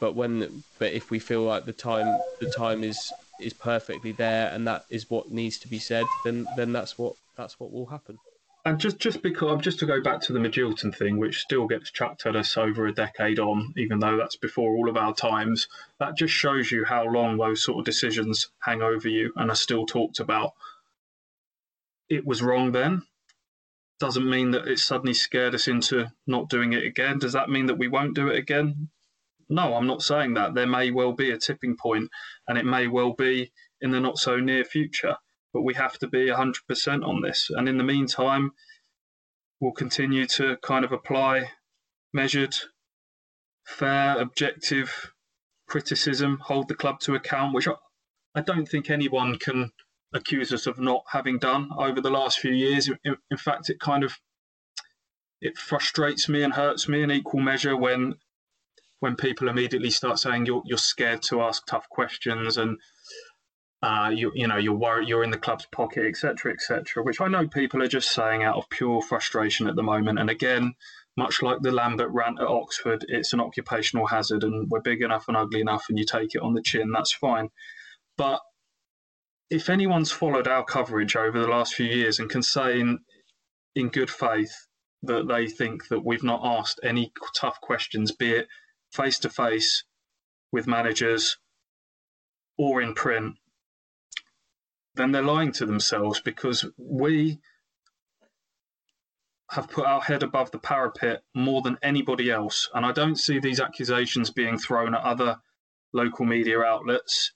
but 0.00 0.14
when 0.14 0.62
but 0.78 0.92
if 0.92 1.10
we 1.10 1.18
feel 1.18 1.42
like 1.42 1.64
the 1.64 1.72
time 1.72 2.20
the 2.40 2.50
time 2.50 2.84
is 2.84 3.12
is 3.40 3.52
perfectly 3.52 4.12
there 4.12 4.50
and 4.52 4.66
that 4.68 4.84
is 4.88 5.10
what 5.10 5.30
needs 5.30 5.58
to 5.58 5.68
be 5.68 5.78
said, 5.78 6.06
then 6.24 6.46
then 6.56 6.72
that's 6.72 6.96
what 6.98 7.14
that's 7.36 7.58
what 7.58 7.72
will 7.72 7.86
happen. 7.86 8.18
And 8.66 8.80
just 8.80 8.98
just 8.98 9.20
because 9.20 9.52
um, 9.52 9.60
just 9.60 9.80
to 9.80 9.86
go 9.86 10.00
back 10.00 10.22
to 10.22 10.32
the 10.32 10.38
Magilton 10.38 10.94
thing, 10.94 11.18
which 11.18 11.40
still 11.40 11.66
gets 11.66 11.90
chucked 11.90 12.24
at 12.24 12.34
us 12.34 12.56
over 12.56 12.86
a 12.86 12.94
decade 12.94 13.38
on, 13.38 13.74
even 13.76 13.98
though 13.98 14.16
that's 14.16 14.36
before 14.36 14.74
all 14.74 14.88
of 14.88 14.96
our 14.96 15.14
times, 15.14 15.68
that 16.00 16.16
just 16.16 16.32
shows 16.32 16.72
you 16.72 16.84
how 16.86 17.04
long 17.04 17.36
those 17.36 17.62
sort 17.62 17.78
of 17.78 17.84
decisions 17.84 18.50
hang 18.62 18.80
over 18.80 19.06
you 19.06 19.32
and 19.36 19.50
are 19.50 19.56
still 19.56 19.84
talked 19.84 20.18
about. 20.18 20.52
It 22.08 22.24
was 22.24 22.40
wrong 22.42 22.72
then. 22.72 23.02
Doesn't 24.00 24.28
mean 24.28 24.52
that 24.52 24.66
it 24.66 24.78
suddenly 24.78 25.14
scared 25.14 25.54
us 25.54 25.68
into 25.68 26.10
not 26.26 26.48
doing 26.48 26.72
it 26.72 26.84
again. 26.84 27.18
Does 27.18 27.34
that 27.34 27.50
mean 27.50 27.66
that 27.66 27.78
we 27.78 27.88
won't 27.88 28.14
do 28.14 28.28
it 28.28 28.38
again? 28.38 28.88
No, 29.50 29.74
I'm 29.74 29.86
not 29.86 30.00
saying 30.00 30.34
that. 30.34 30.54
There 30.54 30.66
may 30.66 30.90
well 30.90 31.12
be 31.12 31.30
a 31.30 31.38
tipping 31.38 31.76
point, 31.76 32.08
and 32.48 32.56
it 32.56 32.64
may 32.64 32.86
well 32.86 33.12
be 33.12 33.52
in 33.82 33.90
the 33.90 34.00
not 34.00 34.16
so 34.16 34.40
near 34.40 34.64
future 34.64 35.18
but 35.54 35.62
we 35.62 35.74
have 35.74 35.96
to 36.00 36.08
be 36.08 36.26
100% 36.26 37.06
on 37.06 37.22
this. 37.22 37.48
And 37.48 37.68
in 37.68 37.78
the 37.78 37.84
meantime, 37.84 38.50
we'll 39.60 39.72
continue 39.72 40.26
to 40.26 40.56
kind 40.62 40.84
of 40.84 40.90
apply 40.90 41.52
measured, 42.12 42.56
fair, 43.64 44.18
objective 44.18 45.12
criticism, 45.68 46.40
hold 46.42 46.68
the 46.68 46.74
club 46.74 46.98
to 47.00 47.14
account, 47.14 47.54
which 47.54 47.68
I, 48.34 48.40
don't 48.40 48.68
think 48.68 48.90
anyone 48.90 49.38
can 49.38 49.70
accuse 50.12 50.52
us 50.52 50.66
of 50.66 50.80
not 50.80 51.04
having 51.12 51.38
done 51.38 51.70
over 51.78 52.00
the 52.00 52.10
last 52.10 52.40
few 52.40 52.52
years. 52.52 52.90
In, 53.04 53.16
in 53.30 53.36
fact, 53.36 53.70
it 53.70 53.78
kind 53.78 54.02
of 54.02 54.18
it 55.40 55.56
frustrates 55.56 56.28
me 56.28 56.42
and 56.42 56.54
hurts 56.54 56.88
me 56.88 57.02
in 57.02 57.12
equal 57.12 57.40
measure 57.40 57.76
when 57.76 58.16
when 58.98 59.14
people 59.14 59.48
immediately 59.48 59.90
start 59.90 60.18
saying 60.18 60.46
you're 60.46 60.62
you're 60.64 60.78
scared 60.78 61.22
to 61.22 61.42
ask 61.42 61.64
tough 61.66 61.88
questions 61.90 62.56
and 62.56 62.78
uh, 63.84 64.08
you 64.08 64.32
you 64.34 64.48
know 64.48 64.56
you're 64.56 64.72
worried 64.72 65.06
you're 65.06 65.22
in 65.22 65.30
the 65.30 65.36
club's 65.36 65.66
pocket, 65.66 66.06
etc., 66.06 66.54
etc. 66.54 67.02
Which 67.02 67.20
I 67.20 67.28
know 67.28 67.46
people 67.46 67.82
are 67.82 67.86
just 67.86 68.12
saying 68.12 68.42
out 68.42 68.56
of 68.56 68.70
pure 68.70 69.02
frustration 69.02 69.68
at 69.68 69.76
the 69.76 69.82
moment. 69.82 70.18
And 70.18 70.30
again, 70.30 70.74
much 71.18 71.42
like 71.42 71.60
the 71.60 71.70
Lambert 71.70 72.08
rant 72.10 72.40
at 72.40 72.46
Oxford, 72.46 73.04
it's 73.08 73.34
an 73.34 73.40
occupational 73.40 74.06
hazard, 74.06 74.42
and 74.42 74.70
we're 74.70 74.80
big 74.80 75.02
enough 75.02 75.28
and 75.28 75.36
ugly 75.36 75.60
enough, 75.60 75.84
and 75.90 75.98
you 75.98 76.06
take 76.06 76.34
it 76.34 76.40
on 76.40 76.54
the 76.54 76.62
chin. 76.62 76.92
That's 76.92 77.12
fine. 77.12 77.50
But 78.16 78.40
if 79.50 79.68
anyone's 79.68 80.10
followed 80.10 80.48
our 80.48 80.64
coverage 80.64 81.14
over 81.14 81.38
the 81.38 81.48
last 81.48 81.74
few 81.74 81.86
years 81.86 82.18
and 82.18 82.30
can 82.30 82.42
say 82.42 82.80
in 82.80 83.00
in 83.74 83.90
good 83.90 84.10
faith 84.10 84.66
that 85.02 85.28
they 85.28 85.46
think 85.46 85.88
that 85.88 86.06
we've 86.06 86.24
not 86.24 86.40
asked 86.42 86.80
any 86.82 87.12
tough 87.36 87.60
questions, 87.60 88.12
be 88.12 88.30
it 88.30 88.48
face 88.94 89.18
to 89.18 89.28
face 89.28 89.84
with 90.52 90.66
managers 90.66 91.36
or 92.56 92.80
in 92.80 92.94
print, 92.94 93.34
then 94.96 95.12
they're 95.12 95.22
lying 95.22 95.52
to 95.52 95.66
themselves 95.66 96.20
because 96.20 96.64
we 96.76 97.40
have 99.50 99.68
put 99.68 99.86
our 99.86 100.00
head 100.00 100.22
above 100.22 100.50
the 100.50 100.58
parapet 100.58 101.22
more 101.34 101.62
than 101.62 101.78
anybody 101.82 102.30
else. 102.30 102.68
And 102.74 102.84
I 102.84 102.92
don't 102.92 103.16
see 103.16 103.38
these 103.38 103.60
accusations 103.60 104.30
being 104.30 104.58
thrown 104.58 104.94
at 104.94 105.02
other 105.02 105.38
local 105.92 106.24
media 106.24 106.60
outlets. 106.60 107.32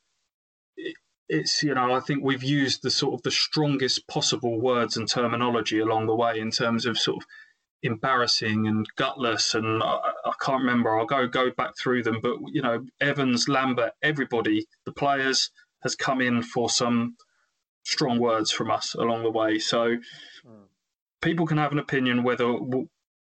It's, 1.28 1.62
you 1.62 1.74
know, 1.74 1.94
I 1.94 2.00
think 2.00 2.24
we've 2.24 2.42
used 2.42 2.82
the 2.82 2.90
sort 2.90 3.14
of 3.14 3.22
the 3.22 3.30
strongest 3.30 4.08
possible 4.08 4.60
words 4.60 4.96
and 4.96 5.08
terminology 5.08 5.78
along 5.78 6.06
the 6.06 6.16
way 6.16 6.38
in 6.38 6.50
terms 6.50 6.86
of 6.86 6.98
sort 6.98 7.18
of 7.18 7.26
embarrassing 7.82 8.66
and 8.66 8.86
gutless 8.96 9.54
and 9.54 9.82
I, 9.82 9.98
I 10.24 10.32
can't 10.40 10.62
remember 10.62 10.98
i'll 10.98 11.06
go 11.06 11.28
go 11.28 11.52
back 11.52 11.78
through 11.78 12.02
them 12.02 12.18
but 12.20 12.36
you 12.48 12.60
know 12.60 12.84
evans 13.00 13.48
lambert 13.48 13.92
everybody 14.02 14.66
the 14.84 14.90
players 14.90 15.52
has 15.84 15.94
come 15.94 16.20
in 16.20 16.42
for 16.42 16.68
some 16.68 17.14
strong 17.88 18.18
words 18.18 18.50
from 18.50 18.70
us 18.70 18.94
along 18.94 19.22
the 19.22 19.30
way. 19.30 19.58
So 19.58 19.96
people 21.22 21.46
can 21.46 21.56
have 21.56 21.72
an 21.72 21.78
opinion 21.78 22.22
whether 22.22 22.54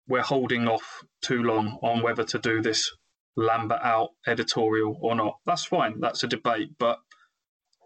we're 0.09 0.23
holding 0.23 0.67
off 0.67 1.03
too 1.23 1.43
long 1.43 1.79
on 1.83 2.03
whether 2.03 2.25
to 2.25 2.39
do 2.39 2.61
this 2.61 2.91
Lambert 3.37 3.81
out 3.85 4.11
editorial 4.27 4.99
or 5.01 5.15
not. 5.15 5.39
That's 5.47 5.65
fine. 5.65 6.01
That's 6.01 6.25
a 6.25 6.27
debate. 6.27 6.71
But 6.77 6.99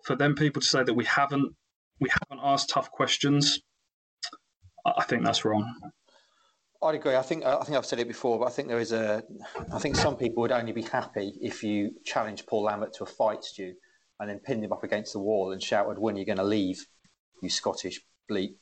for 0.04 0.16
them 0.16 0.34
people 0.34 0.62
to 0.62 0.66
say 0.66 0.82
that 0.82 0.94
we 0.94 1.04
haven't 1.04 1.54
we 2.00 2.08
haven't 2.08 2.42
asked 2.42 2.70
tough 2.70 2.90
questions, 2.90 3.60
I 4.86 5.04
think 5.04 5.24
that's 5.24 5.44
wrong. 5.44 5.74
I'd 6.82 6.94
agree. 6.94 7.14
I 7.16 7.22
think 7.22 7.44
uh, 7.44 7.58
I 7.60 7.64
think 7.64 7.76
I've 7.76 7.86
said 7.86 8.00
it 8.00 8.08
before, 8.08 8.38
but 8.38 8.46
I 8.46 8.50
think 8.50 8.68
there 8.68 8.80
is 8.80 8.92
a. 8.92 9.22
I 9.72 9.78
think 9.78 9.94
some 9.94 10.16
people 10.16 10.40
would 10.40 10.52
only 10.52 10.72
be 10.72 10.82
happy 10.82 11.34
if 11.40 11.62
you 11.62 11.90
challenge 12.04 12.46
Paul 12.46 12.64
Lambert 12.64 12.94
to 12.94 13.04
a 13.04 13.06
fight, 13.06 13.44
Stu, 13.44 13.74
and 14.20 14.28
then 14.28 14.38
pinned 14.38 14.64
him 14.64 14.72
up 14.72 14.84
against 14.84 15.12
the 15.12 15.18
wall 15.18 15.52
and 15.52 15.62
shouted, 15.62 15.98
"When 15.98 16.16
are 16.16 16.18
you 16.18 16.24
going 16.24 16.38
to 16.38 16.44
leave, 16.44 16.86
you 17.42 17.48
Scottish 17.48 18.00
bleep?" 18.30 18.56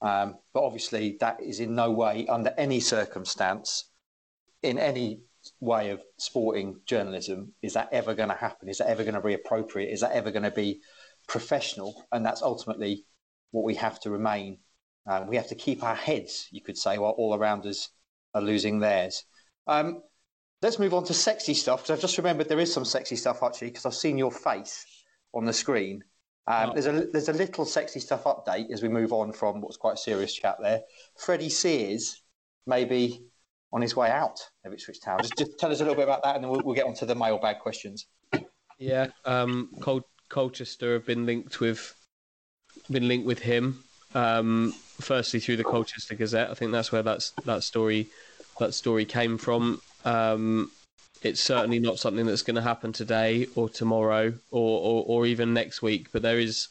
Um, 0.00 0.38
but 0.52 0.62
obviously, 0.64 1.16
that 1.20 1.42
is 1.42 1.60
in 1.60 1.74
no 1.74 1.90
way, 1.90 2.26
under 2.28 2.54
any 2.56 2.80
circumstance, 2.80 3.90
in 4.62 4.78
any 4.78 5.22
way 5.60 5.90
of 5.90 6.02
sporting 6.18 6.80
journalism, 6.86 7.54
is 7.62 7.72
that 7.74 7.88
ever 7.92 8.14
going 8.14 8.28
to 8.28 8.34
happen? 8.34 8.68
Is 8.68 8.78
that 8.78 8.88
ever 8.88 9.02
going 9.02 9.14
to 9.14 9.20
be 9.20 9.34
appropriate? 9.34 9.92
Is 9.92 10.00
that 10.00 10.12
ever 10.12 10.30
going 10.30 10.42
to 10.44 10.50
be 10.50 10.80
professional? 11.26 12.06
And 12.12 12.24
that's 12.24 12.42
ultimately 12.42 13.04
what 13.50 13.64
we 13.64 13.74
have 13.76 13.98
to 14.00 14.10
remain 14.10 14.58
um, 15.08 15.26
we 15.26 15.36
have 15.36 15.48
to 15.48 15.54
keep 15.54 15.82
our 15.82 15.94
heads, 15.94 16.48
you 16.50 16.60
could 16.60 16.76
say, 16.76 16.98
while 16.98 17.12
all 17.12 17.34
around 17.34 17.66
us 17.66 17.88
are 18.34 18.42
losing 18.42 18.78
theirs. 18.78 19.24
Um, 19.66 20.02
let's 20.62 20.78
move 20.78 20.94
on 20.94 21.04
to 21.04 21.14
sexy 21.14 21.54
stuff 21.54 21.82
because 21.82 21.90
I've 21.90 22.00
just 22.00 22.18
remembered 22.18 22.48
there 22.48 22.58
is 22.58 22.72
some 22.72 22.84
sexy 22.84 23.16
stuff 23.16 23.42
actually 23.42 23.68
because 23.68 23.86
I've 23.86 23.94
seen 23.94 24.18
your 24.18 24.30
face 24.30 24.84
on 25.34 25.44
the 25.44 25.52
screen. 25.52 26.02
Um, 26.46 26.70
Oh. 26.70 26.72
There's 26.72 26.86
a 26.86 27.06
there's 27.12 27.28
a 27.28 27.32
little 27.34 27.64
sexy 27.66 28.00
stuff 28.00 28.24
update 28.24 28.72
as 28.72 28.82
we 28.82 28.88
move 28.88 29.12
on 29.12 29.32
from 29.32 29.60
what's 29.60 29.76
quite 29.76 29.94
a 29.94 29.98
serious 29.98 30.32
chat 30.32 30.56
there. 30.60 30.80
Freddie 31.16 31.50
Sears 31.50 32.22
may 32.66 32.84
be 32.84 33.22
on 33.72 33.82
his 33.82 33.94
way 33.94 34.10
out 34.10 34.40
of 34.64 34.72
Ipswich 34.72 35.00
Town. 35.02 35.18
Just, 35.20 35.36
just 35.36 35.58
tell 35.58 35.70
us 35.70 35.80
a 35.80 35.82
little 35.82 35.94
bit 35.94 36.04
about 36.04 36.22
that, 36.22 36.36
and 36.36 36.44
then 36.44 36.50
we'll, 36.50 36.62
we'll 36.64 36.74
get 36.74 36.86
on 36.86 36.94
to 36.94 37.06
the 37.06 37.14
mailbag 37.14 37.58
questions. 37.58 38.06
Yeah, 38.78 39.08
um, 39.26 39.68
Col- 39.80 40.08
Colchester 40.30 40.94
have 40.94 41.04
been 41.04 41.26
linked 41.26 41.60
with 41.60 41.94
been 42.90 43.08
linked 43.08 43.26
with 43.26 43.40
him. 43.40 43.84
Um, 44.14 44.72
firstly, 45.00 45.40
through 45.40 45.56
the 45.58 45.64
Colchester 45.64 46.14
Gazette, 46.14 46.50
I 46.50 46.54
think 46.54 46.72
that's 46.72 46.90
where 46.90 47.02
that's 47.02 47.32
that 47.44 47.62
story 47.62 48.08
that 48.58 48.72
story 48.72 49.04
came 49.04 49.36
from. 49.36 49.82
Um, 50.08 50.70
it's 51.22 51.40
certainly 51.40 51.80
not 51.80 51.98
something 51.98 52.26
that's 52.26 52.42
going 52.42 52.56
to 52.56 52.62
happen 52.62 52.92
today 52.92 53.46
or 53.56 53.68
tomorrow 53.68 54.32
or, 54.50 54.80
or, 54.80 55.04
or 55.06 55.26
even 55.26 55.52
next 55.52 55.82
week, 55.82 56.08
but 56.12 56.22
there 56.22 56.38
is 56.38 56.68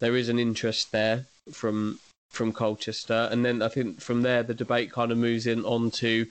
there 0.00 0.16
is 0.16 0.28
an 0.28 0.38
interest 0.38 0.92
there 0.92 1.26
from 1.52 1.98
from 2.30 2.52
Colchester, 2.52 3.28
and 3.32 3.44
then 3.44 3.62
I 3.62 3.68
think 3.68 4.00
from 4.00 4.22
there 4.22 4.42
the 4.42 4.54
debate 4.54 4.92
kind 4.92 5.10
of 5.10 5.18
moves 5.18 5.46
in 5.46 5.64
onto 5.64 6.26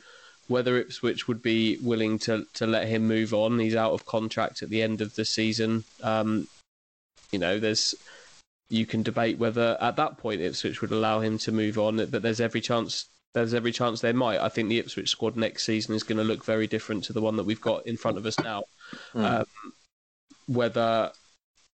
whether 0.48 0.78
Ipswich 0.78 1.28
would 1.28 1.42
be 1.42 1.78
willing 1.78 2.18
to 2.20 2.48
to 2.54 2.66
let 2.66 2.88
him 2.88 3.08
move 3.08 3.34
on. 3.34 3.60
He's 3.60 3.76
out 3.76 3.94
of 3.94 4.06
contract 4.06 4.64
at 4.64 4.70
the 4.70 4.82
end 4.82 5.02
of 5.02 5.16
the 5.16 5.26
season. 5.26 5.84
Um, 6.02 6.48
you 7.32 7.40
know, 7.40 7.60
there's 7.60 7.94
you 8.70 8.86
can 8.86 9.04
debate 9.04 9.38
whether 9.38 9.78
at 9.82 9.98
that 9.98 10.18
point 10.18 10.42
Ipswich 10.42 10.82
would 10.82 10.92
allow 10.92 11.20
him 11.20 11.38
to 11.40 11.52
move 11.52 11.78
on, 11.78 11.98
but 11.98 12.22
there's 12.22 12.42
every 12.42 12.62
chance 12.62 13.06
there's 13.34 13.54
every 13.54 13.72
chance 13.72 14.02
they 14.02 14.14
might. 14.14 14.40
I 14.40 14.50
think 14.50 14.70
the 14.70 14.80
Ipswich 14.80 15.10
squad 15.10 15.36
next 15.36 15.64
season 15.64 15.96
is 15.96 16.04
going 16.04 16.18
to 16.18 16.24
look 16.24 16.44
very 16.44 16.68
different 16.68 17.04
to 17.06 17.14
the 17.14 17.22
one 17.22 17.36
that 17.36 17.46
we've 17.46 17.62
got 17.62 17.86
in 17.86 17.98
front 17.98 18.18
of 18.18 18.26
us 18.26 18.40
now. 18.40 18.64
Mm. 19.14 19.42
Um, 19.42 19.46
whether 20.48 21.12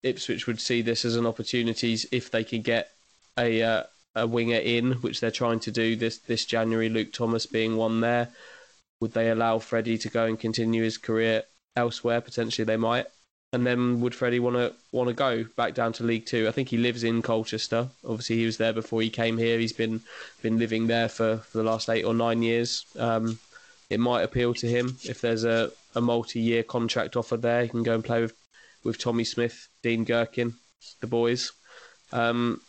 Ipswich 0.03 0.47
would 0.47 0.61
see 0.61 0.81
this 0.81 1.03
as 1.05 1.15
an 1.15 1.25
opportunity 1.25 1.97
if 2.11 2.31
they 2.31 2.43
could 2.43 2.63
get 2.63 2.91
a 3.37 3.61
uh, 3.61 3.83
a 4.15 4.27
winger 4.27 4.57
in, 4.57 4.93
which 4.93 5.19
they're 5.19 5.31
trying 5.31 5.59
to 5.61 5.71
do 5.71 5.95
this 5.95 6.19
this 6.19 6.45
January. 6.45 6.89
Luke 6.89 7.11
Thomas 7.11 7.45
being 7.45 7.75
one 7.75 8.01
there. 8.01 8.29
Would 9.01 9.13
they 9.13 9.29
allow 9.29 9.59
Freddie 9.59 9.97
to 9.99 10.09
go 10.09 10.25
and 10.25 10.39
continue 10.39 10.83
his 10.83 10.97
career 10.97 11.43
elsewhere? 11.75 12.21
Potentially, 12.21 12.65
they 12.65 12.77
might. 12.77 13.07
And 13.51 13.65
then 13.65 14.01
would 14.01 14.13
Freddie 14.13 14.39
want 14.39 14.57
to 14.57 14.73
want 14.91 15.07
to 15.07 15.13
go 15.13 15.43
back 15.55 15.73
down 15.73 15.93
to 15.93 16.03
League 16.03 16.27
Two? 16.27 16.47
I 16.47 16.51
think 16.51 16.69
he 16.69 16.77
lives 16.77 17.03
in 17.03 17.23
Colchester. 17.23 17.87
Obviously, 18.05 18.37
he 18.37 18.45
was 18.45 18.57
there 18.57 18.73
before 18.73 19.01
he 19.01 19.09
came 19.09 19.37
here. 19.37 19.57
He's 19.57 19.73
been 19.73 20.01
been 20.43 20.59
living 20.59 20.85
there 20.85 21.09
for, 21.09 21.37
for 21.37 21.57
the 21.57 21.63
last 21.63 21.89
eight 21.89 22.03
or 22.05 22.13
nine 22.13 22.43
years. 22.43 22.85
Um, 22.97 23.39
it 23.89 23.99
might 23.99 24.21
appeal 24.21 24.53
to 24.53 24.67
him 24.67 24.97
if 25.03 25.21
there's 25.21 25.45
a, 25.45 25.71
a 25.95 26.01
multi 26.01 26.39
year 26.39 26.61
contract 26.61 27.15
offer 27.15 27.37
there. 27.37 27.63
He 27.63 27.69
can 27.69 27.81
go 27.81 27.95
and 27.95 28.05
play 28.05 28.21
with 28.21 28.35
with 28.83 28.99
Tommy 28.99 29.23
Smith, 29.23 29.67
Dean 29.81 30.05
Gerken, 30.05 30.53
the 31.01 31.07
boys. 31.07 31.51
Um, 32.11 32.61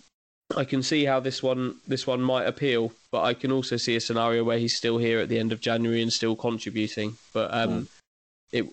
I 0.56 0.64
can 0.64 0.82
see 0.82 1.04
how 1.04 1.20
this 1.20 1.42
one 1.42 1.76
this 1.86 2.06
one 2.06 2.20
might 2.22 2.46
appeal, 2.46 2.92
but 3.10 3.22
I 3.22 3.34
can 3.34 3.52
also 3.52 3.76
see 3.76 3.96
a 3.96 4.00
scenario 4.00 4.44
where 4.44 4.58
he's 4.58 4.76
still 4.76 4.98
here 4.98 5.20
at 5.20 5.28
the 5.28 5.38
end 5.38 5.52
of 5.52 5.60
January 5.60 6.02
and 6.02 6.12
still 6.12 6.36
contributing. 6.36 7.16
But 7.32 7.52
um, 7.54 7.88
it 8.50 8.66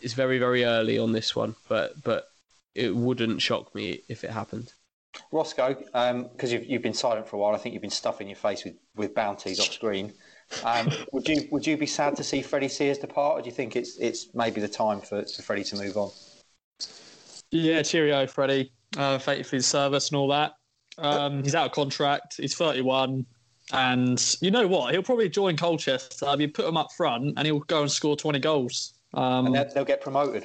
it's 0.00 0.14
very 0.14 0.38
very 0.38 0.64
early 0.64 0.98
on 0.98 1.12
this 1.12 1.34
one, 1.34 1.56
but 1.68 2.02
but 2.02 2.28
it 2.74 2.94
wouldn't 2.94 3.42
shock 3.42 3.74
me 3.74 4.02
if 4.08 4.24
it 4.24 4.30
happened. 4.30 4.72
Roscoe, 5.32 5.74
because 5.74 6.52
you've, 6.52 6.66
you've 6.66 6.82
been 6.82 6.94
silent 6.94 7.26
for 7.26 7.36
a 7.36 7.38
while, 7.38 7.54
I 7.54 7.58
think 7.58 7.72
you've 7.72 7.82
been 7.82 7.90
stuffing 7.90 8.28
your 8.28 8.36
face 8.36 8.64
with, 8.64 8.74
with 8.94 9.14
bounties 9.14 9.58
off 9.58 9.72
screen. 9.72 10.12
Um, 10.64 10.90
would 11.12 11.28
you 11.28 11.48
would 11.50 11.66
you 11.66 11.76
be 11.76 11.86
sad 11.86 12.16
to 12.16 12.24
see 12.24 12.42
Freddie 12.42 12.68
Sears 12.68 12.98
depart, 12.98 13.38
or 13.38 13.42
do 13.42 13.48
you 13.48 13.54
think 13.54 13.76
it's 13.76 13.96
it's 13.98 14.28
maybe 14.34 14.60
the 14.60 14.68
time 14.68 15.00
for, 15.00 15.24
for 15.24 15.42
Freddie 15.42 15.64
to 15.64 15.76
move 15.76 15.96
on? 15.96 16.10
Yeah, 17.50 17.82
cheerio, 17.82 18.26
Freddie. 18.26 18.72
Uh, 18.96 19.18
thank 19.18 19.38
you 19.38 19.44
for 19.44 19.56
his 19.56 19.66
service 19.66 20.10
and 20.10 20.18
all 20.18 20.28
that. 20.28 20.52
Um, 20.98 21.42
he's 21.42 21.54
out 21.54 21.66
of 21.66 21.72
contract. 21.72 22.36
He's 22.36 22.54
31. 22.54 23.24
And 23.72 24.36
you 24.40 24.50
know 24.50 24.66
what? 24.66 24.92
He'll 24.92 25.02
probably 25.02 25.28
join 25.28 25.56
Colchester. 25.56 26.26
If 26.28 26.40
you 26.40 26.48
put 26.48 26.66
him 26.66 26.76
up 26.76 26.88
front 26.96 27.34
and 27.36 27.46
he'll 27.46 27.60
go 27.60 27.82
and 27.82 27.90
score 27.90 28.16
20 28.16 28.38
goals. 28.38 28.94
Um, 29.14 29.46
And 29.46 29.54
they'll, 29.54 29.74
they'll 29.74 29.84
get 29.84 30.00
promoted. 30.00 30.44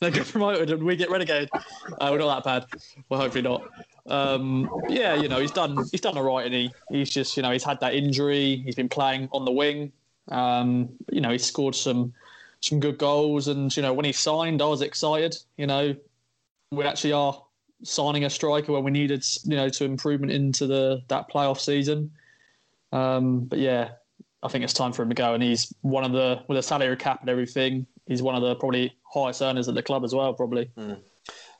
They'll 0.00 0.10
get 0.10 0.26
promoted 0.26 0.70
and 0.70 0.82
we 0.82 0.96
get 0.96 1.10
relegated. 1.10 1.48
Uh, 1.54 2.08
we're 2.10 2.18
not 2.18 2.44
that 2.44 2.70
bad. 2.70 2.80
Well, 3.08 3.20
hopefully 3.20 3.42
not. 3.42 3.68
Um, 4.06 4.70
yeah, 4.88 5.14
you 5.14 5.28
know, 5.28 5.40
he's 5.40 5.50
done 5.50 5.78
he's 5.90 6.00
done 6.00 6.16
all 6.16 6.24
right, 6.24 6.44
and 6.46 6.54
he 6.54 6.70
he's 6.90 7.10
just 7.10 7.36
you 7.36 7.42
know 7.42 7.50
he's 7.50 7.64
had 7.64 7.80
that 7.80 7.94
injury. 7.94 8.56
He's 8.64 8.74
been 8.74 8.88
playing 8.88 9.28
on 9.32 9.44
the 9.44 9.52
wing. 9.52 9.92
Um, 10.28 10.90
you 11.10 11.20
know, 11.20 11.30
he 11.30 11.38
scored 11.38 11.74
some 11.74 12.12
some 12.60 12.78
good 12.78 12.98
goals, 12.98 13.48
and 13.48 13.74
you 13.76 13.82
know 13.82 13.92
when 13.92 14.04
he 14.04 14.12
signed, 14.12 14.60
I 14.62 14.66
was 14.66 14.82
excited. 14.82 15.36
You 15.56 15.66
know, 15.66 15.96
we 16.70 16.84
actually 16.84 17.12
are 17.14 17.42
signing 17.82 18.24
a 18.24 18.30
striker 18.30 18.72
when 18.72 18.84
we 18.84 18.90
needed 18.90 19.24
you 19.44 19.56
know 19.56 19.68
to 19.68 19.84
improvement 19.84 20.32
into 20.32 20.66
the 20.66 21.02
that 21.08 21.30
playoff 21.30 21.58
season. 21.58 22.10
Um, 22.92 23.40
but 23.46 23.58
yeah, 23.58 23.92
I 24.42 24.48
think 24.48 24.64
it's 24.64 24.72
time 24.72 24.92
for 24.92 25.02
him 25.02 25.08
to 25.08 25.14
go, 25.14 25.34
and 25.34 25.42
he's 25.42 25.72
one 25.82 26.04
of 26.04 26.12
the 26.12 26.42
with 26.48 26.58
a 26.58 26.62
salary 26.62 26.96
cap 26.96 27.20
and 27.20 27.30
everything. 27.30 27.86
He's 28.06 28.22
one 28.22 28.34
of 28.34 28.42
the 28.42 28.54
probably 28.56 28.94
highest 29.12 29.42
earners 29.42 29.68
at 29.68 29.74
the 29.74 29.82
club 29.82 30.04
as 30.04 30.14
well, 30.14 30.32
probably. 30.34 30.70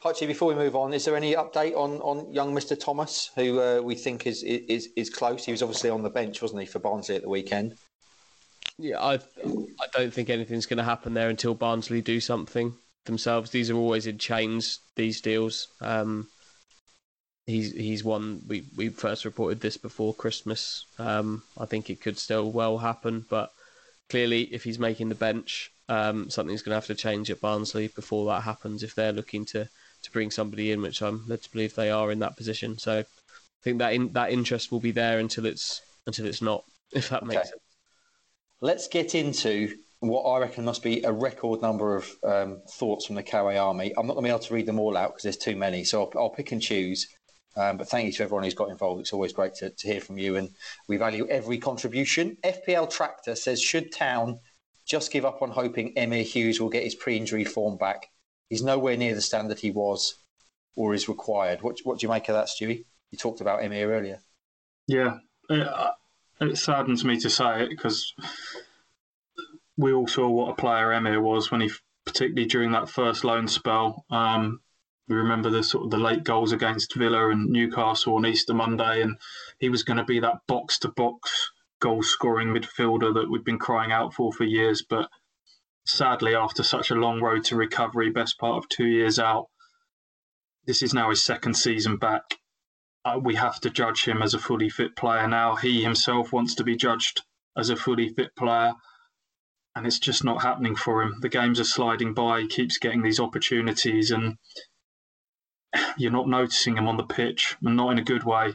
Hutchie, 0.02 0.26
before 0.26 0.48
we 0.48 0.54
move 0.54 0.76
on, 0.76 0.92
is 0.92 1.04
there 1.04 1.16
any 1.16 1.34
update 1.34 1.74
on, 1.74 1.96
on 2.02 2.32
young 2.32 2.54
Mr. 2.54 2.78
Thomas, 2.78 3.30
who 3.34 3.60
uh, 3.60 3.80
we 3.80 3.94
think 3.94 4.26
is, 4.26 4.42
is 4.44 4.90
is 4.94 5.10
close? 5.10 5.44
He 5.44 5.52
was 5.52 5.62
obviously 5.62 5.90
on 5.90 6.02
the 6.02 6.10
bench, 6.10 6.42
wasn't 6.42 6.60
he, 6.60 6.66
for 6.66 6.78
Barnsley 6.78 7.16
at 7.16 7.22
the 7.22 7.28
weekend? 7.28 7.76
Yeah, 8.78 9.00
I 9.00 9.14
I 9.14 9.86
don't 9.92 10.12
think 10.12 10.30
anything's 10.30 10.66
going 10.66 10.78
to 10.78 10.84
happen 10.84 11.14
there 11.14 11.30
until 11.30 11.54
Barnsley 11.54 12.02
do 12.02 12.20
something 12.20 12.74
themselves. 13.06 13.50
These 13.50 13.70
are 13.70 13.76
always 13.76 14.06
in 14.06 14.18
chains. 14.18 14.80
These 14.96 15.20
deals. 15.22 15.68
Um, 15.80 16.28
he's 17.46 17.72
he's 17.72 18.04
one 18.04 18.42
we 18.46 18.64
we 18.76 18.88
first 18.88 19.24
reported 19.24 19.60
this 19.60 19.76
before 19.76 20.14
Christmas. 20.14 20.84
Um, 20.98 21.42
I 21.58 21.66
think 21.66 21.88
it 21.90 22.00
could 22.00 22.18
still 22.18 22.50
well 22.50 22.78
happen, 22.78 23.24
but 23.28 23.52
clearly, 24.10 24.42
if 24.54 24.64
he's 24.64 24.78
making 24.78 25.08
the 25.08 25.14
bench, 25.14 25.70
um, 25.88 26.30
something's 26.30 26.62
going 26.62 26.72
to 26.72 26.76
have 26.76 26.86
to 26.86 26.94
change 26.94 27.30
at 27.30 27.40
Barnsley 27.40 27.88
before 27.88 28.26
that 28.26 28.42
happens. 28.42 28.82
If 28.82 28.94
they're 28.94 29.12
looking 29.12 29.44
to 29.46 29.68
to 30.02 30.10
bring 30.12 30.30
somebody 30.30 30.72
in, 30.72 30.82
which 30.82 31.02
I'm 31.02 31.26
led 31.26 31.42
to 31.42 31.50
believe 31.52 31.74
they 31.74 31.90
are 31.90 32.10
in 32.12 32.18
that 32.20 32.36
position, 32.36 32.78
so 32.78 33.00
I 33.00 33.04
think 33.62 33.78
that 33.78 33.92
in, 33.94 34.12
that 34.12 34.32
interest 34.32 34.72
will 34.72 34.80
be 34.80 34.92
there 34.92 35.18
until 35.18 35.46
it's 35.46 35.80
until 36.06 36.26
it's 36.26 36.42
not. 36.42 36.64
If 36.92 37.08
that 37.10 37.24
makes 37.24 37.48
Okay. 37.48 37.50
sense. 37.50 37.62
Let's 38.60 38.88
get 38.88 39.14
into 39.14 39.76
what 40.00 40.22
I 40.24 40.38
reckon 40.38 40.64
must 40.64 40.82
be 40.82 41.02
a 41.02 41.12
record 41.12 41.62
number 41.62 41.96
of 41.96 42.10
um, 42.22 42.62
thoughts 42.70 43.06
from 43.06 43.16
the 43.16 43.22
Carway 43.22 43.56
Army. 43.56 43.92
I'm 43.96 44.06
not 44.06 44.14
going 44.14 44.24
to 44.24 44.28
be 44.28 44.30
able 44.30 44.40
to 44.44 44.54
read 44.54 44.66
them 44.66 44.78
all 44.78 44.96
out 44.96 45.10
because 45.10 45.22
there's 45.22 45.36
too 45.36 45.56
many, 45.56 45.84
so 45.84 46.02
I'll, 46.04 46.12
I'll 46.22 46.30
pick 46.30 46.52
and 46.52 46.60
choose. 46.60 47.06
Um, 47.56 47.78
but 47.78 47.88
thank 47.88 48.06
you 48.06 48.12
to 48.12 48.22
everyone 48.22 48.44
who's 48.44 48.54
got 48.54 48.70
involved. 48.70 49.00
It's 49.00 49.12
always 49.12 49.32
great 49.32 49.54
to, 49.56 49.70
to 49.70 49.88
hear 49.88 50.00
from 50.00 50.18
you, 50.18 50.36
and 50.36 50.50
we 50.88 50.98
value 50.98 51.26
every 51.28 51.58
contribution. 51.58 52.36
FPL 52.44 52.90
Tractor 52.90 53.34
says, 53.34 53.62
should 53.62 53.92
Town 53.92 54.40
just 54.84 55.10
give 55.10 55.24
up 55.24 55.42
on 55.42 55.50
hoping 55.50 55.94
Emyr 55.94 56.24
Huws 56.24 56.60
will 56.60 56.68
get 56.68 56.84
his 56.84 56.94
pre-injury 56.94 57.44
form 57.44 57.76
back? 57.78 58.10
He's 58.50 58.62
nowhere 58.62 58.96
near 58.96 59.14
the 59.14 59.22
standard 59.22 59.58
he 59.58 59.70
was 59.70 60.16
or 60.76 60.92
is 60.92 61.08
required. 61.08 61.62
What, 61.62 61.78
what 61.84 61.98
do 61.98 62.06
you 62.06 62.10
make 62.10 62.28
of 62.28 62.34
that, 62.34 62.48
Stewie? 62.48 62.84
You 63.10 63.18
talked 63.18 63.40
about 63.40 63.60
Emyr 63.60 63.88
earlier. 63.88 64.20
Yeah, 64.86 65.18
it, 65.48 65.68
it 66.40 66.58
saddens 66.58 67.04
me 67.04 67.18
to 67.20 67.30
say 67.30 67.62
it 67.62 67.70
because 67.70 68.12
we 69.76 69.92
all 69.92 70.06
saw 70.06 70.28
what 70.28 70.50
a 70.50 70.54
player 70.54 70.88
Emyr 70.88 71.20
was 71.20 71.50
when 71.50 71.62
he, 71.62 71.70
particularly 72.04 72.46
during 72.46 72.72
that 72.72 72.90
first 72.90 73.24
loan 73.24 73.48
spell. 73.48 74.04
Um, 74.10 74.60
we 75.08 75.16
remember 75.16 75.50
the 75.50 75.62
sort 75.62 75.84
of 75.84 75.90
the 75.90 75.98
late 75.98 76.24
goals 76.24 76.52
against 76.52 76.94
Villa 76.94 77.30
and 77.30 77.50
Newcastle 77.50 78.16
on 78.16 78.26
Easter 78.26 78.54
Monday, 78.54 79.02
and 79.02 79.16
he 79.58 79.68
was 79.68 79.82
going 79.82 79.98
to 79.98 80.04
be 80.04 80.20
that 80.20 80.46
box 80.46 80.78
to 80.80 80.88
box 80.88 81.50
goal 81.80 82.02
scoring 82.02 82.48
midfielder 82.48 83.14
that 83.14 83.30
we've 83.30 83.44
been 83.44 83.58
crying 83.58 83.92
out 83.92 84.14
for 84.14 84.32
for 84.32 84.44
years. 84.44 84.82
But 84.88 85.08
sadly, 85.84 86.34
after 86.34 86.62
such 86.62 86.90
a 86.90 86.94
long 86.94 87.20
road 87.20 87.44
to 87.44 87.56
recovery, 87.56 88.10
best 88.10 88.38
part 88.38 88.58
of 88.58 88.68
two 88.68 88.86
years 88.86 89.18
out, 89.18 89.46
this 90.66 90.82
is 90.82 90.94
now 90.94 91.10
his 91.10 91.22
second 91.22 91.54
season 91.54 91.96
back 91.96 92.38
uh, 93.06 93.18
we 93.22 93.36
have 93.36 93.60
to 93.60 93.70
judge 93.70 94.04
him 94.04 94.20
as 94.20 94.34
a 94.34 94.38
fully 94.38 94.68
fit 94.68 94.96
player 94.96 95.28
now. 95.28 95.54
He 95.54 95.82
himself 95.82 96.32
wants 96.32 96.56
to 96.56 96.64
be 96.64 96.74
judged 96.74 97.22
as 97.56 97.70
a 97.70 97.76
fully 97.76 98.08
fit 98.08 98.34
player, 98.34 98.72
and 99.76 99.86
it's 99.86 100.00
just 100.00 100.24
not 100.24 100.42
happening 100.42 100.74
for 100.74 101.02
him. 101.02 101.14
The 101.20 101.28
games 101.28 101.60
are 101.60 101.64
sliding 101.64 102.14
by. 102.14 102.40
He 102.40 102.48
keeps 102.48 102.78
getting 102.78 103.02
these 103.02 103.20
opportunities, 103.20 104.10
and 104.10 104.38
you're 105.96 106.12
not 106.12 106.28
noticing 106.28 106.76
him 106.76 106.88
on 106.88 106.96
the 106.96 107.04
pitch, 107.04 107.56
and 107.64 107.76
not 107.76 107.90
in 107.92 107.98
a 107.98 108.04
good 108.04 108.24
way. 108.24 108.54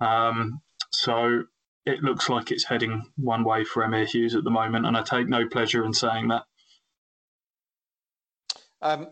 Um, 0.00 0.60
so 0.92 1.44
it 1.86 2.02
looks 2.02 2.28
like 2.28 2.50
it's 2.50 2.64
heading 2.64 3.10
one 3.16 3.44
way 3.44 3.64
for 3.64 3.82
Emyr 3.82 4.06
Huws 4.06 4.34
at 4.34 4.44
the 4.44 4.50
moment, 4.50 4.86
and 4.86 4.96
I 4.96 5.02
take 5.02 5.28
no 5.28 5.46
pleasure 5.48 5.84
in 5.84 5.92
saying 5.92 6.28
that. 6.28 6.44
Um, 8.80 9.08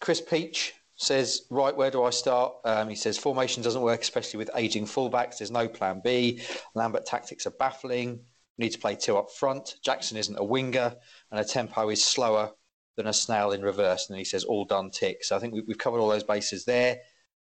Chris 0.00 0.20
Peach 0.20 0.74
says, 0.96 1.42
right, 1.50 1.76
where 1.76 1.90
do 1.90 2.02
I 2.02 2.10
start? 2.10 2.54
Um, 2.64 2.88
he 2.88 2.96
says, 2.96 3.18
formation 3.18 3.62
doesn't 3.62 3.82
work, 3.82 4.00
especially 4.00 4.38
with 4.38 4.50
ageing 4.54 4.84
fullbacks. 4.84 5.38
There's 5.38 5.50
no 5.50 5.68
plan 5.68 6.00
B. 6.02 6.42
Lambert 6.74 7.06
tactics 7.06 7.46
are 7.46 7.52
baffling. 7.52 8.20
Need 8.58 8.70
to 8.70 8.78
play 8.78 8.96
two 8.96 9.16
up 9.16 9.30
front. 9.30 9.76
Jackson 9.84 10.16
isn't 10.16 10.36
a 10.36 10.44
winger, 10.44 10.94
and 11.30 11.40
a 11.40 11.44
tempo 11.44 11.88
is 11.90 12.02
slower 12.02 12.50
than 12.98 13.06
a 13.06 13.12
snail 13.12 13.52
in 13.52 13.62
reverse. 13.62 14.10
And 14.10 14.18
he 14.18 14.24
says, 14.24 14.44
all 14.44 14.64
done 14.64 14.90
tick. 14.90 15.22
So 15.24 15.36
I 15.36 15.38
think 15.38 15.54
we, 15.54 15.62
we've 15.62 15.78
covered 15.78 16.00
all 16.00 16.08
those 16.08 16.24
bases 16.24 16.64
there. 16.64 16.98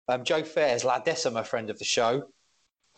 Um, 0.09 0.24
Joe 0.24 0.43
Fairs, 0.43 0.85
La 0.85 0.99
Decima 0.99 1.45
friend 1.45 1.70
of 1.70 1.78
the 1.78 1.85
show, 1.85 2.24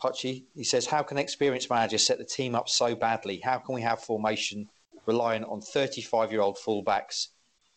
Hutchie, 0.02 0.46
he 0.54 0.64
says, 0.64 0.86
how 0.86 1.02
can 1.02 1.18
experienced 1.18 1.68
managers 1.68 2.04
set 2.04 2.16
the 2.18 2.24
team 2.24 2.54
up 2.54 2.68
so 2.68 2.96
badly? 2.96 3.40
How 3.44 3.58
can 3.58 3.74
we 3.74 3.82
have 3.82 4.02
formation 4.02 4.68
relying 5.04 5.44
on 5.44 5.60
35 5.60 6.32
year 6.32 6.40
old 6.40 6.56
fullbacks 6.56 7.28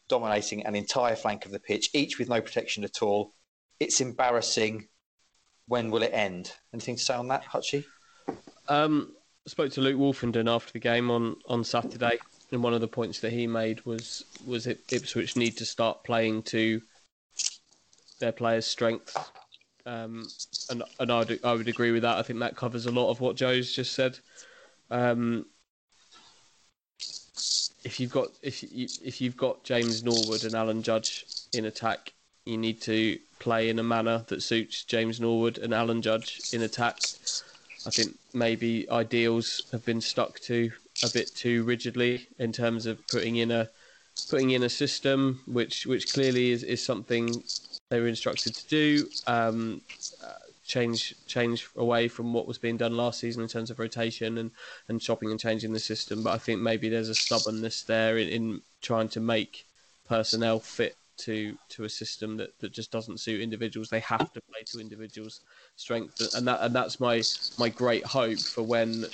dominating 0.08 0.66
an 0.66 0.76
entire 0.76 1.16
flank 1.16 1.45
of 1.45 1.51
the 1.51 1.60
pitch, 1.60 1.89
each 1.93 2.18
with 2.18 2.30
no 2.30 2.41
protection 2.41 2.86
at 2.86 3.03
all? 3.03 3.34
It's 3.82 3.99
embarrassing. 3.99 4.88
When 5.68 5.91
will 5.91 6.03
it 6.03 6.12
end? 6.14 6.53
Anything 6.74 6.95
to 6.95 7.01
say 7.01 7.14
on 7.14 7.28
that, 7.28 7.43
Hutchie? 7.43 7.84
Um, 8.70 9.14
I 9.45 9.49
spoke 9.49 9.72
to 9.74 9.82
Luke 9.82 9.97
Woolfenden 9.97 10.49
after 10.49 10.72
the 10.72 10.80
game 10.80 11.12
on, 11.12 11.36
on 11.47 11.64
Saturday, 11.64 12.18
and 12.52 12.64
one 12.64 12.74
of 12.74 12.82
the 12.82 12.88
points 12.88 13.20
that 13.20 13.34
he 13.34 13.47
made 13.47 13.86
was 13.86 14.26
was 14.45 14.68
Ip- 14.68 14.91
Ipswich 14.91 15.36
need 15.36 15.58
to 15.58 15.66
start 15.66 16.04
playing 16.04 16.43
to 16.43 16.82
their 18.20 18.32
players' 18.32 18.66
strengths, 18.66 19.16
um, 19.86 20.28
and 20.70 20.84
and 21.00 21.12
I 21.12 21.26
I 21.43 21.54
would 21.54 21.68
agree 21.68 21.91
with 21.91 22.04
that. 22.04 22.18
I 22.18 22.24
think 22.24 22.39
that 22.39 22.56
covers 22.56 22.86
a 22.86 22.91
lot 22.91 23.10
of 23.10 23.22
what 23.22 23.36
Joe's 23.36 23.74
just 23.74 23.93
said. 23.93 24.20
Um, 24.91 25.45
if 27.84 28.00
you've 28.00 28.12
got 28.12 28.28
if 28.41 28.64
you 28.64 28.88
if 29.04 29.22
you've 29.22 29.38
got 29.38 29.64
James 29.64 30.04
Norwood 30.04 30.43
and 30.43 30.56
Alan 30.56 30.84
Judge 30.84 31.26
in 31.54 31.66
attack, 31.66 32.14
you 32.45 32.58
need 32.58 32.82
to 32.82 33.20
play 33.39 33.70
in 33.70 33.80
a 33.80 33.84
manner 33.84 34.26
that 34.28 34.43
suits 34.43 34.84
James 34.84 35.20
Norwood 35.20 35.58
and 35.60 35.74
Alan 35.74 36.02
Judge 36.02 36.41
in 36.52 36.62
attack. 36.64 37.00
I 37.86 37.91
think 37.91 38.18
maybe 38.34 38.89
ideals 38.89 39.64
have 39.72 39.86
been 39.86 40.02
stuck 40.02 40.39
to 40.41 40.72
a 41.04 41.10
bit 41.10 41.34
too 41.36 41.64
rigidly 41.64 42.28
in 42.38 42.52
terms 42.52 42.86
of 42.86 43.06
putting 43.08 43.38
in 43.38 43.52
a 43.52 43.70
putting 44.30 44.52
in 44.52 44.64
a 44.64 44.70
system 44.70 45.41
which 45.45 45.86
which 45.86 46.12
clearly 46.14 46.52
is, 46.52 46.64
is 46.64 46.84
something 46.84 47.43
they 47.89 48.00
were 48.00 48.08
instructed 48.08 48.54
to 48.54 48.68
do. 48.68 49.08
Um, 49.28 49.82
uh, 50.24 50.34
change 50.66 51.16
change 51.26 51.68
away 51.78 52.08
from 52.08 52.32
what 52.32 52.47
was 52.47 52.60
being 52.60 52.78
done 52.78 52.95
last 52.95 53.20
season 53.20 53.41
in 53.41 53.50
terms 53.50 53.72
of 53.72 53.80
rotation 53.80 54.38
and, 54.38 54.52
and 54.88 55.02
chopping 55.02 55.32
and 55.32 55.39
changing 55.39 55.74
the 55.74 55.80
system. 55.80 56.24
But 56.24 56.34
I 56.34 56.38
think 56.38 56.62
maybe 56.62 56.89
there's 56.89 57.10
a 57.10 57.16
stubbornness 57.16 57.84
there 57.84 58.18
in, 58.18 58.30
in 58.30 58.62
trying 58.82 59.10
to 59.10 59.20
make 59.20 59.66
personnel 60.08 60.60
fit 60.60 60.95
to 61.18 61.58
to 61.70 61.84
a 61.84 61.89
system 61.89 62.38
that, 62.38 62.58
that 62.60 62.72
just 62.72 62.91
doesn't 62.91 63.20
suit 63.20 63.41
individuals. 63.41 63.89
They 63.89 64.00
have 64.02 64.32
to 64.34 64.41
play 64.41 64.64
to 64.68 64.80
individuals' 64.80 65.41
strength, 65.76 66.22
and 66.36 66.47
that 66.47 66.62
and 66.62 66.74
that's 66.74 67.00
my 67.00 67.22
my 67.58 67.70
great 67.70 68.06
hope 68.06 68.39
for 68.39 68.64
when 68.64 69.06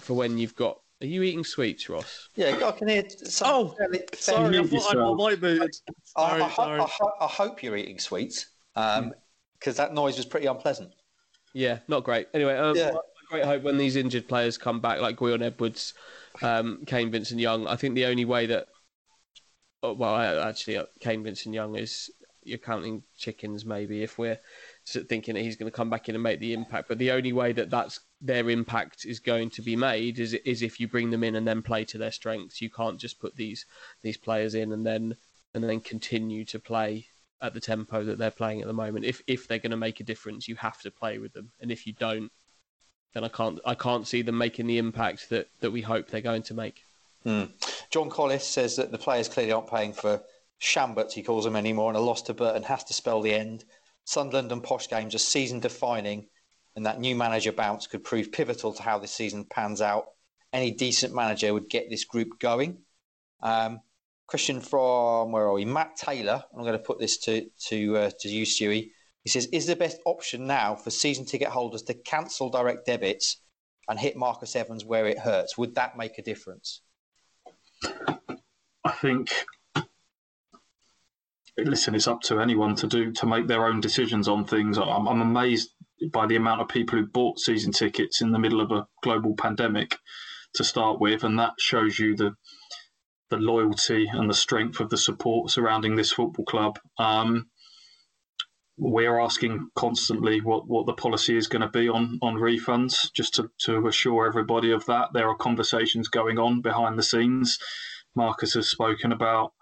for 0.00 0.14
when 0.14 0.38
you've 0.38 0.56
got. 0.56 0.80
Are 1.02 1.06
you 1.06 1.22
eating 1.22 1.44
sweets, 1.44 1.88
Ross? 1.88 2.28
Yeah, 2.36 2.58
I 2.62 2.72
can 2.72 2.88
hear. 2.88 3.08
Some 3.24 3.48
Oh, 3.50 3.68
fairly- 3.78 4.04
Sorry, 4.14 4.44
I 4.44 4.48
mute 4.50 4.68
thought 4.70 4.94
I 4.94 4.98
yourself. 4.98 5.18
might 5.18 5.40
be. 5.40 5.60
I, 5.62 5.66
Sorry, 6.04 6.42
I, 6.42 6.48
ho- 6.48 6.62
sorry. 6.62 6.80
I, 6.80 6.86
ho- 6.90 7.12
I 7.22 7.26
hope 7.26 7.62
you're 7.62 7.76
eating 7.76 7.98
sweets 7.98 8.46
because 8.74 9.76
that 9.76 9.94
noise 9.94 10.16
was 10.18 10.26
pretty 10.26 10.46
unpleasant. 10.46 10.92
Yeah, 11.54 11.78
not 11.88 12.04
great. 12.04 12.28
Anyway, 12.34 12.54
um, 12.54 12.76
Yeah. 12.76 12.90
my 12.92 12.98
great 13.30 13.44
hope 13.44 13.62
when 13.62 13.78
these 13.78 13.96
injured 13.96 14.28
players 14.28 14.58
come 14.58 14.80
back, 14.80 15.00
like 15.00 15.16
Gwion 15.16 15.42
Edwards, 15.42 15.94
um, 16.42 16.82
Kane 16.86 17.10
Vincent 17.10 17.40
Young. 17.40 17.66
I 17.66 17.76
think 17.76 17.94
the 17.94 18.04
only 18.04 18.24
way 18.26 18.44
that, 18.46 18.68
oh, 19.82 19.94
well, 19.94 20.16
actually, 20.42 20.76
uh, 20.76 20.84
Kane 21.00 21.22
Vincent 21.24 21.54
Young 21.54 21.76
is 21.76 22.10
you're 22.42 22.58
counting 22.58 23.02
chickens. 23.16 23.64
Maybe 23.64 24.02
if 24.02 24.18
we're 24.18 24.32
s- 24.32 24.40
thinking 24.86 25.34
that 25.34 25.42
he's 25.42 25.56
going 25.56 25.70
to 25.70 25.76
come 25.76 25.90
back 25.90 26.08
in 26.08 26.14
and 26.14 26.22
make 26.22 26.40
the 26.40 26.52
impact, 26.52 26.88
but 26.88 26.98
the 26.98 27.10
only 27.10 27.32
way 27.32 27.52
that 27.52 27.70
that's 27.70 28.00
their 28.20 28.50
impact 28.50 29.04
is 29.04 29.20
going 29.20 29.50
to 29.50 29.62
be 29.62 29.76
made 29.76 30.18
is 30.18 30.34
is 30.34 30.62
if 30.62 30.80
you 30.80 30.88
bring 30.88 31.10
them 31.10 31.24
in 31.24 31.36
and 31.36 31.46
then 31.46 31.62
play 31.62 31.84
to 31.84 31.98
their 31.98 32.12
strengths. 32.12 32.60
You 32.60 32.70
can't 32.70 32.98
just 32.98 33.20
put 33.20 33.36
these 33.36 33.66
these 34.02 34.16
players 34.16 34.54
in 34.54 34.72
and 34.72 34.84
then 34.86 35.16
and 35.54 35.64
then 35.64 35.80
continue 35.80 36.44
to 36.46 36.58
play 36.58 37.06
at 37.42 37.54
the 37.54 37.60
tempo 37.60 38.04
that 38.04 38.18
they're 38.18 38.30
playing 38.30 38.60
at 38.60 38.66
the 38.66 38.72
moment. 38.72 39.04
If 39.04 39.22
if 39.26 39.46
they're 39.46 39.58
going 39.58 39.70
to 39.70 39.76
make 39.76 40.00
a 40.00 40.04
difference, 40.04 40.48
you 40.48 40.56
have 40.56 40.80
to 40.82 40.90
play 40.90 41.18
with 41.18 41.32
them, 41.32 41.52
and 41.60 41.70
if 41.70 41.86
you 41.86 41.92
don't, 41.92 42.30
then 43.14 43.24
I 43.24 43.28
can't 43.28 43.60
I 43.64 43.74
can't 43.74 44.06
see 44.06 44.22
them 44.22 44.38
making 44.38 44.66
the 44.66 44.78
impact 44.78 45.30
that 45.30 45.48
that 45.60 45.70
we 45.70 45.82
hope 45.82 46.08
they're 46.08 46.20
going 46.20 46.42
to 46.44 46.54
make. 46.54 46.84
Hmm. 47.24 47.44
John 47.90 48.08
Collis 48.08 48.46
says 48.46 48.76
that 48.76 48.92
the 48.92 48.98
players 48.98 49.28
clearly 49.28 49.52
aren't 49.52 49.70
paying 49.70 49.92
for 49.92 50.22
Shambuts, 50.60 51.12
he 51.12 51.22
calls 51.22 51.44
them 51.44 51.56
anymore, 51.56 51.88
and 51.88 51.96
a 51.96 52.00
loss 52.00 52.22
to 52.22 52.34
Burton 52.34 52.62
has 52.64 52.84
to 52.84 52.94
spell 52.94 53.22
the 53.22 53.32
end. 53.32 53.64
Sunderland 54.04 54.52
and 54.52 54.62
Posh 54.62 54.88
games 54.88 55.14
are 55.14 55.18
season 55.18 55.60
defining, 55.60 56.28
and 56.76 56.86
that 56.86 57.00
new 57.00 57.14
manager 57.14 57.52
bounce 57.52 57.86
could 57.86 58.04
prove 58.04 58.32
pivotal 58.32 58.72
to 58.74 58.82
how 58.82 58.98
this 58.98 59.12
season 59.12 59.44
pans 59.44 59.80
out. 59.80 60.06
Any 60.52 60.72
decent 60.72 61.14
manager 61.14 61.52
would 61.52 61.68
get 61.68 61.90
this 61.90 62.04
group 62.04 62.38
going. 62.38 62.78
Um, 63.42 63.80
question 64.26 64.60
from 64.60 65.32
where 65.32 65.44
are 65.44 65.52
we? 65.52 65.64
Matt 65.64 65.96
Taylor. 65.96 66.44
I'm 66.54 66.62
going 66.62 66.72
to 66.72 66.78
put 66.78 66.98
this 66.98 67.18
to 67.18 67.48
to 67.68 67.96
uh, 67.96 68.10
to 68.20 68.28
you, 68.28 68.44
Stewie. 68.46 68.90
He 69.22 69.30
says, 69.30 69.46
"Is 69.46 69.66
the 69.66 69.76
best 69.76 69.98
option 70.04 70.46
now 70.46 70.74
for 70.74 70.90
season 70.90 71.24
ticket 71.24 71.48
holders 71.48 71.82
to 71.82 71.94
cancel 71.94 72.50
direct 72.50 72.86
debits 72.86 73.36
and 73.88 73.98
hit 73.98 74.16
Marcus 74.16 74.56
Evans 74.56 74.84
where 74.84 75.06
it 75.06 75.18
hurts? 75.18 75.58
Would 75.58 75.74
that 75.74 75.96
make 75.96 76.18
a 76.18 76.22
difference?" 76.22 76.80
I 78.84 78.92
think. 78.92 79.30
Listen, 81.64 81.94
it's 81.94 82.08
up 82.08 82.20
to 82.22 82.40
anyone 82.40 82.74
to 82.76 82.86
do 82.86 83.12
to 83.12 83.26
make 83.26 83.46
their 83.46 83.66
own 83.66 83.80
decisions 83.80 84.28
on 84.28 84.44
things. 84.44 84.78
I'm, 84.78 85.06
I'm 85.08 85.20
amazed 85.20 85.70
by 86.12 86.26
the 86.26 86.36
amount 86.36 86.60
of 86.60 86.68
people 86.68 86.98
who 86.98 87.06
bought 87.06 87.38
season 87.38 87.72
tickets 87.72 88.22
in 88.22 88.32
the 88.32 88.38
middle 88.38 88.60
of 88.60 88.70
a 88.70 88.86
global 89.02 89.34
pandemic 89.36 89.96
to 90.54 90.64
start 90.64 91.00
with, 91.00 91.24
and 91.24 91.38
that 91.38 91.52
shows 91.58 91.98
you 91.98 92.16
the 92.16 92.34
the 93.30 93.36
loyalty 93.36 94.08
and 94.12 94.28
the 94.28 94.34
strength 94.34 94.80
of 94.80 94.90
the 94.90 94.96
support 94.96 95.50
surrounding 95.50 95.94
this 95.94 96.12
football 96.12 96.44
club. 96.44 96.78
Um, 96.98 97.46
we're 98.76 99.20
asking 99.20 99.68
constantly 99.76 100.40
what, 100.40 100.66
what 100.66 100.86
the 100.86 100.94
policy 100.94 101.36
is 101.36 101.46
going 101.46 101.62
to 101.62 101.68
be 101.68 101.88
on, 101.88 102.18
on 102.22 102.36
refunds, 102.36 103.12
just 103.14 103.34
to, 103.34 103.50
to 103.66 103.86
assure 103.86 104.26
everybody 104.26 104.72
of 104.72 104.86
that. 104.86 105.10
There 105.12 105.28
are 105.28 105.36
conversations 105.36 106.08
going 106.08 106.38
on 106.38 106.60
behind 106.60 106.98
the 106.98 107.02
scenes. 107.02 107.58
Marcus 108.16 108.54
has 108.54 108.68
spoken 108.68 109.12
about 109.12 109.52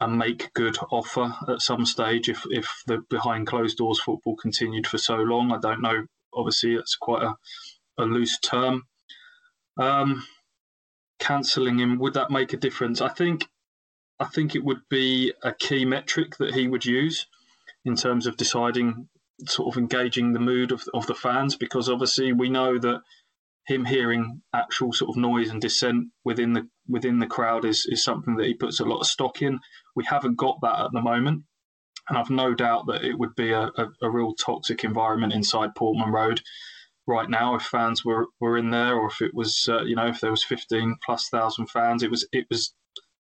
a 0.00 0.08
make 0.08 0.52
good 0.52 0.76
offer 0.90 1.34
at 1.48 1.62
some 1.62 1.86
stage 1.86 2.28
if, 2.28 2.44
if 2.50 2.82
the 2.86 2.98
behind 3.08 3.46
closed 3.46 3.78
doors 3.78 4.00
football 4.00 4.36
continued 4.36 4.86
for 4.86 4.98
so 4.98 5.16
long. 5.16 5.52
I 5.52 5.58
don't 5.58 5.80
know. 5.80 6.06
Obviously, 6.34 6.74
it's 6.74 6.96
quite 6.96 7.22
a, 7.22 7.34
a 7.98 8.04
loose 8.04 8.38
term. 8.38 8.84
Um, 9.78 10.26
cancelling 11.18 11.78
him 11.78 11.98
would 11.98 12.14
that 12.14 12.30
make 12.30 12.52
a 12.52 12.58
difference? 12.58 13.00
I 13.00 13.08
think 13.08 13.46
I 14.18 14.26
think 14.26 14.54
it 14.54 14.64
would 14.64 14.80
be 14.88 15.32
a 15.42 15.52
key 15.52 15.84
metric 15.84 16.36
that 16.38 16.54
he 16.54 16.68
would 16.68 16.84
use 16.84 17.26
in 17.84 17.96
terms 17.96 18.26
of 18.26 18.36
deciding 18.36 19.08
sort 19.46 19.74
of 19.74 19.78
engaging 19.78 20.32
the 20.32 20.40
mood 20.40 20.72
of, 20.72 20.84
of 20.94 21.06
the 21.06 21.14
fans 21.14 21.56
because 21.56 21.90
obviously 21.90 22.32
we 22.32 22.48
know 22.48 22.78
that 22.78 23.02
him 23.66 23.84
hearing 23.84 24.42
actual 24.54 24.92
sort 24.92 25.10
of 25.10 25.16
noise 25.16 25.50
and 25.50 25.60
dissent 25.60 26.08
within 26.24 26.52
the 26.52 26.68
within 26.88 27.18
the 27.18 27.26
crowd 27.26 27.64
is, 27.64 27.86
is 27.86 28.02
something 28.02 28.36
that 28.36 28.46
he 28.46 28.54
puts 28.54 28.80
a 28.80 28.84
lot 28.84 29.00
of 29.00 29.06
stock 29.06 29.42
in. 29.42 29.58
We 29.96 30.04
haven't 30.04 30.36
got 30.36 30.60
that 30.62 30.78
at 30.78 30.92
the 30.92 31.00
moment. 31.00 31.42
And 32.08 32.16
I've 32.16 32.30
no 32.30 32.54
doubt 32.54 32.86
that 32.86 33.02
it 33.02 33.18
would 33.18 33.34
be 33.34 33.50
a, 33.50 33.62
a, 33.76 33.86
a 34.02 34.10
real 34.10 34.34
toxic 34.34 34.84
environment 34.84 35.32
inside 35.32 35.74
Portman 35.74 36.12
Road 36.12 36.40
right 37.06 37.28
now 37.28 37.54
if 37.54 37.62
fans 37.62 38.04
were, 38.04 38.26
were 38.40 38.56
in 38.56 38.70
there 38.70 38.96
or 38.96 39.08
if 39.08 39.22
it 39.22 39.32
was 39.32 39.68
uh, 39.68 39.82
you 39.82 39.94
know 39.94 40.06
if 40.06 40.20
there 40.20 40.30
was 40.30 40.44
15 40.44 40.96
plus 41.04 41.28
thousand 41.28 41.66
fans. 41.66 42.02
It 42.02 42.10
was 42.10 42.28
it 42.32 42.46
was 42.50 42.74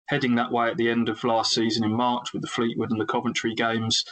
heading 0.08 0.34
that 0.34 0.52
way 0.52 0.68
at 0.68 0.76
the 0.76 0.90
end 0.90 1.08
of 1.08 1.24
last 1.24 1.52
season 1.52 1.84
in 1.84 1.92
March 1.92 2.32
with 2.32 2.42
the 2.42 2.48
Fleetwood 2.48 2.90
and 2.90 3.00
the 3.00 3.06
Coventry 3.06 3.54
games. 3.54 4.04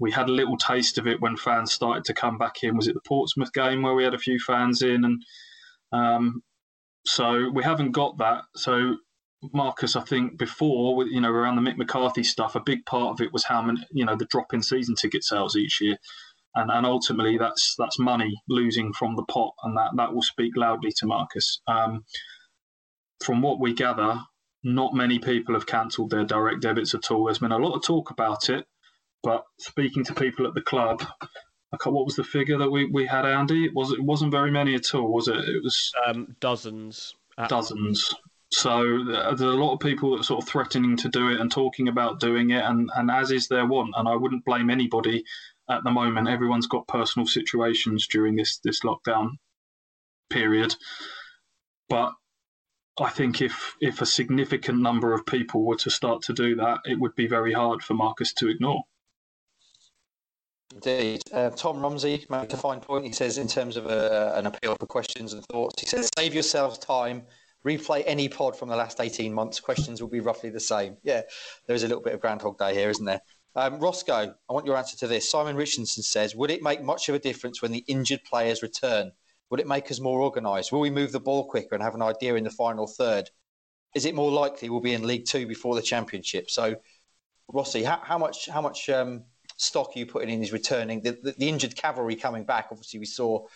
We 0.00 0.12
had 0.12 0.28
a 0.28 0.32
little 0.32 0.56
taste 0.56 0.98
of 0.98 1.06
it 1.06 1.20
when 1.20 1.36
fans 1.36 1.72
started 1.72 2.04
to 2.04 2.14
come 2.14 2.38
back 2.38 2.62
in. 2.62 2.76
Was 2.76 2.86
it 2.86 2.94
the 2.94 3.00
Portsmouth 3.06 3.52
game 3.52 3.82
where 3.82 3.94
we 3.94 4.04
had 4.04 4.14
a 4.14 4.18
few 4.18 4.38
fans 4.38 4.82
in? 4.82 5.04
And 5.04 5.22
um, 5.92 6.42
so 7.04 7.50
we 7.52 7.64
haven't 7.64 7.92
got 7.92 8.18
that. 8.18 8.42
So 8.54 8.96
Marcus, 9.52 9.94
I 9.96 10.00
think 10.02 10.38
before, 10.38 11.06
you 11.06 11.20
know, 11.20 11.30
around 11.30 11.56
the 11.56 11.62
Mick 11.62 11.76
McCarthy 11.76 12.24
stuff, 12.24 12.56
a 12.56 12.60
big 12.60 12.84
part 12.86 13.12
of 13.12 13.20
it 13.24 13.32
was 13.32 13.44
how 13.44 13.62
many, 13.62 13.86
you 13.92 14.04
know, 14.04 14.16
the 14.16 14.26
drop 14.26 14.52
in 14.52 14.62
season 14.62 14.94
ticket 14.94 15.24
sales 15.24 15.56
each 15.56 15.80
year 15.80 15.96
and 16.54 16.70
and 16.70 16.86
ultimately 16.86 17.38
that's 17.38 17.74
that's 17.78 17.98
money 17.98 18.42
losing 18.48 18.92
from 18.92 19.16
the 19.16 19.24
pot, 19.24 19.54
and 19.62 19.76
that 19.76 19.90
that 19.96 20.14
will 20.14 20.22
speak 20.22 20.56
loudly 20.56 20.90
to 20.96 21.06
Marcus. 21.06 21.60
Um, 21.66 22.04
from 23.24 23.42
what 23.42 23.60
we 23.60 23.72
gather, 23.72 24.20
not 24.64 24.94
many 24.94 25.18
people 25.18 25.54
have 25.54 25.66
cancelled 25.66 26.10
their 26.10 26.24
direct 26.24 26.60
debits 26.60 26.94
at 26.94 27.10
all. 27.10 27.24
There's 27.24 27.38
been 27.38 27.52
a 27.52 27.58
lot 27.58 27.74
of 27.74 27.82
talk 27.82 28.10
about 28.10 28.48
it, 28.48 28.66
but 29.22 29.44
speaking 29.58 30.04
to 30.04 30.14
people 30.14 30.46
at 30.46 30.54
the 30.54 30.60
club, 30.60 31.04
I 31.22 31.88
what 31.88 32.06
was 32.06 32.16
the 32.16 32.24
figure 32.24 32.58
that 32.58 32.70
we, 32.70 32.86
we 32.86 33.06
had, 33.06 33.24
Andy? 33.26 33.64
It 33.64 33.74
was 33.74 33.92
it 33.92 34.02
wasn't 34.02 34.32
very 34.32 34.50
many 34.50 34.74
at 34.74 34.94
all, 34.94 35.12
was 35.12 35.28
it? 35.28 35.36
It 35.36 35.62
was 35.62 35.92
Um, 36.06 36.36
dozens. 36.40 37.14
Uh, 37.36 37.46
dozens. 37.46 38.14
So 38.50 39.02
uh, 39.12 39.34
there's 39.34 39.40
a 39.40 39.56
lot 39.56 39.74
of 39.74 39.80
people 39.80 40.10
that 40.10 40.20
are 40.20 40.24
sort 40.24 40.42
of 40.42 40.48
threatening 40.48 40.96
to 40.98 41.08
do 41.08 41.28
it 41.28 41.40
and 41.40 41.50
talking 41.50 41.88
about 41.88 42.20
doing 42.20 42.50
it, 42.50 42.64
and, 42.64 42.90
and 42.96 43.10
as 43.10 43.30
is 43.30 43.48
their 43.48 43.66
want. 43.66 43.94
And 43.96 44.08
I 44.08 44.16
wouldn't 44.16 44.44
blame 44.44 44.70
anybody 44.70 45.24
at 45.70 45.84
the 45.84 45.90
moment. 45.90 46.28
Everyone's 46.28 46.66
got 46.66 46.88
personal 46.88 47.26
situations 47.26 48.06
during 48.06 48.36
this 48.36 48.58
this 48.64 48.80
lockdown 48.80 49.32
period, 50.30 50.74
but 51.88 52.12
I 52.98 53.10
think 53.10 53.42
if 53.42 53.76
if 53.80 54.00
a 54.00 54.06
significant 54.06 54.80
number 54.80 55.12
of 55.12 55.26
people 55.26 55.64
were 55.64 55.76
to 55.76 55.90
start 55.90 56.22
to 56.22 56.32
do 56.32 56.56
that, 56.56 56.78
it 56.84 56.98
would 56.98 57.14
be 57.14 57.26
very 57.26 57.52
hard 57.52 57.82
for 57.82 57.94
Marcus 57.94 58.32
to 58.34 58.48
ignore. 58.48 58.82
Indeed. 60.74 61.22
Uh, 61.32 61.50
Tom 61.50 61.80
Rumsey 61.80 62.26
made 62.28 62.52
a 62.52 62.56
fine 62.56 62.80
point. 62.80 63.06
He 63.06 63.12
says, 63.12 63.38
in 63.38 63.48
terms 63.48 63.76
of 63.76 63.86
a, 63.86 64.34
an 64.36 64.46
appeal 64.46 64.76
for 64.78 64.86
questions 64.86 65.32
and 65.32 65.44
thoughts, 65.46 65.80
he 65.80 65.86
says, 65.86 66.10
save 66.18 66.34
yourselves 66.34 66.78
time. 66.78 67.22
Replay 67.68 68.02
any 68.06 68.30
pod 68.30 68.56
from 68.56 68.70
the 68.70 68.76
last 68.76 68.98
18 68.98 69.34
months. 69.34 69.60
Questions 69.60 70.00
will 70.00 70.08
be 70.08 70.20
roughly 70.20 70.48
the 70.48 70.58
same. 70.58 70.96
Yeah, 71.02 71.20
there 71.66 71.76
is 71.76 71.82
a 71.82 71.88
little 71.88 72.02
bit 72.02 72.14
of 72.14 72.20
Groundhog 72.20 72.56
Day 72.56 72.72
here, 72.72 72.88
isn't 72.88 73.04
there? 73.04 73.20
Um, 73.54 73.78
Roscoe, 73.78 74.34
I 74.48 74.52
want 74.52 74.64
your 74.64 74.76
answer 74.76 74.96
to 74.98 75.06
this. 75.06 75.30
Simon 75.30 75.54
Richardson 75.54 76.02
says, 76.02 76.34
would 76.34 76.50
it 76.50 76.62
make 76.62 76.82
much 76.82 77.10
of 77.10 77.14
a 77.14 77.18
difference 77.18 77.60
when 77.60 77.70
the 77.70 77.84
injured 77.86 78.24
players 78.24 78.62
return? 78.62 79.12
Would 79.50 79.60
it 79.60 79.66
make 79.66 79.90
us 79.90 80.00
more 80.00 80.22
organised? 80.22 80.72
Will 80.72 80.80
we 80.80 80.88
move 80.88 81.12
the 81.12 81.20
ball 81.20 81.44
quicker 81.44 81.74
and 81.74 81.82
have 81.82 81.94
an 81.94 82.00
idea 82.00 82.36
in 82.36 82.44
the 82.44 82.50
final 82.50 82.86
third? 82.86 83.28
Is 83.94 84.06
it 84.06 84.14
more 84.14 84.30
likely 84.30 84.70
we'll 84.70 84.80
be 84.80 84.94
in 84.94 85.06
League 85.06 85.26
Two 85.26 85.46
before 85.46 85.74
the 85.74 85.82
Championship? 85.82 86.48
So, 86.48 86.76
Rossi, 87.48 87.82
how, 87.82 88.00
how 88.02 88.16
much 88.16 88.48
how 88.48 88.62
much 88.62 88.88
um, 88.88 89.24
stock 89.58 89.90
are 89.94 89.98
you 89.98 90.06
putting 90.06 90.30
in 90.30 90.42
is 90.42 90.52
returning? 90.52 91.02
The, 91.02 91.18
the, 91.22 91.34
the 91.36 91.48
injured 91.48 91.76
cavalry 91.76 92.16
coming 92.16 92.44
back. 92.44 92.68
Obviously, 92.70 93.00
we 93.00 93.06
saw 93.06 93.46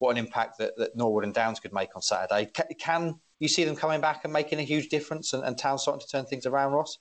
what 0.00 0.10
an 0.10 0.16
impact 0.18 0.58
that, 0.58 0.76
that 0.76 0.96
Norwood 0.96 1.24
and 1.24 1.32
Downes 1.32 1.60
could 1.60 1.72
make 1.72 1.94
on 1.94 2.02
Saturday. 2.02 2.50
Can 2.78 3.20
you 3.40 3.48
see 3.48 3.64
them 3.64 3.76
coming 3.76 4.00
back 4.00 4.24
and 4.24 4.32
making 4.32 4.58
a 4.58 4.62
huge 4.62 4.88
difference, 4.88 5.32
and, 5.32 5.44
and 5.44 5.58
Town 5.58 5.78
starting 5.78 6.00
to 6.00 6.08
turn 6.08 6.24
things 6.26 6.46
around, 6.46 6.72
Ross? 6.72 6.98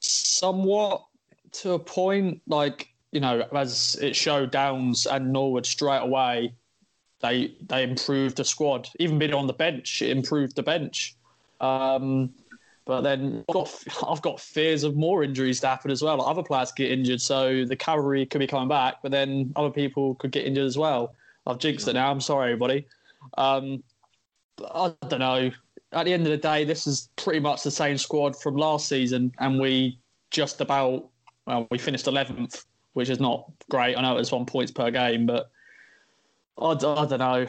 Somewhat 0.00 1.04
to 1.52 1.72
a 1.72 1.78
point, 1.78 2.42
like 2.46 2.88
you 3.12 3.20
know, 3.20 3.46
as 3.54 3.96
it 4.02 4.16
showed 4.16 4.50
Downes 4.50 5.06
and 5.06 5.32
Norwood 5.32 5.66
straight 5.66 6.02
away, 6.02 6.52
they 7.20 7.54
they 7.68 7.84
improved 7.84 8.36
the 8.36 8.44
squad. 8.44 8.88
Even 8.98 9.18
being 9.18 9.34
on 9.34 9.46
the 9.46 9.52
bench, 9.52 10.02
it 10.02 10.10
improved 10.10 10.56
the 10.56 10.62
bench. 10.62 11.16
Um, 11.60 12.34
but 12.86 13.00
then 13.00 13.44
I've 13.48 13.54
got, 13.54 13.84
I've 14.06 14.22
got 14.22 14.40
fears 14.40 14.82
of 14.82 14.94
more 14.94 15.22
injuries 15.24 15.60
to 15.60 15.68
happen 15.68 15.90
as 15.90 16.02
well. 16.02 16.18
Like 16.18 16.28
other 16.28 16.42
players 16.42 16.72
get 16.72 16.90
injured, 16.90 17.20
so 17.20 17.64
the 17.64 17.76
cavalry 17.76 18.26
could 18.26 18.40
be 18.40 18.46
coming 18.46 18.68
back, 18.68 18.96
but 19.02 19.10
then 19.10 19.52
other 19.56 19.70
people 19.70 20.16
could 20.16 20.32
get 20.32 20.44
injured 20.44 20.66
as 20.66 20.76
well. 20.76 21.14
I've 21.46 21.58
jinxed 21.58 21.88
it 21.88 21.94
now. 21.94 22.10
I'm 22.10 22.20
sorry, 22.20 22.52
everybody. 22.52 22.86
Um, 23.38 23.82
I 24.74 24.92
don't 25.08 25.20
know. 25.20 25.50
At 25.92 26.06
the 26.06 26.12
end 26.12 26.26
of 26.26 26.30
the 26.30 26.36
day, 26.36 26.64
this 26.64 26.86
is 26.86 27.08
pretty 27.16 27.40
much 27.40 27.62
the 27.62 27.70
same 27.70 27.96
squad 27.98 28.40
from 28.40 28.56
last 28.56 28.88
season, 28.88 29.32
and 29.38 29.60
we 29.60 29.98
just 30.30 30.60
about 30.60 31.08
well, 31.46 31.66
we 31.70 31.78
finished 31.78 32.06
11th, 32.06 32.64
which 32.94 33.10
is 33.10 33.20
not 33.20 33.50
great. 33.70 33.96
I 33.96 34.02
know 34.02 34.16
it's 34.16 34.32
one 34.32 34.46
points 34.46 34.72
per 34.72 34.90
game, 34.90 35.26
but 35.26 35.50
I, 36.58 36.70
I 36.70 36.74
don't 36.74 37.18
know. 37.18 37.46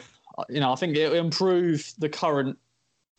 You 0.48 0.60
know, 0.60 0.72
I 0.72 0.76
think 0.76 0.96
it 0.96 1.10
will 1.10 1.18
improve 1.18 1.92
the 1.98 2.08
current 2.08 2.58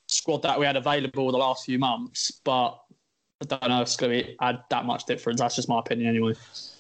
squad 0.08 0.44
that 0.44 0.60
we 0.60 0.66
had 0.66 0.76
available 0.76 1.32
the 1.32 1.38
last 1.38 1.66
few 1.66 1.80
months, 1.80 2.32
but 2.44 2.80
I 3.42 3.46
don't 3.46 3.70
know 3.70 3.82
if 3.82 3.88
it's 3.88 3.98
going 3.98 4.24
to 4.24 4.36
add 4.42 4.60
that 4.70 4.86
much 4.86 5.06
difference. 5.06 5.40
That's 5.40 5.56
just 5.56 5.70
my 5.70 5.80
opinion, 5.80 6.10
anyway. 6.10 6.34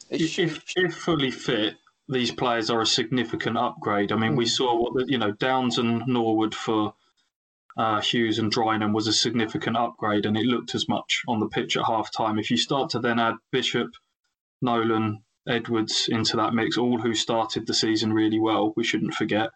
If, 0.09 0.39
if 0.39 0.93
fully 0.95 1.31
fit, 1.31 1.75
these 2.09 2.31
players 2.31 2.69
are 2.69 2.81
a 2.81 2.85
significant 2.85 3.57
upgrade. 3.57 4.11
I 4.11 4.15
mean, 4.15 4.33
mm. 4.33 4.37
we 4.37 4.45
saw 4.45 4.75
what 4.75 4.93
the, 4.93 5.11
you 5.11 5.17
know 5.17 5.31
Downes 5.31 5.77
and 5.77 6.03
Norwood 6.07 6.55
for 6.55 6.93
uh, 7.77 7.99
Huws 7.99 8.39
and 8.39 8.51
Drinan 8.51 8.93
was 8.93 9.07
a 9.07 9.13
significant 9.13 9.77
upgrade, 9.77 10.25
and 10.25 10.37
it 10.37 10.45
looked 10.45 10.73
as 10.73 10.89
much 10.89 11.23
on 11.27 11.39
the 11.39 11.47
pitch 11.47 11.77
at 11.77 11.85
half 11.85 12.11
time. 12.11 12.39
If 12.39 12.49
you 12.49 12.57
start 12.57 12.89
to 12.91 12.99
then 12.99 13.19
add 13.19 13.35
Bishop, 13.51 13.89
Nolan, 14.61 15.23
Edwards 15.47 16.09
into 16.09 16.37
that 16.37 16.53
mix, 16.53 16.77
all 16.77 16.99
who 16.99 17.13
started 17.13 17.67
the 17.67 17.73
season 17.73 18.11
really 18.11 18.39
well, 18.39 18.73
we 18.75 18.83
shouldn't 18.83 19.13
forget. 19.13 19.51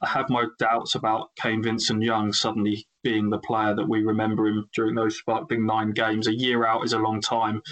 I 0.00 0.08
have 0.08 0.28
my 0.28 0.46
doubts 0.58 0.96
about 0.96 1.30
Kane 1.36 1.62
Vincent 1.62 2.02
Young 2.02 2.32
suddenly 2.32 2.86
being 3.04 3.30
the 3.30 3.38
player 3.38 3.74
that 3.74 3.88
we 3.88 4.02
remember 4.02 4.48
him 4.48 4.68
during 4.74 4.96
those 4.96 5.16
sparkling 5.16 5.64
nine 5.64 5.92
games. 5.92 6.26
A 6.26 6.34
year 6.34 6.66
out 6.66 6.84
is 6.84 6.92
a 6.92 6.98
long 6.98 7.20
time. 7.20 7.62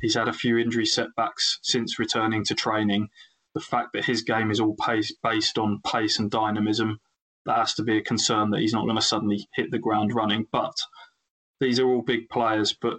He's 0.00 0.14
had 0.14 0.28
a 0.28 0.32
few 0.32 0.58
injury 0.58 0.84
setbacks 0.84 1.58
since 1.62 1.98
returning 1.98 2.44
to 2.44 2.54
training. 2.54 3.08
The 3.54 3.60
fact 3.60 3.90
that 3.94 4.04
his 4.04 4.22
game 4.22 4.50
is 4.50 4.60
all 4.60 4.76
pace, 4.76 5.14
based 5.22 5.58
on 5.58 5.80
pace 5.86 6.18
and 6.18 6.30
dynamism, 6.30 7.00
that 7.46 7.56
has 7.56 7.74
to 7.74 7.82
be 7.82 7.96
a 7.96 8.02
concern 8.02 8.50
that 8.50 8.60
he's 8.60 8.74
not 8.74 8.84
going 8.84 8.96
to 8.96 9.02
suddenly 9.02 9.48
hit 9.54 9.70
the 9.70 9.78
ground 9.78 10.14
running. 10.14 10.46
But 10.52 10.76
these 11.60 11.80
are 11.80 11.88
all 11.88 12.02
big 12.02 12.28
players, 12.28 12.76
but 12.78 12.98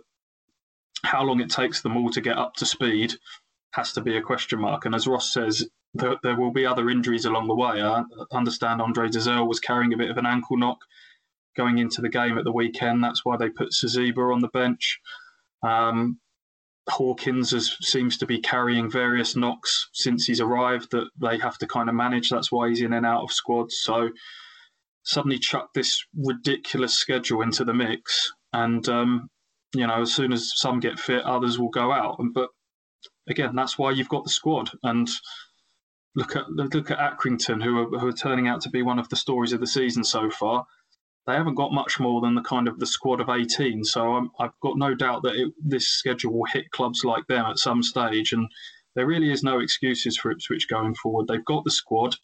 how 1.04 1.24
long 1.24 1.40
it 1.40 1.50
takes 1.50 1.82
them 1.82 1.96
all 1.96 2.10
to 2.10 2.22
get 2.22 2.38
up 2.38 2.56
to 2.56 2.66
speed 2.66 3.14
has 3.74 3.94
to 3.94 4.02
be 4.02 4.18
a 4.18 4.22
question 4.22 4.60
mark. 4.60 4.86
And 4.86 4.96
as 4.96 5.08
Ross 5.08 5.32
says, 5.32 5.70
there, 5.94 6.16
there 6.24 6.36
will 6.36 6.52
be 6.52 6.66
other 6.66 6.90
injuries 6.90 7.26
along 7.26 7.48
the 7.48 7.56
way. 7.56 7.82
I 7.82 8.04
understand 8.32 8.82
Andre 8.82 9.08
Dozzell 9.08 9.48
was 9.48 9.60
carrying 9.60 9.94
a 9.94 9.98
bit 9.98 10.10
of 10.10 10.18
an 10.18 10.26
ankle 10.26 10.58
knock 10.58 10.80
going 11.56 11.78
into 11.78 12.02
the 12.02 12.10
game 12.10 12.38
at 12.38 12.44
the 12.44 12.52
weekend. 12.52 13.04
That's 13.04 13.24
why 13.24 13.38
they 13.38 13.50
put 13.50 13.72
Sasiba 13.72 14.34
on 14.34 14.42
the 14.42 14.50
bench. 14.50 15.00
Um, 15.64 16.20
Hawkins 16.90 17.52
has, 17.52 17.76
seems 17.82 18.18
to 18.18 18.26
be 18.26 18.40
carrying 18.40 18.90
various 18.90 19.36
knocks 19.36 19.90
since 19.94 20.26
he's 20.26 20.42
arrived 20.42 20.92
that 20.92 21.10
they 21.22 21.38
have 21.38 21.58
to 21.60 21.68
kind 21.68 21.90
of 21.90 21.96
manage. 21.96 22.30
That's 22.30 22.52
why 22.52 22.70
he's 22.70 22.82
in 22.82 22.94
and 22.94 23.06
out 23.06 23.24
of 23.24 23.32
squads. 23.32 23.82
So 23.82 24.10
suddenly 25.04 25.40
chuck 25.40 25.70
this 25.74 26.04
ridiculous 26.16 26.94
schedule 26.94 27.42
into 27.42 27.66
the 27.66 27.74
mix, 27.74 28.32
and 28.54 28.88
um, 28.90 29.30
you 29.74 29.88
know, 29.88 30.02
as 30.02 30.14
soon 30.14 30.34
as 30.34 30.52
some 30.56 30.80
get 30.80 31.00
fit, 31.00 31.24
others 31.24 31.60
will 31.60 31.70
go 31.70 31.92
out. 31.92 32.20
But 32.34 32.50
again, 33.30 33.56
that's 33.56 33.78
why 33.78 33.92
you've 33.92 34.10
got 34.10 34.24
the 34.24 34.30
squad. 34.30 34.72
And 34.84 35.08
look 36.16 36.36
at 36.36 36.50
look 36.50 36.76
at 36.76 36.98
Accrington, 36.98 37.64
who 37.64 37.80
are, 37.80 38.00
who 38.00 38.08
are 38.08 38.14
turning 38.14 38.48
out 38.48 38.62
to 38.62 38.70
be 38.70 38.82
one 38.82 39.00
of 39.00 39.10
the 39.10 39.16
stories 39.16 39.54
of 39.54 39.60
the 39.60 39.68
season 39.68 40.04
so 40.04 40.30
far. 40.30 40.66
They 41.30 41.36
haven't 41.36 41.56
got 41.56 41.72
much 41.72 42.00
more 42.00 42.22
than 42.22 42.34
the 42.34 42.42
kind 42.42 42.68
of 42.68 42.80
the 42.80 42.88
squad 42.88 43.22
of 43.22 43.30
18. 43.30 43.84
So 43.84 44.30
i 44.40 44.44
have 44.46 44.60
got 44.64 44.80
no 44.80 44.96
doubt 44.96 45.22
that 45.22 45.36
it, 45.36 45.54
this 45.64 45.88
schedule 45.88 46.34
will 46.34 46.46
hit 46.46 46.72
clubs 46.72 47.04
like 47.04 47.28
them 47.28 47.46
at 47.46 47.60
some 47.60 47.84
stage. 47.84 48.34
And 48.34 48.50
there 48.96 49.06
really 49.06 49.32
is 49.32 49.44
no 49.44 49.60
excuses 49.60 50.18
for 50.18 50.32
Ipswich 50.32 50.68
going 50.68 50.96
forward. 50.96 51.28
They've 51.28 51.46
got 51.46 51.66
the 51.66 51.72
squad. 51.72 52.16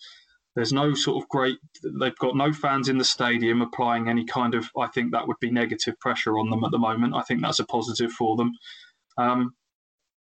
There's 0.56 0.74
no 0.74 0.96
sort 0.96 1.22
of 1.22 1.30
great. 1.30 1.60
They've 2.00 2.18
got 2.18 2.36
no 2.36 2.52
fans 2.52 2.90
in 2.90 2.98
the 2.98 3.04
stadium 3.04 3.62
applying 3.62 4.10
any 4.10 4.26
kind 4.26 4.56
of. 4.56 4.68
I 4.76 4.88
think 4.88 5.12
that 5.12 5.28
would 5.28 5.40
be 5.40 5.52
negative 5.52 6.00
pressure 6.00 6.40
on 6.40 6.50
them 6.50 6.64
at 6.64 6.72
the 6.72 6.80
moment. 6.80 7.14
I 7.14 7.22
think 7.22 7.44
that's 7.44 7.60
a 7.60 7.66
positive 7.66 8.12
for 8.12 8.36
them. 8.36 8.54
Um, 9.20 9.54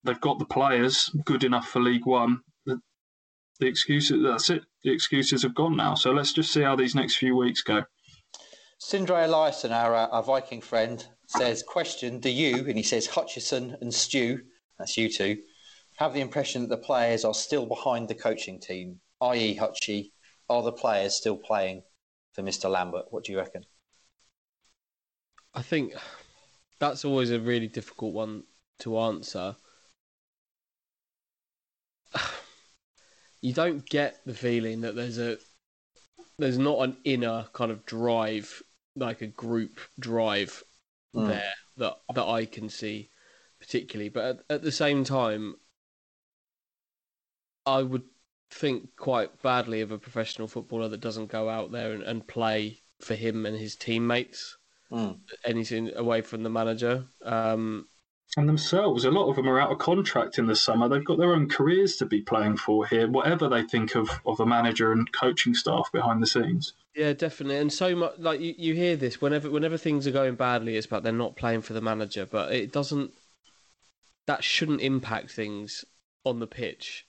they've 0.04 0.20
got 0.20 0.38
the 0.38 0.44
players 0.44 1.10
good 1.24 1.42
enough 1.42 1.66
for 1.66 1.80
League 1.80 2.06
One. 2.06 2.42
The, 2.64 2.78
the 3.58 3.66
excuses, 3.66 4.22
that's 4.22 4.50
it. 4.50 4.62
The 4.84 4.92
excuses 4.92 5.42
have 5.42 5.56
gone 5.56 5.76
now. 5.76 5.96
So 5.96 6.12
let's 6.12 6.32
just 6.32 6.52
see 6.52 6.62
how 6.62 6.76
these 6.76 6.94
next 6.94 7.16
few 7.16 7.34
weeks 7.34 7.62
go. 7.62 7.82
Sindre 8.80 9.26
Eliasson, 9.26 9.72
our, 9.72 9.94
uh, 9.94 10.06
our 10.06 10.22
Viking 10.22 10.60
friend, 10.60 11.04
says, 11.26 11.62
question, 11.62 12.20
do 12.20 12.30
you, 12.30 12.58
and 12.66 12.76
he 12.76 12.82
says 12.82 13.06
Hutchison 13.06 13.76
and 13.80 13.92
Stew, 13.92 14.40
that's 14.78 14.96
you 14.96 15.12
two, 15.12 15.38
have 15.96 16.14
the 16.14 16.20
impression 16.20 16.62
that 16.62 16.68
the 16.68 16.76
players 16.76 17.24
are 17.24 17.34
still 17.34 17.66
behind 17.66 18.08
the 18.08 18.14
coaching 18.14 18.60
team, 18.60 19.00
i.e. 19.20 19.56
Hutchie, 19.56 20.12
are 20.48 20.62
the 20.62 20.72
players 20.72 21.14
still 21.14 21.36
playing 21.36 21.82
for 22.32 22.42
Mr. 22.42 22.70
Lambert? 22.70 23.06
What 23.10 23.24
do 23.24 23.32
you 23.32 23.38
reckon? 23.38 23.66
I 25.54 25.62
think 25.62 25.94
that's 26.78 27.04
always 27.04 27.32
a 27.32 27.40
really 27.40 27.66
difficult 27.66 28.14
one 28.14 28.44
to 28.78 28.96
answer 28.98 29.56
you 33.40 33.52
don't 33.52 33.84
get 33.88 34.20
the 34.24 34.34
feeling 34.34 34.82
that 34.82 34.94
there's 34.94 35.18
a 35.18 35.36
there's 36.38 36.58
not 36.58 36.78
an 36.80 36.96
inner 37.04 37.46
kind 37.52 37.72
of 37.72 37.84
drive 37.84 38.62
like 38.98 39.22
a 39.22 39.26
group 39.26 39.80
drive 39.98 40.62
mm. 41.14 41.28
there 41.28 41.54
that 41.76 41.98
that 42.14 42.26
I 42.26 42.44
can 42.44 42.68
see 42.68 43.10
particularly 43.60 44.08
but 44.08 44.24
at, 44.24 44.40
at 44.50 44.62
the 44.62 44.72
same 44.72 45.04
time 45.04 45.56
I 47.66 47.82
would 47.82 48.04
think 48.50 48.96
quite 48.96 49.42
badly 49.42 49.82
of 49.82 49.92
a 49.92 49.98
professional 49.98 50.48
footballer 50.48 50.88
that 50.88 51.00
doesn't 51.00 51.30
go 51.30 51.48
out 51.48 51.70
there 51.70 51.92
and, 51.92 52.02
and 52.02 52.26
play 52.26 52.82
for 53.00 53.14
him 53.14 53.44
and 53.44 53.56
his 53.56 53.76
teammates 53.76 54.56
mm. 54.90 55.18
anything 55.44 55.90
away 55.94 56.22
from 56.22 56.42
the 56.42 56.50
manager 56.50 57.04
um, 57.22 57.86
and 58.36 58.48
themselves. 58.48 59.04
A 59.04 59.10
lot 59.10 59.28
of 59.30 59.36
them 59.36 59.48
are 59.48 59.60
out 59.60 59.72
of 59.72 59.78
contract 59.78 60.38
in 60.38 60.46
the 60.46 60.54
summer. 60.54 60.88
They've 60.88 61.04
got 61.04 61.18
their 61.18 61.32
own 61.32 61.48
careers 61.48 61.96
to 61.96 62.06
be 62.06 62.20
playing 62.20 62.58
for 62.58 62.86
here, 62.86 63.08
whatever 63.08 63.48
they 63.48 63.62
think 63.62 63.94
of, 63.94 64.08
of 64.26 64.38
a 64.40 64.46
manager 64.46 64.92
and 64.92 65.10
coaching 65.12 65.54
staff 65.54 65.90
behind 65.92 66.22
the 66.22 66.26
scenes. 66.26 66.74
Yeah, 66.98 67.12
definitely. 67.12 67.58
And 67.58 67.72
so 67.72 67.94
much 67.94 68.14
like 68.18 68.40
you, 68.40 68.54
you 68.58 68.74
hear 68.74 68.96
this 68.96 69.20
whenever 69.20 69.48
whenever 69.48 69.76
things 69.76 70.04
are 70.08 70.10
going 70.10 70.34
badly, 70.34 70.76
it's 70.76 70.86
about 70.86 71.04
they're 71.04 71.12
not 71.12 71.36
playing 71.36 71.62
for 71.62 71.72
the 71.72 71.80
manager, 71.80 72.26
but 72.26 72.52
it 72.52 72.72
doesn't 72.72 73.12
that 74.26 74.42
shouldn't 74.42 74.80
impact 74.80 75.30
things 75.30 75.84
on 76.24 76.40
the 76.40 76.46
pitch. 76.48 77.06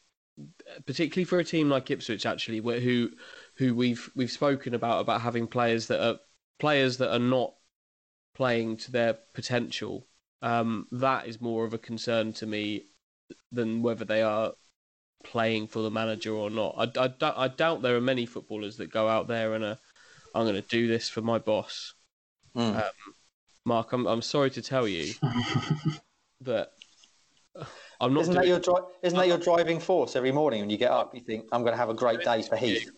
Particularly 0.85 1.25
for 1.25 1.39
a 1.39 1.43
team 1.43 1.69
like 1.69 1.89
Ipswich 1.89 2.27
actually, 2.27 2.59
where 2.61 2.79
who 2.79 3.09
who 3.55 3.73
we've 3.73 4.11
we've 4.15 4.31
spoken 4.31 4.75
about 4.75 5.01
about 5.01 5.21
having 5.21 5.47
players 5.47 5.87
that 5.87 6.07
are 6.07 6.19
players 6.59 6.97
that 6.97 7.11
are 7.11 7.17
not 7.17 7.55
playing 8.35 8.77
to 8.77 8.91
their 8.91 9.17
potential 9.33 10.05
um, 10.41 10.87
that 10.91 11.27
is 11.27 11.41
more 11.41 11.65
of 11.65 11.73
a 11.73 11.77
concern 11.77 12.31
to 12.33 12.45
me 12.45 12.85
than 13.51 13.81
whether 13.81 14.05
they 14.05 14.21
are 14.21 14.53
playing 15.23 15.67
for 15.67 15.81
the 15.81 15.91
manager 15.91 16.33
or 16.33 16.49
not. 16.49 16.75
I, 16.77 17.05
I, 17.05 17.43
I 17.45 17.47
doubt 17.47 17.81
there 17.81 17.95
are 17.95 18.01
many 18.01 18.25
footballers 18.25 18.77
that 18.77 18.91
go 18.91 19.07
out 19.07 19.27
there 19.27 19.53
and 19.53 19.63
are, 19.63 19.77
I'm 20.33 20.45
going 20.45 20.55
to 20.55 20.67
do 20.67 20.87
this 20.87 21.09
for 21.09 21.21
my 21.21 21.39
boss. 21.39 21.93
Mm. 22.55 22.75
Um, 22.75 22.91
Mark, 23.65 23.93
I'm, 23.93 24.07
I'm 24.07 24.21
sorry 24.21 24.49
to 24.51 24.61
tell 24.61 24.87
you 24.87 25.13
that 26.41 26.71
I'm 28.01 28.13
not. 28.13 28.21
Isn't 28.21 28.35
that 28.35 28.47
your 28.47 28.59
dri- 28.59 28.81
Isn't 29.03 29.17
that 29.17 29.27
your 29.27 29.37
driving 29.37 29.79
force 29.79 30.15
every 30.15 30.31
morning 30.31 30.61
when 30.61 30.69
you 30.69 30.77
get 30.77 30.91
up? 30.91 31.13
You 31.13 31.21
think 31.21 31.45
I'm 31.51 31.61
going 31.61 31.73
to 31.73 31.77
have 31.77 31.89
a 31.89 31.93
great 31.93 32.23
day 32.23 32.41
for 32.41 32.55
Heath. 32.55 32.89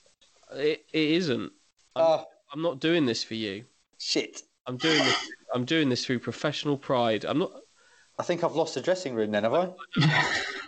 It, 0.54 0.86
it 0.94 1.10
isn't. 1.12 1.52
I'm, 1.96 2.04
uh, 2.04 2.24
I'm 2.54 2.62
not 2.62 2.80
doing 2.80 3.06
this 3.06 3.24
for 3.24 3.36
you. 3.36 3.66
Shit. 3.98 4.44
I'm 4.68 4.78
doing 4.78 5.00
this. 5.00 5.32
I'm 5.54 5.66
doing 5.66 5.90
this 5.90 6.06
through 6.06 6.20
professional 6.20 6.78
pride. 6.78 7.26
I'm 7.26 7.40
not. 7.40 7.52
I 8.20 8.24
think 8.24 8.44
I've 8.44 8.56
lost 8.56 8.76
the 8.76 8.82
dressing 8.82 9.16
room. 9.16 9.32
Then 9.32 9.44
have 9.44 9.54
I? 9.54 9.72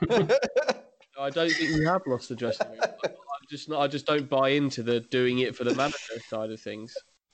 I 1.23 1.29
don't 1.29 1.51
think 1.51 1.69
you 1.71 1.87
have 1.87 2.01
lost 2.05 2.27
the 2.27 2.35
dressing 2.35 2.67
room. 2.69 2.79
I'm 2.83 3.47
just 3.49 3.69
not. 3.69 3.79
I 3.81 3.87
just 3.87 4.05
don't 4.05 4.29
buy 4.29 4.49
into 4.49 4.83
the 4.83 4.99
doing 4.99 5.39
it 5.39 5.55
for 5.55 5.63
the 5.63 5.73
manager 5.73 6.19
side 6.27 6.51
of 6.51 6.59
things. 6.59 6.93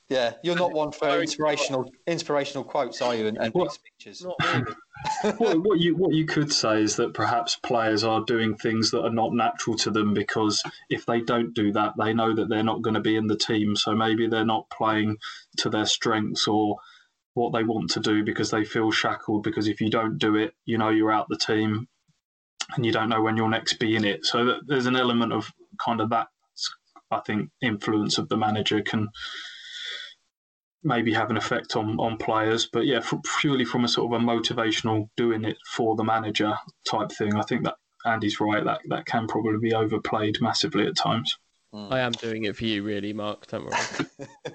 Yeah, 0.10 0.34
you're 0.44 0.56
not 0.56 0.74
one 0.74 0.92
for 0.92 1.22
inspirational 1.22 1.92
inspirational 2.08 2.64
quotes, 2.64 3.02
are 3.02 3.16
you? 3.16 3.28
And, 3.28 3.38
and 3.38 3.54
big 3.54 3.62
What? 3.62 3.72
speeches. 3.72 4.24
Not 4.24 4.36
really. 4.44 4.76
what, 5.38 5.64
what 5.64 5.80
you 5.80 5.96
what 5.96 6.14
you 6.14 6.26
could 6.26 6.52
say 6.52 6.82
is 6.84 6.98
that 6.98 7.14
perhaps 7.14 7.56
players 7.56 8.04
are 8.04 8.22
doing 8.22 8.56
things 8.56 8.92
that 8.92 9.04
are 9.04 9.12
not 9.12 9.34
natural 9.34 9.76
to 9.78 9.92
them 9.92 10.14
because 10.14 10.62
if 10.90 11.06
they 11.06 11.22
don't 11.22 11.54
do 11.56 11.72
that, 11.72 11.94
they 11.98 12.14
know 12.14 12.36
that 12.36 12.50
they're 12.50 12.64
not 12.64 12.82
going 12.82 12.96
to 12.96 13.00
be 13.00 13.16
in 13.16 13.28
the 13.28 13.38
team. 13.38 13.76
So 13.76 13.96
maybe 13.96 14.28
they're 14.28 14.46
not 14.46 14.70
playing 14.70 15.18
to 15.58 15.70
their 15.70 15.86
strengths 15.86 16.48
or 16.48 16.78
what 17.34 17.54
they 17.54 17.64
want 17.64 17.92
to 17.92 18.00
do 18.00 18.24
because 18.24 18.52
they 18.52 18.66
feel 18.66 18.92
shackled. 18.92 19.44
Because 19.44 19.68
if 19.68 19.82
you 19.82 19.90
don't 19.90 20.18
do 20.18 20.36
it, 20.36 20.54
you 20.66 20.78
know 20.78 20.90
you're 20.90 21.12
out 21.12 21.28
the 21.30 21.38
team, 21.38 21.88
and 22.76 22.86
you 22.86 22.92
don't 22.92 23.10
know 23.10 23.22
when 23.22 23.38
you'll 23.38 23.50
next 23.50 23.74
be 23.80 23.96
in 23.96 24.06
it. 24.06 24.26
So 24.26 24.60
there's 24.66 24.86
an 24.86 24.96
element 24.96 25.34
of 25.34 25.52
kind 25.84 26.02
of 26.02 26.10
that. 26.10 26.28
I 27.12 27.22
think 27.26 27.50
influence 27.62 28.20
of 28.20 28.30
the 28.30 28.38
manager 28.38 28.82
can 28.82 29.10
maybe 30.84 31.14
have 31.14 31.32
an 31.32 31.38
effect 31.38 31.76
on, 31.76 32.00
on 32.00 32.18
players. 32.18 32.68
But 32.72 32.86
yeah, 32.86 32.98
f- 32.98 33.16
purely 33.42 33.66
from 33.66 33.84
a 33.84 33.88
sort 33.88 34.14
of 34.14 34.22
a 34.22 34.24
motivational 34.24 35.10
doing 35.18 35.44
it 35.44 35.58
for 35.72 35.96
the 35.96 36.04
manager 36.04 36.54
type 36.90 37.12
thing, 37.12 37.36
I 37.36 37.42
think 37.42 37.64
that 37.64 37.76
Andy's 38.06 38.40
right. 38.40 38.64
That 38.64 38.82
that 38.90 39.06
can 39.06 39.28
probably 39.28 39.58
be 39.60 39.74
overplayed 39.74 40.38
massively 40.40 40.86
at 40.86 40.96
times. 40.96 41.38
I 41.74 42.00
am 42.00 42.14
doing 42.14 42.46
it 42.46 42.56
for 42.56 42.66
you, 42.66 42.82
really, 42.84 43.14
Mark. 43.14 43.48
Don't 43.48 43.66
worry. 43.66 43.78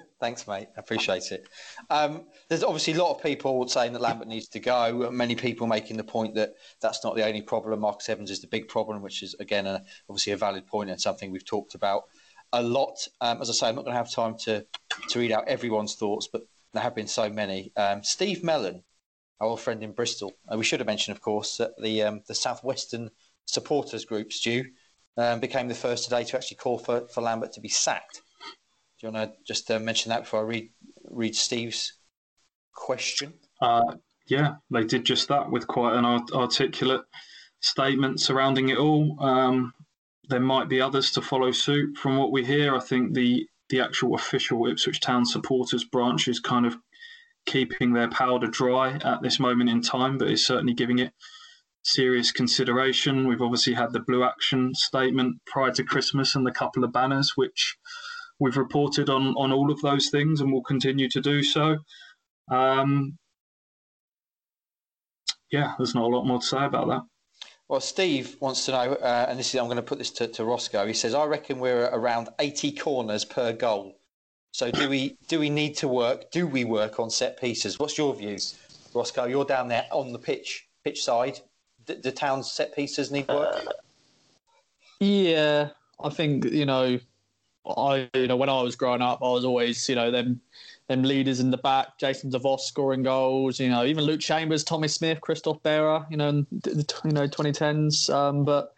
Thanks, 0.19 0.47
mate. 0.47 0.69
I 0.77 0.79
appreciate 0.79 1.31
it. 1.31 1.47
Um, 1.89 2.25
there's 2.47 2.63
obviously 2.63 2.93
a 2.93 3.03
lot 3.03 3.15
of 3.15 3.21
people 3.21 3.67
saying 3.67 3.91
that 3.93 4.01
Lambert 4.01 4.29
needs 4.29 4.47
to 4.49 4.61
go. 4.61 5.11
Many 5.11 5.35
people 5.35 5.67
making 5.67 5.97
the 5.97 6.05
point 6.05 6.35
that 6.35 6.53
that's 6.81 7.03
not 7.03 7.15
the 7.15 7.25
only 7.25 7.41
problem. 7.41 7.81
Marcus 7.81 8.07
Evans 8.07 8.31
is 8.31 8.39
the 8.39 8.47
big 8.47 8.69
problem, 8.69 9.01
which 9.01 9.23
is 9.23 9.35
again 9.41 9.67
a, 9.67 9.83
obviously 10.09 10.31
a 10.31 10.37
valid 10.37 10.67
point 10.67 10.89
and 10.89 11.01
something 11.01 11.31
we've 11.31 11.45
talked 11.45 11.75
about 11.75 12.03
a 12.53 12.63
lot. 12.63 13.07
Um, 13.19 13.41
as 13.41 13.49
I 13.49 13.53
say, 13.53 13.67
I'm 13.67 13.75
not 13.75 13.83
going 13.83 13.93
to 13.93 13.97
have 13.97 14.11
time 14.11 14.37
to 14.45 14.65
to 15.09 15.19
read 15.19 15.33
out 15.33 15.47
everyone's 15.47 15.95
thoughts, 15.95 16.29
but 16.31 16.43
there 16.73 16.83
have 16.83 16.95
been 16.95 17.07
so 17.07 17.29
many. 17.29 17.73
Um, 17.75 18.01
Steve 18.01 18.41
Mellon, 18.41 18.83
our 19.41 19.47
old 19.47 19.59
friend 19.59 19.83
in 19.83 19.91
Bristol. 19.91 20.33
Uh, 20.47 20.57
we 20.57 20.63
should 20.63 20.79
have 20.79 20.87
mentioned, 20.87 21.17
of 21.17 21.21
course, 21.21 21.57
that 21.57 21.71
the 21.81 22.03
um, 22.03 22.21
the 22.27 22.35
Southwestern 22.35 23.09
supporters 23.45 24.05
group, 24.05 24.31
Stu, 24.31 24.63
um, 25.17 25.41
became 25.41 25.67
the 25.67 25.75
first 25.75 26.05
today 26.05 26.23
to 26.23 26.37
actually 26.37 26.57
call 26.57 26.77
for, 26.77 27.07
for 27.09 27.21
Lambert 27.21 27.51
to 27.53 27.61
be 27.61 27.69
sacked. 27.69 28.21
Do 28.99 29.07
you 29.07 29.13
want 29.13 29.31
to 29.31 29.37
just 29.45 29.69
uh, 29.69 29.79
mention 29.79 30.09
that 30.09 30.23
before 30.23 30.41
I 30.41 30.43
read 30.43 30.69
read 31.03 31.35
Steve's 31.35 31.93
question? 32.73 33.33
Uh, 33.61 33.95
yeah, 34.27 34.55
they 34.71 34.83
did 34.83 35.05
just 35.05 35.27
that 35.27 35.51
with 35.51 35.67
quite 35.67 35.95
an 35.95 36.05
art- 36.05 36.31
articulate 36.33 37.01
statement 37.59 38.21
surrounding 38.21 38.69
it 38.69 38.77
all. 38.77 39.17
Um, 39.19 39.73
there 40.29 40.39
might 40.39 40.69
be 40.69 40.81
others 40.81 41.11
to 41.11 41.21
follow 41.21 41.51
suit. 41.51 41.97
From 41.97 42.17
what 42.17 42.31
we 42.31 42.45
hear, 42.45 42.75
I 42.75 42.79
think 42.79 43.13
the 43.13 43.47
the 43.69 43.81
actual 43.81 44.15
official 44.15 44.67
Ipswich 44.67 45.01
Town 45.01 45.25
supporters 45.25 45.83
branch 45.83 46.27
is 46.27 46.39
kind 46.39 46.65
of 46.65 46.77
keeping 47.45 47.93
their 47.93 48.09
powder 48.09 48.47
dry 48.47 48.93
at 49.03 49.21
this 49.21 49.39
moment 49.39 49.69
in 49.69 49.81
time, 49.81 50.17
but 50.17 50.29
is 50.29 50.45
certainly 50.45 50.73
giving 50.73 50.99
it 50.99 51.13
serious 51.83 52.31
consideration. 52.31 53.27
We've 53.27 53.41
obviously 53.41 53.73
had 53.73 53.91
the 53.91 53.99
Blue 53.99 54.23
Action 54.23 54.73
statement 54.73 55.41
prior 55.45 55.71
to 55.71 55.83
Christmas 55.83 56.35
and 56.35 56.45
the 56.45 56.51
couple 56.51 56.83
of 56.83 56.91
banners, 56.91 57.33
which 57.35 57.77
we've 58.39 58.57
reported 58.57 59.09
on 59.09 59.27
on 59.35 59.51
all 59.51 59.71
of 59.71 59.81
those 59.81 60.09
things 60.09 60.41
and 60.41 60.51
we'll 60.51 60.61
continue 60.61 61.09
to 61.09 61.21
do 61.21 61.43
so. 61.43 61.77
Um, 62.49 63.17
yeah, 65.51 65.73
there's 65.77 65.95
not 65.95 66.03
a 66.03 66.07
lot 66.15 66.25
more 66.25 66.39
to 66.39 66.45
say 66.45 66.65
about 66.65 66.87
that. 66.87 67.01
Well, 67.67 67.81
Steve 67.81 68.37
wants 68.39 68.65
to 68.65 68.71
know, 68.71 68.93
uh, 68.93 69.25
and 69.27 69.39
this 69.39 69.53
is 69.53 69.59
I'm 69.59 69.65
going 69.65 69.77
to 69.77 69.81
put 69.81 69.97
this 69.97 70.11
to, 70.11 70.27
to 70.27 70.45
Roscoe. 70.45 70.85
He 70.85 70.93
says, 70.93 71.15
"I 71.15 71.25
reckon 71.25 71.59
we're 71.59 71.85
around 71.85 72.29
80 72.39 72.73
corners 72.73 73.25
per 73.25 73.53
goal. 73.53 73.95
So 74.51 74.71
do 74.71 74.87
we 74.87 75.17
do 75.27 75.39
we 75.39 75.49
need 75.49 75.75
to 75.77 75.87
work? 75.87 76.31
Do 76.31 76.47
we 76.47 76.63
work 76.63 76.99
on 76.99 77.09
set 77.09 77.39
pieces? 77.39 77.79
What's 77.79 77.97
your 77.97 78.15
views, 78.15 78.55
Roscoe? 78.93 79.25
You're 79.25 79.45
down 79.45 79.67
there 79.67 79.85
on 79.91 80.13
the 80.13 80.19
pitch 80.19 80.67
pitch 80.83 81.03
side. 81.03 81.39
Do, 81.85 81.95
do 81.95 82.11
town's 82.11 82.51
set 82.51 82.73
pieces 82.75 83.11
need 83.11 83.27
work? 83.27 83.65
Yeah, 84.99 85.69
I 86.01 86.09
think 86.09 86.45
you 86.45 86.65
know, 86.65 86.99
I 87.67 88.09
you 88.13 88.27
know 88.27 88.35
when 88.35 88.49
I 88.49 88.61
was 88.61 88.75
growing 88.75 89.01
up, 89.01 89.19
I 89.21 89.29
was 89.29 89.45
always 89.45 89.87
you 89.89 89.95
know 89.95 90.11
them 90.11 90.41
them 90.87 91.03
leaders 91.03 91.39
in 91.39 91.49
the 91.49 91.57
back, 91.57 91.97
Jason 91.97 92.31
DeVos 92.31 92.61
scoring 92.61 93.03
goals. 93.03 93.59
You 93.59 93.69
know, 93.69 93.85
even 93.85 94.03
Luke 94.03 94.19
Chambers, 94.19 94.63
Tommy 94.63 94.87
Smith, 94.87 95.21
Christophe 95.21 95.61
Berra. 95.63 96.05
You 96.09 96.17
know, 96.17 96.29
in 96.29 96.47
the 96.51 97.01
you 97.03 97.11
know 97.11 97.27
2010s. 97.27 98.13
Um, 98.13 98.45
but 98.45 98.73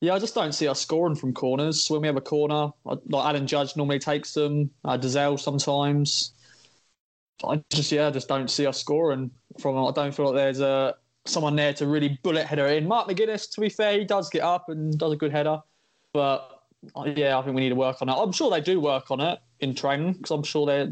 yeah, 0.00 0.14
I 0.14 0.18
just 0.18 0.34
don't 0.34 0.52
see 0.52 0.68
us 0.68 0.80
scoring 0.80 1.16
from 1.16 1.32
corners 1.32 1.90
when 1.90 2.02
we 2.02 2.06
have 2.06 2.16
a 2.16 2.20
corner. 2.20 2.70
Like 2.84 2.98
Alan 3.12 3.46
Judge 3.46 3.76
normally 3.76 3.98
takes 3.98 4.34
them. 4.34 4.70
Uh, 4.84 4.98
Dozzell 4.98 5.40
sometimes. 5.40 6.32
I 7.44 7.62
just 7.70 7.92
yeah, 7.92 8.08
I 8.08 8.10
just 8.10 8.28
don't 8.28 8.50
see 8.50 8.66
us 8.66 8.78
scoring 8.78 9.30
from. 9.60 9.76
I 9.78 9.90
don't 9.92 10.14
feel 10.14 10.26
like 10.26 10.34
there's 10.34 10.60
a 10.60 10.94
someone 11.24 11.56
there 11.56 11.72
to 11.74 11.86
really 11.86 12.18
bullet 12.22 12.46
header 12.46 12.66
in. 12.66 12.86
Mark 12.86 13.08
McGuinness, 13.08 13.50
to 13.54 13.60
be 13.60 13.68
fair, 13.68 13.98
he 13.98 14.04
does 14.04 14.30
get 14.30 14.42
up 14.42 14.68
and 14.68 14.96
does 14.98 15.12
a 15.12 15.16
good 15.16 15.32
header, 15.32 15.60
but 16.12 16.55
yeah, 17.04 17.38
I 17.38 17.42
think 17.42 17.56
we 17.56 17.62
need 17.62 17.70
to 17.70 17.74
work 17.74 18.00
on 18.00 18.08
it. 18.08 18.12
I'm 18.12 18.32
sure 18.32 18.50
they 18.50 18.60
do 18.60 18.80
work 18.80 19.10
on 19.10 19.20
it 19.20 19.38
in 19.60 19.74
training 19.74 20.14
because 20.14 20.30
I'm 20.30 20.42
sure 20.42 20.66
they're. 20.66 20.88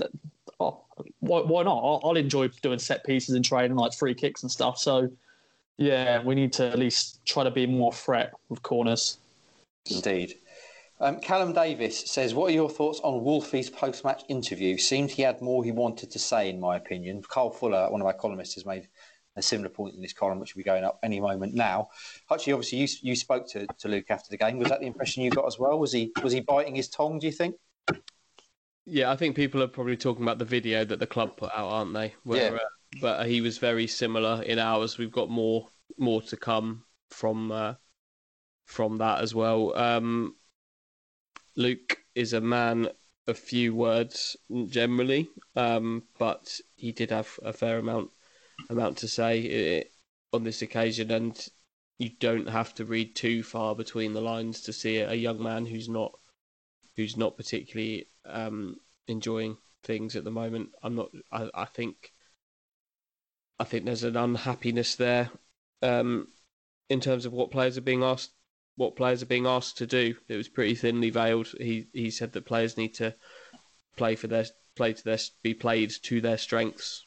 Oh, 0.60 0.84
why, 1.20 1.40
why 1.40 1.62
not? 1.62 1.76
I'll, 1.76 2.00
I'll 2.04 2.16
enjoy 2.16 2.48
doing 2.62 2.78
set 2.78 3.04
pieces 3.04 3.34
in 3.34 3.42
training, 3.42 3.76
like 3.76 3.92
free 3.92 4.14
kicks 4.14 4.42
and 4.42 4.50
stuff. 4.50 4.78
So, 4.78 5.10
yeah, 5.76 6.22
we 6.22 6.34
need 6.34 6.52
to 6.54 6.66
at 6.70 6.78
least 6.78 7.24
try 7.26 7.44
to 7.44 7.50
be 7.50 7.66
more 7.66 7.92
threat 7.92 8.32
with 8.48 8.62
corners. 8.62 9.18
Indeed. 9.90 10.34
Um, 11.00 11.20
Callum 11.20 11.52
Davis 11.52 12.10
says, 12.10 12.34
"What 12.34 12.50
are 12.50 12.54
your 12.54 12.70
thoughts 12.70 13.00
on 13.00 13.24
Wolfie's 13.24 13.68
post-match 13.68 14.22
interview? 14.28 14.78
Seemed 14.78 15.10
he 15.10 15.22
had 15.22 15.42
more 15.42 15.64
he 15.64 15.72
wanted 15.72 16.10
to 16.12 16.18
say, 16.18 16.48
in 16.48 16.60
my 16.60 16.76
opinion." 16.76 17.22
Carl 17.22 17.50
Fuller, 17.50 17.90
one 17.90 18.00
of 18.00 18.06
our 18.06 18.12
columnists, 18.12 18.54
has 18.54 18.64
made 18.64 18.88
a 19.36 19.42
similar 19.42 19.68
point 19.68 19.94
in 19.94 20.02
this 20.02 20.12
column, 20.12 20.38
which 20.38 20.54
will 20.54 20.60
be 20.60 20.64
going 20.64 20.84
up 20.84 20.98
any 21.02 21.20
moment 21.20 21.54
now. 21.54 21.88
Actually, 22.30 22.52
obviously, 22.54 22.78
you 22.78 22.88
you 23.02 23.16
spoke 23.16 23.48
to, 23.48 23.66
to 23.78 23.88
Luke 23.88 24.10
after 24.10 24.28
the 24.30 24.36
game. 24.36 24.58
Was 24.58 24.68
that 24.68 24.80
the 24.80 24.86
impression 24.86 25.22
you 25.22 25.30
got 25.30 25.46
as 25.46 25.58
well? 25.58 25.78
Was 25.78 25.92
he 25.92 26.12
was 26.22 26.32
he 26.32 26.40
biting 26.40 26.74
his 26.74 26.88
tongue? 26.88 27.18
Do 27.18 27.26
you 27.26 27.32
think? 27.32 27.56
Yeah, 28.86 29.10
I 29.10 29.16
think 29.16 29.34
people 29.34 29.62
are 29.62 29.68
probably 29.68 29.96
talking 29.96 30.22
about 30.22 30.38
the 30.38 30.44
video 30.44 30.84
that 30.84 30.98
the 30.98 31.06
club 31.06 31.36
put 31.38 31.50
out, 31.54 31.68
aren't 31.70 31.94
they? 31.94 32.14
Where, 32.24 32.52
Yeah. 32.52 32.58
uh, 32.58 33.00
but 33.00 33.26
he 33.26 33.40
was 33.40 33.56
very 33.58 33.86
similar 33.86 34.42
in 34.42 34.58
ours. 34.58 34.98
We've 34.98 35.10
got 35.10 35.30
more 35.30 35.68
more 35.98 36.22
to 36.22 36.36
come 36.36 36.84
from 37.10 37.50
uh, 37.50 37.74
from 38.66 38.98
that 38.98 39.20
as 39.20 39.34
well. 39.34 39.76
Um, 39.76 40.36
Luke 41.56 41.98
is 42.14 42.32
a 42.32 42.40
man 42.40 42.88
of 43.26 43.38
few 43.38 43.74
words 43.74 44.36
generally, 44.66 45.28
um, 45.56 46.02
but 46.18 46.60
he 46.74 46.92
did 46.92 47.10
have 47.10 47.38
a 47.42 47.52
fair 47.52 47.78
amount 47.78 48.10
amount 48.70 48.98
to 48.98 49.08
say 49.08 49.80
uh, 49.80 50.36
on 50.36 50.44
this 50.44 50.62
occasion, 50.62 51.10
and 51.10 51.48
you 51.98 52.10
don't 52.20 52.48
have 52.48 52.74
to 52.74 52.84
read 52.84 53.14
too 53.14 53.42
far 53.42 53.74
between 53.74 54.12
the 54.12 54.20
lines 54.20 54.62
to 54.62 54.72
see 54.72 54.98
a 54.98 55.14
young 55.14 55.42
man 55.42 55.66
who's 55.66 55.88
not 55.88 56.12
who's 56.96 57.16
not 57.16 57.36
particularly 57.36 58.08
um, 58.26 58.76
enjoying 59.08 59.56
things 59.82 60.16
at 60.16 60.24
the 60.24 60.30
moment. 60.30 60.70
I'm 60.82 60.94
not. 60.94 61.10
I, 61.30 61.50
I 61.54 61.64
think. 61.66 62.12
I 63.58 63.64
think 63.64 63.84
there's 63.84 64.02
an 64.02 64.16
unhappiness 64.16 64.96
there, 64.96 65.30
um, 65.80 66.26
in 66.88 67.00
terms 67.00 67.24
of 67.24 67.32
what 67.32 67.52
players 67.52 67.78
are 67.78 67.82
being 67.82 68.02
asked. 68.02 68.32
What 68.76 68.96
players 68.96 69.22
are 69.22 69.26
being 69.26 69.46
asked 69.46 69.78
to 69.78 69.86
do. 69.86 70.16
It 70.26 70.36
was 70.36 70.48
pretty 70.48 70.74
thinly 70.74 71.10
veiled. 71.10 71.48
He 71.58 71.86
he 71.92 72.10
said 72.10 72.32
that 72.32 72.46
players 72.46 72.76
need 72.76 72.94
to 72.94 73.14
play 73.96 74.16
for 74.16 74.26
their 74.26 74.46
play 74.74 74.92
to 74.92 75.04
their 75.04 75.18
be 75.42 75.54
played 75.54 75.92
to 76.02 76.20
their 76.20 76.38
strengths, 76.38 77.04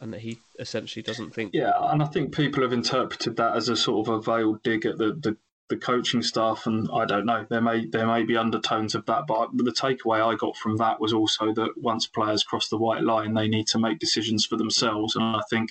and 0.00 0.12
that 0.14 0.20
he 0.20 0.38
essentially 0.58 1.02
doesn't 1.02 1.34
think. 1.34 1.52
Yeah, 1.52 1.72
and 1.78 2.02
I 2.02 2.06
think 2.06 2.34
people 2.34 2.62
have 2.62 2.72
interpreted 2.72 3.36
that 3.36 3.54
as 3.54 3.68
a 3.68 3.76
sort 3.76 4.08
of 4.08 4.14
a 4.14 4.20
veiled 4.20 4.62
dig 4.62 4.86
at 4.86 4.96
the, 4.96 5.12
the, 5.12 5.36
the 5.68 5.76
coaching 5.76 6.22
staff, 6.22 6.66
and 6.66 6.88
I 6.92 7.04
don't 7.04 7.26
know. 7.26 7.46
There 7.48 7.60
may 7.60 7.86
there 7.86 8.06
may 8.06 8.24
be 8.24 8.36
undertones 8.36 8.94
of 8.94 9.04
that, 9.06 9.26
but 9.26 9.50
the 9.52 9.72
takeaway 9.72 10.20
I 10.20 10.36
got 10.36 10.56
from 10.56 10.78
that 10.78 11.00
was 11.00 11.12
also 11.12 11.52
that 11.52 11.74
once 11.76 12.06
players 12.06 12.42
cross 12.42 12.68
the 12.68 12.78
white 12.78 13.02
line, 13.02 13.34
they 13.34 13.48
need 13.48 13.66
to 13.68 13.78
make 13.78 13.98
decisions 13.98 14.46
for 14.46 14.56
themselves, 14.56 15.14
and 15.14 15.24
I 15.24 15.42
think 15.50 15.70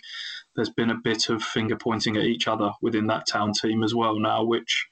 there's 0.56 0.70
been 0.70 0.92
a 0.92 0.96
bit 0.96 1.30
of 1.30 1.42
finger 1.42 1.76
pointing 1.76 2.16
at 2.16 2.26
each 2.26 2.48
other 2.48 2.72
within 2.82 3.08
that 3.08 3.28
town 3.28 3.54
team 3.54 3.84
as 3.84 3.94
well 3.94 4.20
now, 4.20 4.44
which. 4.44 4.88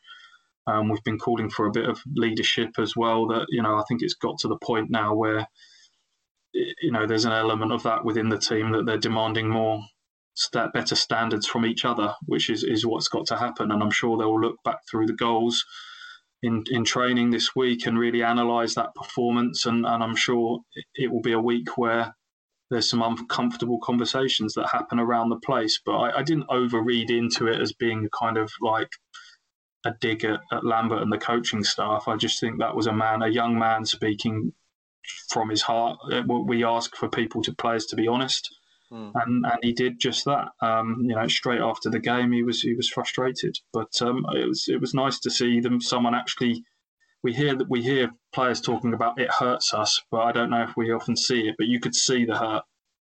Um, 0.70 0.90
we've 0.90 1.04
been 1.06 1.18
calling 1.18 1.50
for 1.50 1.66
a 1.66 1.72
bit 1.72 1.88
of 1.88 2.04
leadership 2.14 2.72
as 2.78 2.94
well. 2.94 3.28
That 3.28 3.46
you 3.48 3.62
know, 3.62 3.78
I 3.78 3.84
think 3.88 4.02
it's 4.02 4.16
got 4.16 4.40
to 4.40 4.50
the 4.50 4.58
point 4.58 4.90
now 4.90 5.16
where 5.16 5.48
you 6.82 6.92
know 6.92 7.06
there's 7.06 7.26
an 7.26 7.32
element 7.32 7.72
of 7.72 7.84
that 7.84 8.06
within 8.06 8.30
the 8.30 8.38
team 8.38 8.72
that 8.72 8.86
they're 8.86 8.98
demanding 8.98 9.50
more 9.50 9.82
better 10.74 10.96
standards 10.96 11.48
from 11.48 11.66
each 11.66 11.86
other, 11.86 12.14
which 12.26 12.50
is, 12.50 12.64
is 12.64 12.86
what's 12.86 13.08
got 13.08 13.26
to 13.28 13.38
happen. 13.38 13.72
And 13.72 13.82
I'm 13.82 13.92
sure 13.92 14.18
they'll 14.18 14.40
look 14.40 14.58
back 14.64 14.80
through 14.90 15.08
the 15.08 15.14
goals 15.14 15.66
in, 16.44 16.64
in 16.70 16.84
training 16.84 17.32
this 17.32 17.56
week 17.56 17.88
and 17.88 17.98
really 17.98 18.22
analyse 18.22 18.76
that 18.76 18.94
performance. 18.96 19.66
And, 19.66 19.86
and 19.86 20.04
I'm 20.04 20.16
sure 20.16 20.60
it 20.96 21.12
will 21.12 21.22
be 21.22 21.32
a 21.32 21.40
week 21.40 21.78
where 21.78 22.16
there's 22.70 22.90
some 22.90 23.02
uncomfortable 23.02 23.80
conversations 23.80 24.54
that 24.54 24.68
happen 24.68 25.00
around 25.00 25.30
the 25.30 25.40
place. 25.40 25.82
But 25.84 25.98
I, 25.98 26.20
I 26.20 26.24
didn't 26.24 26.50
overread 26.50 27.10
into 27.10 27.48
it 27.48 27.60
as 27.60 27.74
being 27.74 28.08
kind 28.18 28.38
of 28.38 28.52
like 28.62 28.92
a 29.86 29.94
dig 30.00 30.24
at, 30.24 30.42
at 30.52 30.66
Lambert 30.66 31.02
and 31.02 31.12
the 31.12 31.18
coaching 31.18 31.64
staff. 31.64 32.08
I 32.08 32.16
just 32.16 32.40
think 32.40 32.60
that 32.60 32.76
was 32.76 32.88
a 32.88 32.94
man, 32.94 33.24
a 33.24 33.28
young 33.28 33.58
man 33.58 33.86
speaking 33.86 34.54
from 35.30 35.50
his 35.50 35.62
heart. 35.62 35.98
Uh, 36.12 36.22
we 36.28 36.64
ask 36.64 36.96
for 36.96 37.10
people 37.10 37.42
to 37.44 37.54
players 37.54 37.86
to 37.88 37.96
be 37.96 38.08
honest, 38.08 38.50
mm. 38.92 39.12
and 39.16 39.46
and 39.46 39.60
he 39.62 39.74
did 39.74 40.00
just 40.00 40.26
that. 40.26 40.50
Um, 40.62 40.98
you 41.02 41.16
know, 41.16 41.28
straight 41.28 41.62
after 41.62 41.90
the 41.90 42.00
game, 42.00 42.32
he 42.32 42.44
was 42.44 42.62
he 42.62 42.74
was 42.74 42.90
frustrated, 42.90 43.58
but 43.74 44.02
um, 44.02 44.26
it 44.36 44.48
was 44.48 44.68
it 44.68 44.82
was 44.82 44.94
nice 44.94 45.20
to 45.20 45.30
see 45.30 45.60
them 45.60 45.82
someone 45.82 46.16
actually. 46.16 46.64
We 47.24 47.34
hear 47.34 47.56
that 47.56 47.70
we 47.70 47.82
hear 47.82 48.12
players 48.34 48.62
talking 48.62 48.94
about 48.94 49.20
it 49.20 49.32
hurts 49.32 49.74
us, 49.74 50.02
but 50.12 50.20
I 50.20 50.32
don't 50.32 50.52
know 50.52 50.64
if 50.64 50.78
we 50.78 50.92
often 50.92 51.16
see 51.16 51.48
it. 51.48 51.56
But 51.58 51.68
you 51.68 51.80
could 51.80 51.96
see 51.96 52.26
the 52.26 52.38
hurt 52.38 52.64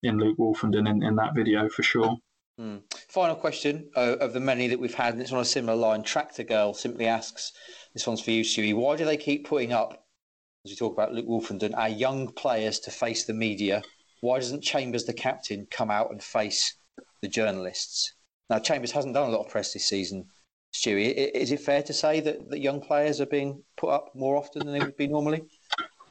in 0.02 0.18
Luke 0.18 0.38
Woolfenden 0.38 0.88
in, 0.88 1.02
in 1.02 1.16
that 1.16 1.34
video 1.34 1.68
for 1.68 1.82
sure. 1.82 2.18
Mm. 2.60 2.82
Final 3.08 3.34
question 3.34 3.90
uh, 3.96 4.16
of 4.20 4.32
the 4.32 4.40
many 4.40 4.68
that 4.68 4.78
we've 4.78 4.94
had, 4.94 5.14
and 5.14 5.22
it's 5.22 5.32
on 5.32 5.40
a 5.40 5.44
similar 5.44 5.76
line. 5.76 6.04
Tractor 6.04 6.44
Girl 6.44 6.72
simply 6.74 7.06
asks, 7.06 7.52
this 7.94 8.06
one's 8.06 8.20
for 8.20 8.30
you, 8.30 8.44
Stewie. 8.44 8.76
Why 8.76 8.96
do 8.96 9.04
they 9.04 9.16
keep 9.16 9.48
putting 9.48 9.72
up, 9.72 10.03
as 10.64 10.70
we 10.70 10.76
talk 10.76 10.94
about 10.94 11.12
Luke 11.12 11.26
Woolfenden, 11.26 11.76
our 11.76 11.88
young 11.88 12.28
players 12.28 12.80
to 12.80 12.90
face 12.90 13.24
the 13.24 13.34
media? 13.34 13.82
Why 14.20 14.38
doesn't 14.38 14.62
Chambers, 14.62 15.04
the 15.04 15.12
captain, 15.12 15.66
come 15.70 15.90
out 15.90 16.10
and 16.10 16.22
face 16.22 16.76
the 17.20 17.28
journalists? 17.28 18.14
Now, 18.48 18.58
Chambers 18.58 18.92
hasn't 18.92 19.14
done 19.14 19.28
a 19.28 19.32
lot 19.32 19.44
of 19.44 19.52
press 19.52 19.74
this 19.74 19.86
season, 19.86 20.26
Stewie. 20.74 21.12
Is 21.34 21.52
it 21.52 21.60
fair 21.60 21.82
to 21.82 21.92
say 21.92 22.20
that, 22.20 22.48
that 22.48 22.60
young 22.60 22.80
players 22.80 23.20
are 23.20 23.26
being 23.26 23.62
put 23.76 23.90
up 23.90 24.12
more 24.14 24.36
often 24.36 24.64
than 24.64 24.72
they 24.72 24.84
would 24.84 24.96
be 24.96 25.06
normally? 25.06 25.42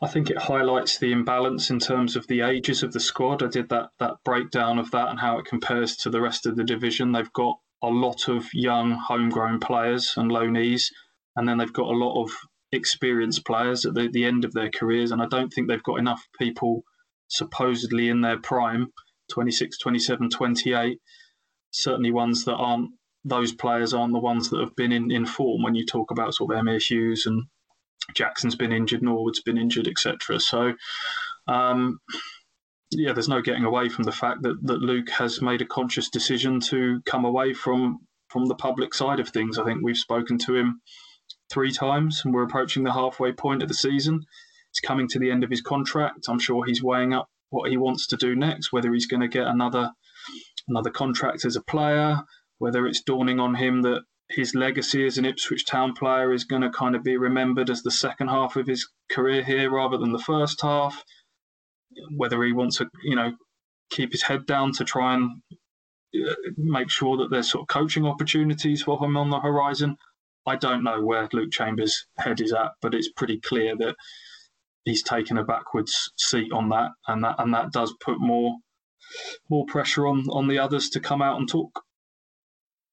I 0.03 0.07
think 0.07 0.29
it 0.29 0.37
highlights 0.37 0.99
the 0.99 1.11
imbalance 1.11 1.69
in 1.69 1.79
terms 1.79 2.15
of 2.15 2.27
the 2.27 2.41
ages 2.41 2.83
of 2.83 2.93
the 2.93 2.99
squad. 2.99 3.41
I 3.41 3.47
did 3.47 3.69
that 3.69 3.89
that 3.99 4.15
breakdown 4.25 4.77
of 4.77 4.91
that 4.91 5.07
and 5.09 5.19
how 5.19 5.39
it 5.39 5.45
compares 5.45 5.95
to 5.97 6.09
the 6.09 6.21
rest 6.21 6.45
of 6.45 6.57
the 6.57 6.63
division. 6.63 7.11
They've 7.11 7.31
got 7.33 7.57
a 7.81 7.87
lot 7.87 8.27
of 8.27 8.45
young 8.53 8.91
homegrown 8.91 9.61
players 9.61 10.13
and 10.17 10.29
loanees, 10.29 10.87
and 11.35 11.47
then 11.47 11.57
they've 11.57 11.71
got 11.71 11.87
a 11.87 11.97
lot 11.97 12.21
of 12.21 12.31
experienced 12.73 13.45
players 13.45 13.85
at 13.85 13.93
the, 13.93 14.09
the 14.11 14.25
end 14.25 14.45
of 14.45 14.53
their 14.53 14.69
careers. 14.69 15.11
And 15.11 15.21
I 15.21 15.27
don't 15.27 15.51
think 15.51 15.67
they've 15.67 15.83
got 15.83 15.99
enough 15.99 16.27
people 16.39 16.83
supposedly 17.27 18.09
in 18.09 18.21
their 18.21 18.37
prime 18.37 18.87
26, 19.31 19.77
27, 19.77 20.29
28. 20.29 20.99
Certainly 21.71 22.11
ones 22.11 22.45
that 22.45 22.55
aren't 22.55 22.91
those 23.25 23.53
players 23.53 23.93
aren't 23.93 24.13
the 24.13 24.19
ones 24.19 24.49
that 24.49 24.59
have 24.59 24.75
been 24.75 24.91
in, 24.91 25.09
in 25.09 25.25
form 25.25 25.63
when 25.63 25.75
you 25.75 25.85
talk 25.85 26.11
about 26.11 26.33
sort 26.33 26.53
of 26.53 26.61
Emyr 26.61 26.75
Huws 26.75 27.25
and 27.25 27.43
Jackson's 28.13 28.55
been 28.55 28.73
injured, 28.73 29.01
Norwood's 29.01 29.41
been 29.41 29.57
injured, 29.57 29.87
etc. 29.87 30.41
So, 30.41 30.73
um, 31.47 31.99
yeah, 32.91 33.13
there's 33.13 33.29
no 33.29 33.41
getting 33.41 33.63
away 33.63 33.87
from 33.87 34.03
the 34.03 34.11
fact 34.11 34.43
that, 34.43 34.57
that 34.63 34.81
Luke 34.81 35.09
has 35.09 35.41
made 35.41 35.61
a 35.61 35.65
conscious 35.65 36.09
decision 36.09 36.59
to 36.61 37.01
come 37.05 37.25
away 37.25 37.53
from 37.53 37.99
from 38.27 38.45
the 38.47 38.55
public 38.55 38.93
side 38.93 39.19
of 39.19 39.29
things. 39.29 39.57
I 39.57 39.63
think 39.63 39.79
we've 39.81 39.95
spoken 39.95 40.37
to 40.39 40.55
him 40.55 40.81
three 41.51 41.71
times, 41.71 42.21
and 42.23 42.33
we're 42.33 42.43
approaching 42.43 42.83
the 42.83 42.93
halfway 42.93 43.31
point 43.31 43.61
of 43.61 43.67
the 43.67 43.73
season. 43.73 44.21
He's 44.71 44.87
coming 44.87 45.07
to 45.09 45.19
the 45.19 45.31
end 45.31 45.43
of 45.43 45.49
his 45.49 45.61
contract. 45.61 46.25
I'm 46.27 46.39
sure 46.39 46.65
he's 46.65 46.83
weighing 46.83 47.13
up 47.13 47.29
what 47.49 47.69
he 47.69 47.77
wants 47.77 48.07
to 48.07 48.17
do 48.17 48.35
next, 48.35 48.71
whether 48.71 48.91
he's 48.93 49.05
going 49.05 49.21
to 49.21 49.27
get 49.27 49.47
another 49.47 49.91
another 50.67 50.89
contract 50.89 51.45
as 51.45 51.55
a 51.55 51.61
player, 51.61 52.17
whether 52.57 52.87
it's 52.87 53.01
dawning 53.01 53.39
on 53.39 53.55
him 53.55 53.81
that 53.81 54.03
his 54.29 54.55
legacy 54.55 55.05
as 55.05 55.17
an 55.17 55.25
Ipswich 55.25 55.65
Town 55.65 55.93
player 55.93 56.33
is 56.33 56.45
going 56.45 56.61
to 56.61 56.69
kind 56.69 56.95
of 56.95 57.03
be 57.03 57.17
remembered 57.17 57.69
as 57.69 57.83
the 57.83 57.91
second 57.91 58.29
half 58.29 58.55
of 58.55 58.67
his 58.67 58.87
career 59.11 59.43
here 59.43 59.69
rather 59.69 59.97
than 59.97 60.11
the 60.11 60.19
first 60.19 60.61
half. 60.61 61.03
Whether 62.15 62.41
he 62.43 62.53
wants 62.53 62.77
to, 62.77 62.89
you 63.03 63.15
know, 63.15 63.33
keep 63.91 64.11
his 64.11 64.23
head 64.23 64.45
down 64.45 64.71
to 64.73 64.83
try 64.83 65.13
and 65.13 65.41
uh, 66.15 66.33
make 66.57 66.89
sure 66.89 67.17
that 67.17 67.29
there's 67.29 67.51
sort 67.51 67.63
of 67.63 67.67
coaching 67.67 68.05
opportunities 68.05 68.81
for 68.81 69.03
him 69.03 69.15
on 69.15 69.29
the 69.29 69.39
horizon. 69.39 69.97
I 70.45 70.55
don't 70.55 70.83
know 70.83 71.01
where 71.01 71.29
Luke 71.31 71.51
Chambers' 71.51 72.05
head 72.17 72.41
is 72.41 72.53
at, 72.53 72.71
but 72.81 72.93
it's 72.93 73.11
pretty 73.11 73.39
clear 73.39 73.75
that 73.77 73.95
he's 74.85 75.03
taken 75.03 75.37
a 75.37 75.43
backwards 75.43 76.11
seat 76.17 76.51
on 76.51 76.69
that, 76.69 76.91
and 77.07 77.23
that 77.23 77.35
and 77.39 77.53
that 77.53 77.71
does 77.71 77.93
put 77.99 78.19
more 78.19 78.57
more 79.49 79.65
pressure 79.65 80.07
on 80.07 80.25
on 80.29 80.47
the 80.47 80.59
others 80.59 80.89
to 80.89 80.99
come 80.99 81.21
out 81.21 81.39
and 81.39 81.47
talk. 81.47 81.83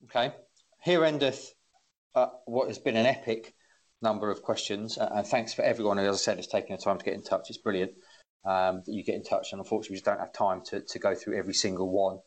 Okay, 0.04 0.34
here 0.82 1.04
endeth 1.04 1.52
uh, 2.14 2.26
what 2.46 2.68
has 2.68 2.78
been 2.78 2.96
an 2.96 3.06
epic 3.06 3.54
number 4.02 4.30
of 4.30 4.42
questions. 4.42 4.98
Uh, 4.98 5.08
and 5.12 5.26
thanks 5.26 5.54
for 5.54 5.62
everyone 5.62 5.98
who, 5.98 6.04
as 6.04 6.16
I 6.16 6.18
said, 6.18 6.36
has 6.38 6.46
taken 6.46 6.76
the 6.76 6.82
time 6.82 6.98
to 6.98 7.04
get 7.04 7.14
in 7.14 7.22
touch. 7.22 7.48
It's 7.48 7.58
brilliant 7.58 7.92
um, 8.44 8.82
that 8.86 8.92
you 8.92 9.04
get 9.04 9.14
in 9.14 9.22
touch. 9.22 9.52
And 9.52 9.60
unfortunately, 9.60 9.94
we 9.94 9.96
just 9.96 10.06
don't 10.06 10.20
have 10.20 10.32
time 10.32 10.62
to, 10.66 10.80
to 10.80 10.98
go 10.98 11.14
through 11.14 11.38
every 11.38 11.54
single 11.54 11.90
one. 11.90 12.18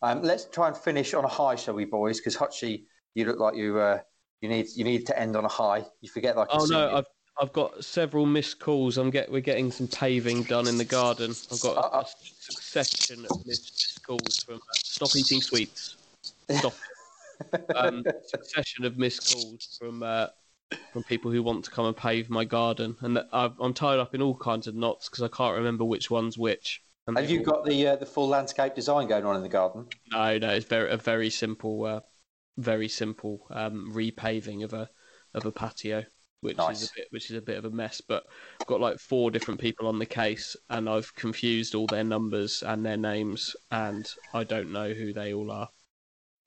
Um, 0.00 0.22
let's 0.22 0.46
try 0.46 0.68
and 0.68 0.76
finish 0.76 1.14
on 1.14 1.24
a 1.24 1.28
high, 1.28 1.56
shall 1.56 1.74
we, 1.74 1.84
boys? 1.84 2.18
Because 2.18 2.36
Hutchie, 2.36 2.84
you 3.14 3.24
look 3.24 3.38
like 3.38 3.56
you 3.56 3.78
uh, 3.78 4.00
you 4.40 4.48
need 4.48 4.66
you 4.74 4.84
need 4.84 5.06
to 5.06 5.18
end 5.18 5.36
on 5.36 5.44
a 5.44 5.48
high. 5.48 5.84
You 6.00 6.08
forget 6.08 6.36
like. 6.36 6.48
Oh 6.50 6.64
no, 6.66 6.96
I've 6.96 7.06
I've 7.40 7.52
got 7.52 7.84
several 7.84 8.26
missed 8.26 8.58
calls. 8.58 8.98
I'm 8.98 9.10
get 9.10 9.30
we're 9.30 9.40
getting 9.40 9.70
some 9.70 9.88
paving 9.88 10.44
done 10.44 10.66
in 10.66 10.78
the 10.78 10.84
garden. 10.84 11.34
I've 11.52 11.60
got 11.60 11.76
a, 11.76 11.80
uh, 11.80 11.98
uh. 11.98 12.04
a 12.04 12.06
succession 12.40 13.26
of 13.30 13.46
missed 13.46 14.00
calls 14.04 14.42
from 14.42 14.56
uh, 14.56 14.74
stop 14.74 15.14
eating 15.16 15.40
sweets. 15.40 15.96
Stop 16.50 16.74
um, 17.76 18.04
succession 18.26 18.84
of 18.84 18.98
missed 18.98 19.32
calls 19.32 19.76
from 19.80 20.02
uh, 20.02 20.26
from 20.92 21.02
people 21.04 21.30
who 21.30 21.42
want 21.42 21.64
to 21.64 21.70
come 21.70 21.86
and 21.86 21.96
pave 21.96 22.28
my 22.28 22.44
garden, 22.44 22.96
and 23.00 23.18
i 23.32 23.50
am 23.62 23.74
tied 23.74 23.98
up 23.98 24.14
in 24.14 24.22
all 24.22 24.34
kinds 24.34 24.66
of 24.66 24.74
knots 24.74 25.08
because 25.08 25.22
I 25.22 25.28
can't 25.28 25.56
remember 25.56 25.84
which 25.84 26.10
one's 26.10 26.36
which. 26.36 26.82
And 27.06 27.16
Have 27.16 27.30
you 27.30 27.38
all... 27.38 27.44
got 27.44 27.64
the 27.64 27.88
uh, 27.88 27.96
the 27.96 28.06
full 28.06 28.28
landscape 28.28 28.74
design 28.74 29.08
going 29.08 29.24
on 29.24 29.36
in 29.36 29.42
the 29.42 29.48
garden? 29.48 29.86
No, 30.12 30.38
no, 30.38 30.50
it's 30.50 30.66
very 30.66 30.90
a 30.90 30.96
very 30.96 31.30
simple, 31.30 31.84
uh, 31.84 32.00
very 32.58 32.88
simple 32.88 33.46
um, 33.50 33.90
repaving 33.94 34.64
of 34.64 34.74
a 34.74 34.90
of 35.34 35.46
a 35.46 35.52
patio, 35.52 36.04
which 36.40 36.58
nice. 36.58 36.82
is 36.82 36.90
a 36.90 36.92
bit 36.96 37.06
which 37.10 37.30
is 37.30 37.36
a 37.36 37.42
bit 37.42 37.56
of 37.56 37.64
a 37.64 37.70
mess. 37.70 38.00
But 38.00 38.24
I've 38.60 38.66
got 38.66 38.80
like 38.80 38.98
four 38.98 39.30
different 39.30 39.60
people 39.60 39.86
on 39.86 39.98
the 39.98 40.06
case, 40.06 40.56
and 40.68 40.88
I've 40.88 41.14
confused 41.14 41.74
all 41.74 41.86
their 41.86 42.04
numbers 42.04 42.62
and 42.62 42.84
their 42.84 42.96
names, 42.96 43.56
and 43.70 44.08
I 44.34 44.44
don't 44.44 44.72
know 44.72 44.92
who 44.92 45.12
they 45.12 45.32
all 45.32 45.50
are. 45.50 45.68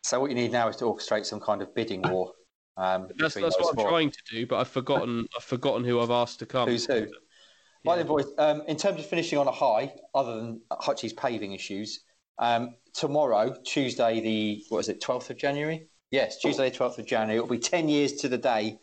So 0.03 0.20
what 0.20 0.30
you 0.30 0.36
need 0.36 0.51
now 0.51 0.68
is 0.68 0.76
to 0.78 0.86
orchestrate 0.86 1.26
some 1.26 1.39
kind 1.39 1.62
of 1.62 1.74
bidding 1.74 2.01
war. 2.01 2.34
Um, 2.78 3.07
that's 3.18 3.36
that's 3.36 3.59
what 3.59 3.78
I'm 3.78 3.88
trying 3.88 4.12
to 4.12 4.22
do, 4.30 4.45
but 4.45 4.59
I've 4.59 4.68
forgotten 4.68 5.28
I've 5.36 5.43
forgotten 5.43 5.84
who 5.84 5.99
I've 5.99 6.12
asked 6.12 6.39
to 6.39 6.45
come. 6.45 6.70
Who's 6.70 6.86
who? 6.86 6.95
Yeah. 6.95 7.05
Right 7.84 7.95
then, 7.97 8.07
boys. 8.07 8.26
Um, 8.38 8.62
in 8.68 8.78
terms 8.78 8.99
of 8.99 9.07
finishing 9.07 9.39
on 9.39 9.47
a 9.47 9.51
high, 9.51 9.93
other 10.14 10.36
than 10.36 10.62
Hutchie's 10.72 11.14
paving 11.14 11.53
issues, 11.53 12.01
um, 12.38 12.76
tomorrow, 12.93 13.55
Tuesday, 13.66 14.20
the 14.20 14.64
what 14.70 14.80
is 14.80 14.89
it, 14.89 15.01
12th 15.01 15.30
of 15.30 15.38
January? 15.38 15.88
Yes, 16.12 16.39
Tuesday, 16.39 16.70
the 16.70 16.78
12th 16.78 16.99
of 16.99 17.05
January. 17.05 17.38
It'll 17.38 17.47
be 17.47 17.57
10 17.57 17.88
years 17.88 18.14
to 18.18 18.28
the 18.28 18.38
day 18.38 18.78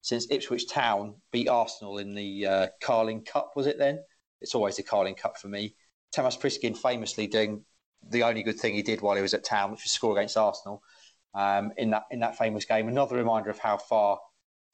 since 0.00 0.26
Ipswich 0.30 0.68
Town 0.68 1.14
beat 1.30 1.48
Arsenal 1.48 1.98
in 1.98 2.12
the 2.12 2.46
uh, 2.46 2.66
Carling 2.82 3.24
Cup. 3.24 3.52
Was 3.54 3.68
it 3.68 3.78
then? 3.78 4.00
It's 4.40 4.56
always 4.56 4.76
the 4.76 4.82
Carling 4.82 5.14
Cup 5.14 5.38
for 5.38 5.46
me. 5.46 5.76
Tamas 6.12 6.36
Priskin 6.36 6.76
famously 6.76 7.28
doing 7.28 7.64
the 8.10 8.24
only 8.24 8.42
good 8.42 8.58
thing 8.58 8.74
he 8.74 8.82
did 8.82 9.00
while 9.00 9.14
he 9.14 9.22
was 9.22 9.32
at 9.32 9.44
town, 9.44 9.70
which 9.70 9.84
was 9.84 9.92
score 9.92 10.18
against 10.18 10.36
Arsenal 10.36 10.82
um, 11.34 11.70
in 11.76 11.90
that 11.90 12.02
in 12.10 12.18
that 12.18 12.36
famous 12.36 12.64
game. 12.64 12.88
Another 12.88 13.16
reminder 13.16 13.48
of 13.48 13.58
how 13.58 13.76
far 13.76 14.18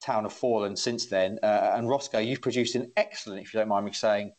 Town 0.00 0.22
have 0.22 0.32
fallen 0.32 0.76
since 0.76 1.06
then. 1.06 1.38
Uh, 1.42 1.72
and 1.74 1.88
Roscoe, 1.88 2.20
you've 2.20 2.40
produced 2.40 2.74
an 2.74 2.92
excellent, 2.96 3.42
if 3.42 3.52
you 3.52 3.58
don't 3.58 3.68
mind 3.68 3.84
me 3.84 3.92
saying, 3.92 4.32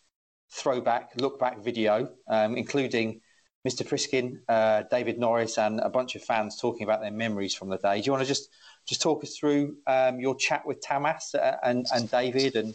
throwback, 0.52 1.12
look 1.18 1.40
back 1.40 1.62
video, 1.64 2.10
um, 2.28 2.56
including 2.56 3.22
Mr. 3.68 3.86
Priskin, 3.86 4.40
uh, 4.48 4.84
David 4.90 5.20
Norris, 5.20 5.58
and 5.58 5.80
a 5.82 5.90
bunch 5.90 6.16
of 6.16 6.24
fans 6.24 6.58
talking 6.60 6.84
about 6.84 7.02
their 7.02 7.12
memories 7.12 7.54
from 7.54 7.70
the 7.70 7.78
day. 7.78 8.00
Do 8.00 8.06
you 8.06 8.12
want 8.12 8.24
to 8.24 8.28
just 8.28 8.50
just 8.88 9.02
talk 9.02 9.24
us 9.24 9.38
through 9.38 9.76
um, 9.86 10.20
your 10.20 10.36
chat 10.36 10.66
with 10.66 10.82
Tamas 10.82 11.36
uh, 11.36 11.58
and, 11.64 11.86
and 11.94 12.10
David 12.10 12.56
and 12.56 12.74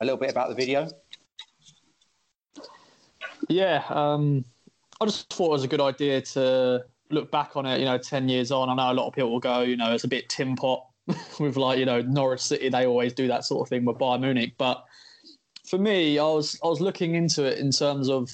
a 0.00 0.04
little 0.04 0.18
bit 0.18 0.30
about 0.30 0.50
the 0.50 0.54
video? 0.54 0.88
Yeah, 3.48 3.82
um, 3.88 4.44
I 5.00 5.06
just 5.06 5.32
thought 5.32 5.46
it 5.46 5.52
was 5.52 5.64
a 5.64 5.68
good 5.68 5.80
idea 5.80 6.20
to 6.20 6.84
look 7.10 7.30
back 7.30 7.56
on 7.56 7.64
it. 7.64 7.78
You 7.78 7.86
know, 7.86 7.96
ten 7.96 8.28
years 8.28 8.52
on, 8.52 8.68
I 8.68 8.74
know 8.74 8.92
a 8.92 8.94
lot 8.94 9.08
of 9.08 9.14
people 9.14 9.32
will 9.32 9.40
go, 9.40 9.62
you 9.62 9.76
know, 9.76 9.94
it's 9.94 10.04
a 10.04 10.08
bit 10.08 10.28
tin 10.28 10.56
pot 10.56 10.84
with 11.40 11.56
like 11.56 11.78
you 11.78 11.86
know 11.86 12.02
Norwich 12.02 12.42
City. 12.42 12.68
They 12.68 12.86
always 12.86 13.14
do 13.14 13.28
that 13.28 13.44
sort 13.44 13.66
of 13.66 13.70
thing 13.70 13.86
with 13.86 13.96
Bayern 13.96 14.20
Munich, 14.20 14.54
but 14.58 14.84
for 15.66 15.78
me, 15.78 16.18
I 16.18 16.24
was 16.24 16.58
I 16.62 16.66
was 16.66 16.82
looking 16.82 17.14
into 17.14 17.44
it 17.44 17.58
in 17.58 17.70
terms 17.70 18.10
of 18.10 18.30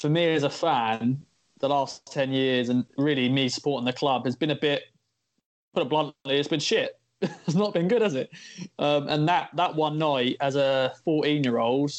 for 0.00 0.08
me 0.08 0.34
as 0.34 0.42
a 0.42 0.50
fan, 0.50 1.20
the 1.58 1.68
last 1.68 2.06
ten 2.06 2.32
years 2.32 2.68
and 2.68 2.84
really 2.96 3.28
me 3.28 3.48
supporting 3.48 3.84
the 3.84 3.92
club 3.92 4.24
has 4.24 4.36
been 4.36 4.50
a 4.50 4.56
bit, 4.56 4.84
put 5.74 5.82
it 5.82 5.88
bluntly, 5.88 6.14
it's 6.24 6.48
been 6.48 6.60
shit. 6.60 6.98
it's 7.22 7.54
not 7.54 7.74
been 7.74 7.86
good, 7.86 8.02
has 8.02 8.14
it? 8.14 8.30
Um, 8.78 9.08
and 9.08 9.28
that 9.28 9.50
that 9.54 9.74
one 9.74 9.98
night 9.98 10.36
as 10.40 10.56
a 10.56 10.94
fourteen 11.04 11.44
year 11.44 11.58
old 11.58 11.92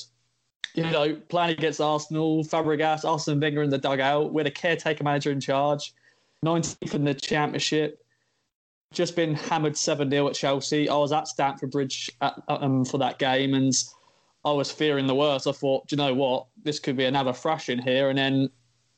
you 0.74 0.84
know, 0.84 1.16
playing 1.30 1.58
against 1.58 1.82
Arsenal, 1.82 2.43
Fabregas, 2.43 3.04
Arsene 3.04 3.39
Wenger 3.39 3.64
in 3.64 3.70
the 3.70 3.78
dugout, 3.78 4.32
with 4.32 4.47
a 4.47 4.52
caretaker 4.52 5.04
manager 5.04 5.32
in 5.32 5.41
charge, 5.41 5.93
19th 6.45 6.93
in 6.93 7.04
the 7.04 7.14
Championship, 7.14 8.04
just 8.93 9.16
been 9.16 9.36
hammered 9.36 9.78
7 9.78 10.10
0 10.10 10.28
at 10.28 10.34
Chelsea. 10.34 10.89
I 10.89 10.95
was 10.95 11.12
at 11.12 11.28
Stamford 11.28 11.72
Bridge 11.72 12.10
at, 12.22 12.41
um, 12.47 12.86
for 12.86 12.97
that 12.99 13.20
game 13.20 13.54
and 13.54 13.74
I 14.44 14.52
was 14.52 14.72
fearing 14.72 15.08
the 15.08 15.16
worst. 15.16 15.48
I 15.48 15.52
thought, 15.52 15.88
do 15.88 15.96
you 15.96 15.98
know 15.98 16.14
what? 16.14 16.48
This 16.64 16.80
could 16.80 16.98
be 16.98 17.06
another 17.06 17.34
thrashing 17.34 17.80
here. 17.80 18.10
And 18.10 18.18
then 18.18 18.50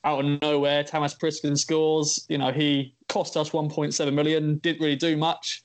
out 0.04 0.24
of 0.24 0.42
nowhere, 0.42 0.84
Thomas 0.84 1.14
Priskin 1.14 1.58
scores. 1.58 2.26
You 2.30 2.38
know, 2.38 2.52
he 2.52 2.96
cost 3.10 3.36
us 3.38 3.50
1.7 3.50 4.14
million, 4.14 4.58
didn't 4.58 4.82
really 4.82 4.96
do 4.96 5.18
much. 5.18 5.64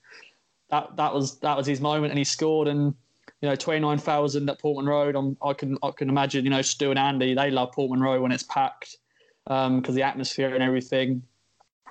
That 0.70 0.96
that 0.96 1.14
was 1.14 1.38
that 1.40 1.56
was 1.56 1.66
his 1.66 1.80
moment, 1.80 2.10
and 2.10 2.18
he 2.18 2.24
scored. 2.24 2.68
And 2.68 2.94
you 3.40 3.48
know, 3.48 3.54
29,000 3.54 4.50
at 4.50 4.60
Portman 4.60 4.86
Road. 4.86 5.14
I'm, 5.14 5.36
I 5.42 5.52
can 5.52 5.78
I 5.82 5.90
can 5.90 6.08
imagine, 6.08 6.44
you 6.44 6.50
know, 6.50 6.62
Stu 6.62 6.90
and 6.90 6.98
Andy, 6.98 7.34
they 7.34 7.50
love 7.50 7.72
Portman 7.72 8.00
Road 8.00 8.22
when 8.22 8.32
it's 8.32 8.42
packed 8.44 8.96
because 9.44 9.88
um, 9.88 9.94
the 9.94 10.02
atmosphere 10.02 10.54
and 10.54 10.62
everything. 10.62 11.22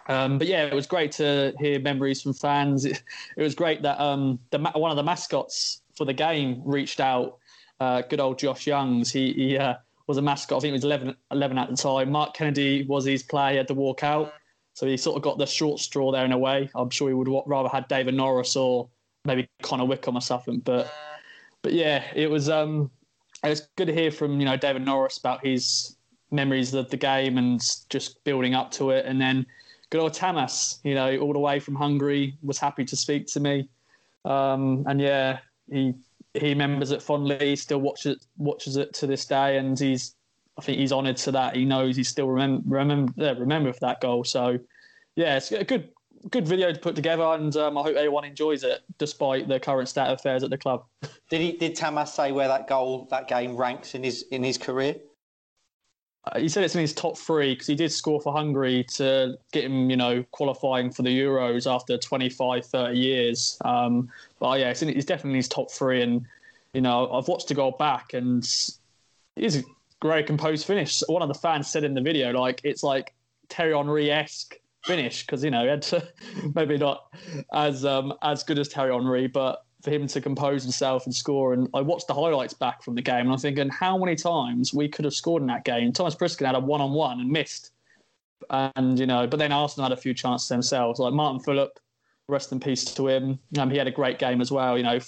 Um, 0.10 0.38
but 0.38 0.48
yeah, 0.48 0.66
it 0.66 0.74
was 0.74 0.88
great 0.88 1.12
to 1.14 1.54
hear 1.60 1.80
memories 1.80 2.22
from 2.22 2.34
fans. 2.34 2.86
It, 2.86 3.02
it 3.38 3.44
was 3.44 3.56
great 3.56 3.82
that 3.82 4.00
um, 4.00 4.40
the 4.52 4.60
one 4.76 4.92
of 4.92 4.98
the 4.98 5.04
mascots 5.04 5.82
for 5.96 6.06
the 6.06 6.14
game 6.14 6.62
reached 6.66 7.00
out. 7.00 7.38
Uh, 7.80 8.02
good 8.02 8.20
old 8.20 8.40
Josh 8.40 8.66
Youngs. 8.68 9.12
He, 9.12 9.34
he 9.34 9.58
uh, 9.58 9.76
was 10.08 10.18
a 10.18 10.22
mascot. 10.22 10.58
I 10.58 10.60
think 10.62 10.70
he 10.70 10.74
was 10.74 10.84
11, 10.84 11.16
11 11.32 11.58
at 11.58 11.70
the 11.70 11.76
time. 11.76 12.12
Mark 12.12 12.34
Kennedy 12.34 12.84
was 12.84 13.06
his 13.06 13.24
player. 13.24 13.52
He 13.52 13.58
had 13.58 13.68
to 13.68 13.74
walk 13.74 14.04
out. 14.04 14.34
So 14.74 14.86
he 14.86 14.96
sort 14.96 15.18
of 15.18 15.24
got 15.24 15.38
the 15.38 15.46
short 15.46 15.80
straw 15.80 16.12
there 16.12 16.24
in 16.24 16.32
a 16.32 16.38
way. 16.38 16.70
I'm 16.76 16.90
sure 16.90 17.08
he 17.08 17.14
would 17.14 17.28
rather 17.48 17.70
had 17.70 17.88
David 17.88 18.14
Norris 18.14 18.56
or 18.56 18.90
maybe 19.26 19.48
Connor 19.64 19.86
Wickham 19.86 20.16
or 20.16 20.22
something. 20.22 20.60
But 20.60 20.92
but 21.64 21.74
yeah, 21.74 22.04
it 22.16 22.30
was 22.30 22.48
um, 22.48 22.92
it 23.44 23.50
was 23.50 23.68
good 23.76 23.88
to 23.88 23.94
hear 23.94 24.12
from 24.12 24.40
you 24.40 24.46
know 24.46 24.56
David 24.56 24.86
Norris 24.86 25.18
about 25.18 25.44
his 25.44 25.98
memories 26.30 26.74
of 26.74 26.90
the 26.90 26.98
game 26.98 27.38
and 27.38 27.60
just 27.90 28.24
building 28.24 28.54
up 28.54 28.70
to 28.72 28.92
it. 28.92 29.06
And 29.06 29.20
then 29.20 29.46
good 29.90 30.00
old 30.00 30.14
Tamas, 30.14 30.80
you 30.84 30.94
know, 30.94 31.18
all 31.18 31.34
the 31.34 31.40
way 31.40 31.60
from 31.60 31.76
Hungary, 31.76 32.38
was 32.44 32.60
happy 32.60 32.86
to 32.86 32.96
speak 32.96 33.28
to 33.28 33.40
me. 33.40 33.70
Um, 34.26 34.84
and 34.88 35.02
yeah, 35.02 35.40
he 35.72 35.96
he 36.42 36.50
remembers 36.50 36.92
it 36.92 37.02
fondly. 37.02 37.38
He 37.40 37.56
still 37.56 37.80
watches 37.80 38.28
watches 38.38 38.78
it 38.78 38.94
to 38.96 39.08
this 39.08 39.26
day, 39.26 39.58
and 39.58 39.78
he's 39.78 40.16
I 40.58 40.62
think 40.62 40.80
he's 40.80 40.92
honoured 40.92 41.18
to 41.18 41.32
that. 41.32 41.56
He 41.56 41.66
knows 41.66 41.96
he 41.96 42.04
still 42.04 42.28
remember 42.28 42.64
remember 42.68 43.36
remember 43.36 43.74
for 43.74 43.80
that 43.82 44.02
goal. 44.02 44.24
So 44.24 44.58
yeah, 45.16 45.38
it's 45.38 45.52
a 45.52 45.64
good 45.64 45.90
good 46.30 46.48
video 46.48 46.72
to 46.72 46.80
put 46.80 46.96
together, 46.96 47.24
and 47.24 47.56
um, 47.58 47.78
I 47.78 47.84
hope 47.84 47.96
everyone 47.96 48.26
enjoys 48.26 48.64
it, 48.64 48.82
despite 48.98 49.48
the 49.48 49.60
current 49.60 49.90
state 49.90 50.08
of 50.08 50.20
affairs 50.20 50.44
at 50.44 50.50
the 50.50 50.58
club. 50.58 50.86
Did 51.30 51.42
he? 51.42 51.52
Did 51.54 51.76
Tamas 51.76 52.14
say 52.14 52.32
where 52.32 52.48
that 52.48 52.68
goal, 52.68 53.08
that 53.12 53.28
game 53.28 53.56
ranks 53.56 53.96
in 53.96 54.04
his 54.04 54.24
in 54.32 54.44
his 54.44 54.58
career? 54.58 54.96
Uh, 56.34 56.40
he 56.40 56.50
said 56.50 56.64
it's 56.64 56.76
in 56.76 56.82
his 56.82 56.94
top 56.94 57.18
three 57.18 57.54
because 57.54 57.68
he 57.68 57.76
did 57.76 57.92
score 57.92 58.20
for 58.20 58.34
Hungary 58.34 58.84
to 58.96 59.38
get 59.52 59.64
him, 59.64 59.90
you 59.90 59.98
know, 59.98 60.24
qualifying 60.32 60.92
for 60.92 61.04
the 61.04 61.10
Euros 61.10 61.72
after 61.72 61.98
25, 61.98 62.66
30 62.66 62.98
years. 62.98 63.58
Um, 63.64 64.10
but 64.40 64.60
yeah, 64.60 64.70
it's, 64.70 64.82
in, 64.82 64.90
it's 64.90 65.06
definitely 65.06 65.32
in 65.32 65.38
his 65.38 65.48
top 65.48 65.72
three. 65.72 66.02
And, 66.02 66.26
you 66.74 66.82
know, 66.82 67.12
I've 67.12 67.28
watched 67.28 67.48
the 67.48 67.54
goal 67.54 67.76
back 67.78 68.14
and 68.14 68.44
it's 69.36 69.56
a 69.56 69.64
great 70.00 70.28
composed 70.28 70.66
finish. 70.66 71.02
One 71.08 71.22
of 71.22 71.28
the 71.28 71.36
fans 71.36 71.68
said 71.68 71.84
in 71.84 71.94
the 71.94 72.02
video, 72.02 72.32
like, 72.32 72.62
it's 72.64 72.84
like 72.84 73.14
Terry 73.48 73.74
Henry 73.74 74.12
esque 74.12 74.56
finish 74.84 75.26
because, 75.26 75.44
you 75.44 75.52
know, 75.52 75.62
he 75.62 75.70
had 75.70 75.82
to, 75.84 76.08
maybe 76.56 76.78
not 76.78 77.14
as 77.54 77.86
um, 77.86 78.14
as 78.22 78.44
good 78.44 78.60
as 78.60 78.68
Thierry 78.68 78.94
Henry, 78.94 79.28
but 79.28 79.64
for 79.88 79.94
him 79.94 80.06
to 80.06 80.20
compose 80.20 80.64
himself 80.64 81.06
and 81.06 81.16
score. 81.16 81.54
And 81.54 81.70
I 81.74 81.80
watched 81.80 82.08
the 82.08 82.14
highlights 82.14 82.54
back 82.54 82.84
from 82.84 82.96
the 82.96 83.02
game, 83.02 83.22
and 83.22 83.32
I'm 83.32 83.38
thinking 83.38 83.70
how 83.70 83.98
many 83.98 84.16
times 84.16 84.74
we 84.74 84.90
could 84.90 85.06
have 85.06 85.14
scored 85.14 85.42
in 85.42 85.48
that 85.48 85.64
game. 85.64 85.94
Thomas 85.94 86.14
Priskin 86.14 86.46
had 86.46 86.56
a 86.56 86.60
one-on-one 86.60 87.22
and 87.22 87.30
missed, 87.30 87.72
and 88.50 89.00
you 89.00 89.06
know, 89.06 89.26
but 89.28 89.38
then 89.38 89.54
Arsenal 89.54 89.90
had 89.90 89.98
a 89.98 90.02
few 90.02 90.14
chances 90.14 90.50
themselves. 90.50 91.00
Like 91.00 91.14
Márton 91.14 91.42
Fülöp, 91.42 91.70
rest 92.28 92.52
in 92.52 92.60
peace 92.60 92.84
to 92.84 93.08
him. 93.08 93.40
Um, 93.58 93.70
he 93.70 93.78
had 93.78 93.88
a 93.88 93.92
great 93.92 94.20
game 94.20 94.42
as 94.42 94.52
well. 94.52 94.78
You 94.78 94.84
know, 94.84 95.00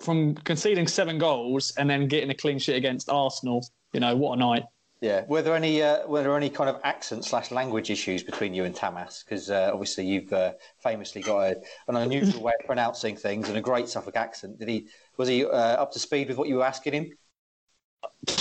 from 0.00 0.36
conceding 0.36 0.86
seven 0.86 1.18
goals 1.18 1.74
and 1.76 1.90
then 1.90 2.08
getting 2.08 2.30
a 2.30 2.34
clean 2.34 2.58
sheet 2.58 2.76
against 2.76 3.10
Arsenal. 3.10 3.66
You 3.92 4.00
know, 4.00 4.16
what 4.16 4.38
a 4.38 4.40
night. 4.40 4.64
Yeah. 5.02 5.24
Were 5.26 5.42
there 5.42 5.56
any 5.56 5.82
uh, 5.82 6.06
were 6.06 6.22
there 6.22 6.36
any 6.36 6.48
kind 6.48 6.70
of 6.70 6.80
accent 6.84 7.24
slash 7.24 7.50
language 7.50 7.90
issues 7.90 8.22
between 8.22 8.54
you 8.54 8.64
and 8.64 8.74
Tamas? 8.74 9.24
Because 9.24 9.50
uh, 9.50 9.70
obviously 9.72 10.06
you've 10.06 10.32
uh, 10.32 10.52
famously 10.78 11.20
got 11.20 11.40
a, 11.40 11.56
an 11.88 11.96
unusual 11.96 12.40
way 12.40 12.52
of 12.60 12.64
pronouncing 12.64 13.16
things 13.16 13.48
and 13.48 13.58
a 13.58 13.60
great 13.60 13.88
Suffolk 13.88 14.14
accent. 14.14 14.60
Did 14.60 14.68
he 14.68 14.86
was 15.16 15.28
he 15.28 15.44
uh, 15.44 15.48
up 15.48 15.90
to 15.92 15.98
speed 15.98 16.28
with 16.28 16.38
what 16.38 16.46
you 16.46 16.54
were 16.54 16.64
asking 16.64 16.92
him? 16.92 17.10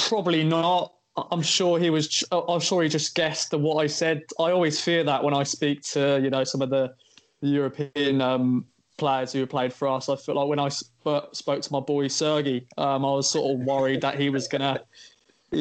Probably 0.07 0.43
not. 0.43 0.93
I'm 1.32 1.41
sure 1.41 1.80
he 1.80 1.89
was. 1.89 2.24
I'm 2.32 2.59
sure 2.59 2.84
he 2.84 2.89
just 2.89 3.16
guessed 3.16 3.51
what 3.53 3.84
I 3.84 3.88
said. 3.88 4.22
I 4.39 4.51
always 4.51 4.80
fear 4.80 5.03
that 5.03 5.24
when 5.24 5.34
I 5.34 5.41
speak 5.41 5.82
to 5.93 6.22
you 6.22 6.30
know 6.30 6.43
some 6.43 6.62
of 6.62 6.70
the 6.70 6.93
European 7.41 8.22
um, 8.22 8.66
players 8.99 9.34
who 9.34 9.47
played 9.47 9.74
for 9.74 9.88
us. 9.88 10.09
I 10.09 10.16
feel 10.16 10.36
like 10.36 10.47
when 10.47 10.59
I 10.59 10.70
sp- 10.70 11.34
spoke 11.34 11.62
to 11.64 11.74
my 11.74 11.80
boy 11.80 12.07
Sergey, 12.07 12.68
um, 12.78 13.03
I 13.03 13.09
was 13.09 13.28
sort 13.28 13.51
of 13.51 13.66
worried 13.66 14.01
that 14.01 14.20
he 14.20 14.30
was 14.30 14.47
gonna 14.47 14.80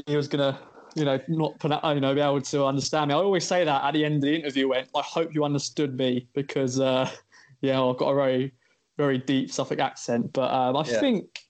he 0.06 0.14
was 0.14 0.28
gonna 0.28 0.58
you 0.94 1.04
know, 1.04 1.18
not 1.28 1.54
you 1.94 2.00
know, 2.00 2.14
be 2.14 2.20
able 2.20 2.40
to 2.40 2.64
understand 2.64 3.08
me. 3.08 3.14
I 3.14 3.18
always 3.18 3.46
say 3.46 3.64
that 3.64 3.84
at 3.84 3.92
the 3.92 4.04
end 4.04 4.16
of 4.16 4.22
the 4.22 4.34
interview. 4.34 4.68
When 4.68 4.84
I 4.94 5.02
hope 5.02 5.34
you 5.34 5.44
understood 5.44 5.96
me 5.96 6.28
because, 6.34 6.80
uh, 6.80 7.10
yeah, 7.60 7.82
I've 7.82 7.96
got 7.96 8.10
a 8.10 8.14
very, 8.14 8.52
very 8.96 9.18
deep 9.18 9.50
Suffolk 9.52 9.78
accent. 9.78 10.32
But 10.32 10.52
um, 10.52 10.76
I 10.76 10.84
yeah. 10.84 11.00
think, 11.00 11.40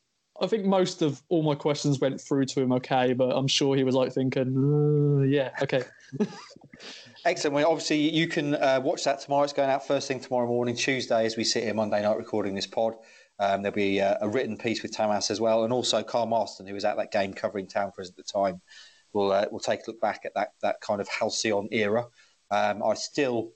I 0.41 0.47
think 0.47 0.65
most 0.65 1.03
of 1.03 1.23
all 1.29 1.43
my 1.43 1.55
questions 1.55 2.01
went 2.01 2.21
through 2.21 2.47
to 2.47 2.61
him 2.61 2.73
okay. 2.73 3.13
But 3.13 3.31
I'm 3.37 3.49
sure 3.49 3.77
he 3.77 3.85
was 3.85 3.95
like 3.95 4.13
thinking, 4.13 5.21
uh, 5.21 5.25
yeah, 5.25 5.51
okay. 5.63 5.83
Excellent. 7.25 7.55
Well, 7.55 7.71
obviously, 7.71 7.99
you 7.99 8.27
can 8.29 8.55
uh, 8.55 8.81
watch 8.83 9.05
that 9.05 9.21
tomorrow. 9.21 9.45
It's 9.45 9.53
going 9.53 9.71
out 9.71 9.87
first 9.87 10.09
thing 10.09 10.21
tomorrow 10.21 10.47
morning, 10.47 10.75
Tuesday, 10.75 11.27
as 11.27 11.37
we 11.37 11.45
sit 11.45 11.65
here 11.65 11.75
Monday 11.75 12.03
night 12.03 12.17
recording 12.17 12.55
this 12.55 12.67
pod. 12.67 12.95
Um, 13.39 13.63
there'll 13.63 13.75
be 13.75 14.01
a, 14.01 14.19
a, 14.21 14.29
written 14.29 14.59
piece 14.59 14.83
with 14.83 14.95
Tamas 14.95 15.31
as 15.31 15.41
well, 15.41 15.65
and 15.65 15.73
also 15.73 16.03
Carl 16.03 16.27
Marston, 16.27 16.67
who 16.67 16.75
was 16.75 16.85
at 16.85 16.99
that 16.99 17.11
game 17.11 17.33
covering 17.33 17.67
Town 17.67 17.91
for 17.91 18.03
us 18.03 18.11
at 18.11 18.17
the 18.17 18.23
time 18.23 18.61
we'll 19.13 19.33
uh, 19.33 19.47
we'll 19.51 19.61
take 19.61 19.81
a 19.87 19.91
look 19.91 20.01
back 20.01 20.23
at 20.25 20.35
that 20.35 20.53
that 20.63 20.81
kind 20.81 21.01
of 21.01 21.09
halcyon 21.09 21.69
era. 21.73 22.05
Um, 22.51 22.83
I 22.83 22.95
still 22.95 23.53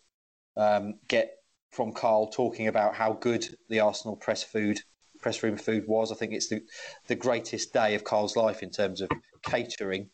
um, 0.57 0.95
get 1.09 1.31
from 1.73 1.93
Carl 1.93 2.29
talking 2.29 2.69
about 2.69 2.95
how 2.95 3.15
good 3.15 3.47
the 3.69 3.81
Arsenal 3.81 4.17
press 4.17 4.43
food 4.43 4.81
press 5.21 5.43
room 5.43 5.57
food 5.57 5.85
was. 5.87 6.13
I 6.13 6.15
think 6.15 6.33
it's 6.33 6.49
the 6.49 6.63
the 7.09 7.17
greatest 7.17 7.73
day 7.73 7.95
of 7.95 8.05
Carl's 8.05 8.37
life 8.37 8.63
in 8.63 8.71
terms 8.71 9.01
of 9.01 9.11
catering 9.43 10.11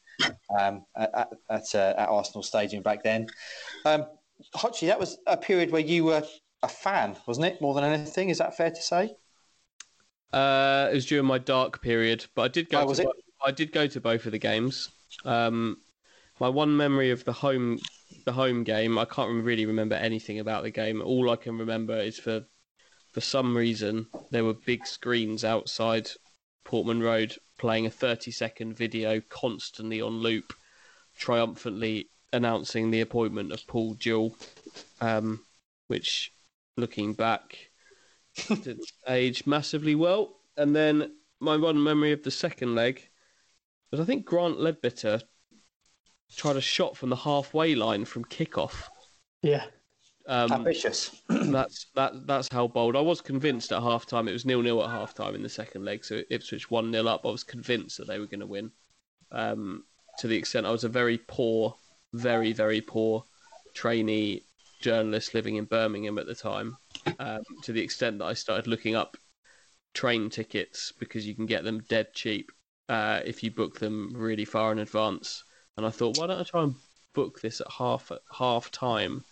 um, 0.59 0.85
at 0.97 1.29
at, 1.51 1.75
uh, 1.75 1.95
at, 1.97 2.09
Arsenal 2.09 2.43
Stadium 2.43 2.83
back 2.83 3.03
then. 3.03 3.27
Um, 3.85 4.07
that 4.55 4.99
was 4.99 5.19
a 5.27 5.37
period 5.37 5.71
where 5.71 5.83
you 5.83 6.05
were 6.05 6.23
a 6.63 6.69
fan, 6.69 7.17
wasn't 7.27 7.47
it? 7.47 7.61
More 7.61 7.75
than 7.75 7.85
anything, 7.85 8.31
is 8.31 8.39
that 8.39 8.57
fair 8.57 8.71
to 8.71 8.83
say? 8.83 9.15
Uh, 10.33 10.89
it 10.91 10.95
was 10.95 11.07
during 11.07 11.27
my 11.27 11.39
dark 11.39 11.83
period, 11.83 12.27
but 12.35 12.43
I 12.43 12.49
did 12.49 12.69
go. 12.71 12.81
Oh, 12.81 12.95
to, 12.95 13.13
I 13.45 13.51
did 13.51 13.73
go 13.73 13.87
to 13.87 14.01
both 14.01 14.27
of 14.27 14.33
the 14.33 14.39
games. 14.39 14.91
Um, 15.25 15.79
my 16.39 16.49
one 16.49 16.77
memory 16.77 17.11
of 17.11 17.25
the 17.25 17.33
home 17.33 17.79
the 18.25 18.33
home 18.33 18.65
game, 18.65 18.99
I 18.99 19.05
can't 19.05 19.45
really 19.45 19.67
remember 19.67 19.95
anything 19.95 20.41
about 20.41 20.63
the 20.63 20.71
game. 20.71 21.01
All 21.01 21.31
I 21.31 21.37
can 21.37 21.59
remember 21.59 21.97
is 21.97 22.19
for 22.19 22.45
for 23.13 23.21
some 23.21 23.57
reason 23.57 24.07
there 24.31 24.45
were 24.45 24.55
big 24.55 24.87
screens 24.87 25.45
outside 25.45 26.11
Portman 26.65 27.03
Road 27.03 27.37
playing 27.59 27.87
a 27.87 27.91
30 27.91 28.31
second 28.31 28.77
video 28.77 29.21
constantly 29.29 30.01
on 30.01 30.21
loop, 30.21 30.53
triumphantly 31.17 32.09
announcing 32.33 32.91
the 32.91 33.01
appointment 33.01 33.53
of 33.53 33.67
Paul 33.67 33.95
Jewell, 33.95 34.37
um, 35.01 35.45
which 35.89 36.33
looking 36.77 37.13
back 37.13 37.71
didn't 38.49 38.91
age 39.09 39.47
massively 39.47 39.95
well. 39.95 40.37
And 40.57 40.75
then 40.75 41.17
my 41.41 41.57
one 41.57 41.83
memory 41.83 42.13
of 42.13 42.23
the 42.23 42.31
second 42.31 42.75
leg 42.75 43.10
but 43.91 44.01
I 44.01 44.05
think 44.05 44.25
Grant 44.25 44.59
Leadbitter 44.59 45.23
tried 46.37 46.57
a 46.57 46.61
shot 46.61 46.97
from 46.97 47.11
the 47.11 47.17
halfway 47.17 47.75
line 47.75 48.05
from 48.05 48.25
kickoff. 48.25 48.85
Yeah. 49.43 49.65
Um, 50.27 50.53
Ambitious. 50.53 51.23
that's 51.29 51.87
that. 51.95 52.27
That's 52.27 52.49
how 52.53 52.69
bold. 52.69 52.95
I 52.95 53.01
was 53.01 53.21
convinced 53.21 53.73
at 53.73 53.83
half 53.83 54.07
time. 54.07 54.29
It 54.29 54.33
was 54.33 54.45
nil 54.45 54.63
nil 54.63 54.83
at 54.85 54.91
half 54.91 55.15
time 55.15 55.35
in 55.35 55.43
the 55.43 55.49
second 55.49 55.85
leg, 55.85 56.05
so 56.05 56.23
Ipswich 56.31 56.71
one 56.71 56.93
0 56.93 57.07
up. 57.07 57.27
I 57.27 57.31
was 57.31 57.43
convinced 57.43 57.99
that 57.99 58.07
they 58.07 58.19
were 58.19 58.27
going 58.27 58.41
to 58.41 58.47
win. 58.47 58.71
Um, 59.33 59.85
to 60.19 60.29
the 60.29 60.37
extent 60.37 60.67
I 60.67 60.71
was 60.71 60.85
a 60.85 60.89
very 60.89 61.19
poor, 61.19 61.75
very 62.13 62.53
very 62.53 62.81
poor 62.81 63.25
trainee 63.75 64.45
journalist 64.81 65.35
living 65.35 65.57
in 65.57 65.65
Birmingham 65.65 66.19
at 66.19 66.27
the 66.27 66.35
time. 66.35 66.77
Um, 67.19 67.43
to 67.63 67.73
the 67.73 67.81
extent 67.81 68.19
that 68.19 68.27
I 68.27 68.35
started 68.35 68.67
looking 68.67 68.95
up 68.95 69.17
train 69.95 70.31
tickets 70.31 70.93
because 70.99 71.27
you 71.27 71.35
can 71.35 71.47
get 71.47 71.65
them 71.65 71.83
dead 71.89 72.13
cheap 72.15 72.53
uh, 72.91 73.21
if 73.25 73.43
you 73.45 73.53
book 73.53 73.79
them 73.79 74.13
really 74.15 74.45
far 74.45 74.73
in 74.73 74.81
advance. 74.81 75.45
And 75.77 75.87
I 75.87 75.91
thought, 75.91 76.19
why 76.19 76.27
don't 76.27 76.41
I 76.41 76.43
try 76.43 76.65
and 76.65 76.75
book 77.15 77.41
this 77.41 77.61
at 77.61 77.71
half 77.71 78.11
at 78.11 78.21
half 78.37 78.71
time? 78.73 79.25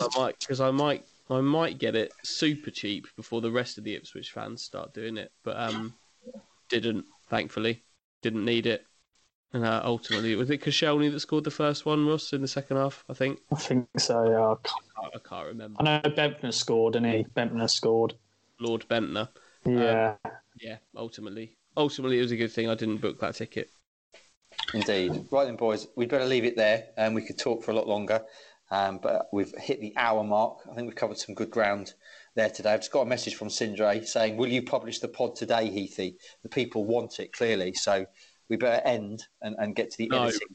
I 0.00 0.08
might 0.18 0.38
because 0.40 0.60
I 0.60 0.72
might 0.72 1.06
I 1.30 1.40
might 1.40 1.78
get 1.78 1.94
it 1.94 2.12
super 2.24 2.72
cheap 2.72 3.06
before 3.14 3.40
the 3.40 3.50
rest 3.50 3.78
of 3.78 3.84
the 3.84 3.94
Ipswich 3.94 4.32
fans 4.32 4.62
start 4.62 4.92
doing 4.92 5.16
it, 5.16 5.30
but 5.44 5.56
um, 5.56 5.94
didn't. 6.68 7.04
Thankfully, 7.28 7.84
didn't 8.22 8.44
need 8.44 8.66
it. 8.66 8.84
And 9.52 9.64
uh, 9.64 9.82
ultimately, 9.84 10.34
was 10.34 10.50
it 10.50 10.60
Koscielny 10.60 11.10
that 11.12 11.20
scored 11.20 11.44
the 11.44 11.50
first 11.50 11.86
one, 11.86 12.06
Ross, 12.06 12.32
in 12.32 12.40
the 12.40 12.48
second 12.48 12.76
half? 12.76 13.04
I 13.08 13.14
think. 13.14 13.38
I 13.52 13.56
think 13.56 13.88
so. 13.98 14.28
Yeah, 14.28 14.46
I 14.46 14.54
can't, 14.64 15.14
I 15.14 15.28
can't 15.28 15.46
remember. 15.46 15.76
I 15.80 15.84
know 15.84 16.00
Bendtner 16.10 16.52
scored, 16.52 16.96
and 16.96 17.06
he 17.06 17.24
Bendtner 17.36 17.70
scored. 17.70 18.14
Lord 18.58 18.84
Bendtner. 18.88 19.28
Yeah. 19.64 20.16
Um, 20.24 20.32
yeah. 20.60 20.76
Ultimately, 20.96 21.56
ultimately 21.76 22.18
it 22.18 22.22
was 22.22 22.32
a 22.32 22.36
good 22.36 22.52
thing 22.52 22.68
I 22.68 22.74
didn't 22.74 22.98
book 22.98 23.20
that 23.20 23.34
ticket. 23.34 23.70
Indeed. 24.74 25.26
Right 25.30 25.44
then, 25.46 25.56
boys, 25.56 25.86
we'd 25.96 26.08
better 26.10 26.24
leave 26.26 26.44
it 26.44 26.56
there, 26.56 26.86
and 26.96 27.08
um, 27.08 27.14
we 27.14 27.22
could 27.22 27.38
talk 27.38 27.64
for 27.64 27.70
a 27.70 27.74
lot 27.74 27.88
longer. 27.88 28.22
Um, 28.72 29.00
but 29.02 29.26
we've 29.32 29.52
hit 29.58 29.80
the 29.80 29.92
hour 29.96 30.22
mark. 30.22 30.58
I 30.70 30.74
think 30.74 30.86
we've 30.86 30.94
covered 30.94 31.18
some 31.18 31.34
good 31.34 31.50
ground 31.50 31.94
there 32.36 32.50
today. 32.50 32.72
I've 32.72 32.80
just 32.80 32.92
got 32.92 33.02
a 33.02 33.06
message 33.06 33.34
from 33.34 33.48
Sindre 33.48 34.04
saying, 34.06 34.36
"Will 34.36 34.48
you 34.48 34.62
publish 34.62 35.00
the 35.00 35.08
pod 35.08 35.34
today, 35.34 35.68
Heathy? 35.68 36.16
The 36.44 36.48
people 36.48 36.84
want 36.84 37.18
it 37.18 37.32
clearly, 37.32 37.74
so 37.74 38.06
we 38.48 38.56
better 38.56 38.86
end 38.86 39.24
and, 39.42 39.56
and 39.58 39.74
get 39.74 39.90
to 39.92 39.98
the 39.98 40.08
No. 40.08 40.24
editing. 40.24 40.48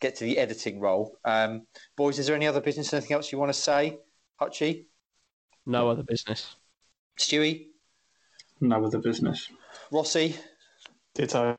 Get 0.00 0.16
to 0.16 0.24
the 0.24 0.36
editing 0.36 0.78
role, 0.78 1.16
um, 1.24 1.66
boys. 1.96 2.18
Is 2.18 2.26
there 2.26 2.36
any 2.36 2.46
other 2.46 2.60
business? 2.60 2.92
Anything 2.92 3.14
else 3.14 3.32
you 3.32 3.38
want 3.38 3.48
to 3.48 3.58
say, 3.58 3.98
Hutchie, 4.38 4.84
No 5.64 5.88
other 5.88 6.02
business. 6.02 6.56
Stewie, 7.18 7.68
No 8.60 8.84
other 8.84 8.98
business. 8.98 9.50
Rossi? 9.90 10.36
Ditto. 11.14 11.56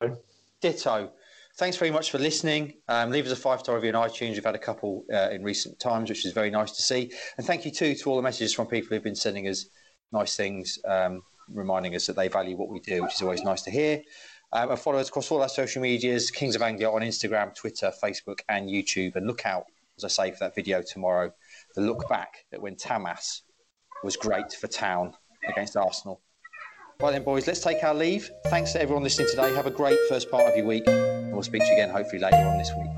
Ditto. 0.62 1.12
Thanks 1.58 1.78
very 1.78 1.90
much 1.90 2.12
for 2.12 2.20
listening. 2.20 2.74
Um, 2.88 3.10
leave 3.10 3.26
us 3.26 3.32
a 3.32 3.36
five 3.36 3.60
star 3.60 3.76
review 3.76 3.92
on 3.94 4.08
iTunes. 4.08 4.34
We've 4.34 4.46
had 4.46 4.56
a 4.56 4.60
couple 4.60 5.06
uh, 5.12 5.30
in 5.32 5.44
recent 5.44 5.80
times, 5.80 6.10
which 6.10 6.26
is 6.26 6.34
very 6.34 6.52
nice 6.52 6.72
to 6.74 6.82
see. 6.82 7.12
And 7.38 7.48
thank 7.48 7.66
you 7.66 7.72
too 7.72 7.96
to 7.96 8.10
all 8.10 8.16
the 8.16 8.22
messages 8.22 8.54
from 8.54 8.68
people 8.68 8.90
who've 8.90 9.04
been 9.04 9.16
sending 9.16 9.48
us 9.48 9.66
nice 10.12 10.36
things, 10.36 10.78
um, 10.88 11.22
reminding 11.50 11.96
us 11.96 12.06
that 12.08 12.16
they 12.16 12.28
value 12.28 12.56
what 12.56 12.70
we 12.70 12.80
do, 12.82 13.02
which 13.02 13.16
is 13.16 13.22
always 13.22 13.44
nice 13.44 13.64
to 13.64 13.72
hear. 13.72 14.02
Um, 14.54 14.70
and 14.70 14.80
follow 14.80 15.00
us 15.00 15.10
across 15.10 15.32
all 15.32 15.42
our 15.42 15.50
social 15.50 15.82
medias, 15.82 16.32
Kings 16.32 16.56
of 16.56 16.62
Anglia 16.62 16.90
on 16.92 17.02
Instagram, 17.02 17.56
Twitter, 17.56 17.92
Facebook, 18.04 18.40
and 18.50 18.70
YouTube. 18.70 19.16
And 19.16 19.26
look 19.26 19.46
out, 19.46 19.66
as 19.98 20.04
I 20.04 20.10
say, 20.10 20.32
for 20.32 20.40
that 20.42 20.56
video 20.56 20.82
tomorrow, 20.82 21.32
the 21.76 21.82
look 21.82 22.08
back 22.08 22.46
at 22.54 22.62
when 22.62 22.76
Tamas 22.76 23.42
was 24.04 24.16
great 24.16 24.54
for 24.54 24.68
Town 24.68 25.14
against 25.50 25.76
Arsenal. 25.76 26.22
Right 27.00 27.12
then, 27.12 27.22
boys, 27.22 27.46
let's 27.46 27.60
take 27.60 27.84
our 27.84 27.94
leave. 27.94 28.32
Thanks 28.46 28.72
to 28.74 28.82
everyone 28.82 29.04
listening 29.04 29.28
today. 29.30 29.54
Have 29.54 29.68
a 29.68 29.72
great 29.72 30.00
first 30.10 30.32
part 30.32 30.46
of 30.46 30.58
your 30.58 30.66
week, 30.66 30.88
and 30.88 31.32
we'll 31.32 31.44
speak 31.44 31.62
to 31.62 31.68
you 31.68 31.74
again 31.74 31.92
hopefully 31.92 32.20
later 32.20 32.38
on 32.38 32.58
this 32.58 32.72
week. 32.76 32.90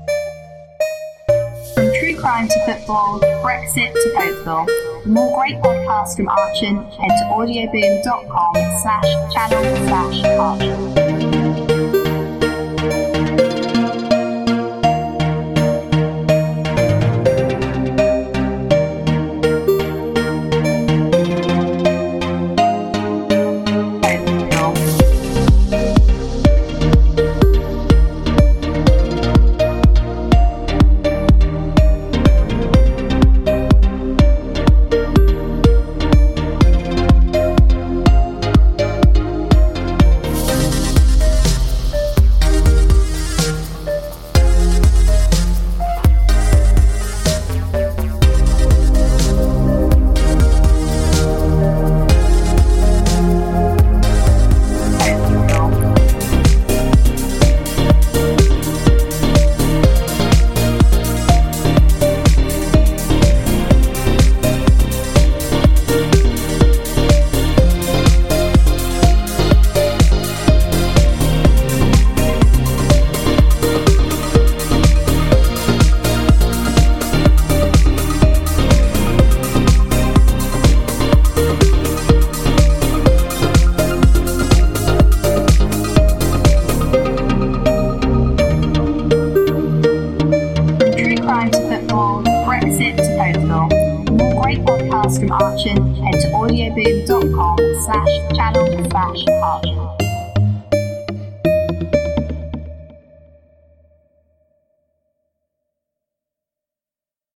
True 2.00 2.18
crime 2.18 2.48
to 2.48 2.64
football, 2.64 3.20
Brexit 3.20 3.92
to 3.92 4.14
Cokeville. 4.16 5.02
For 5.02 5.08
more 5.10 5.38
great 5.38 5.56
podcasts 5.56 6.16
from 6.16 6.28
Archant, 6.28 6.94
head 6.94 7.08
to 7.08 7.24
audioboom.com 7.30 8.54
slash 8.80 9.34
channel 9.34 9.86
slash 9.86 10.22
Archant. 10.24 11.19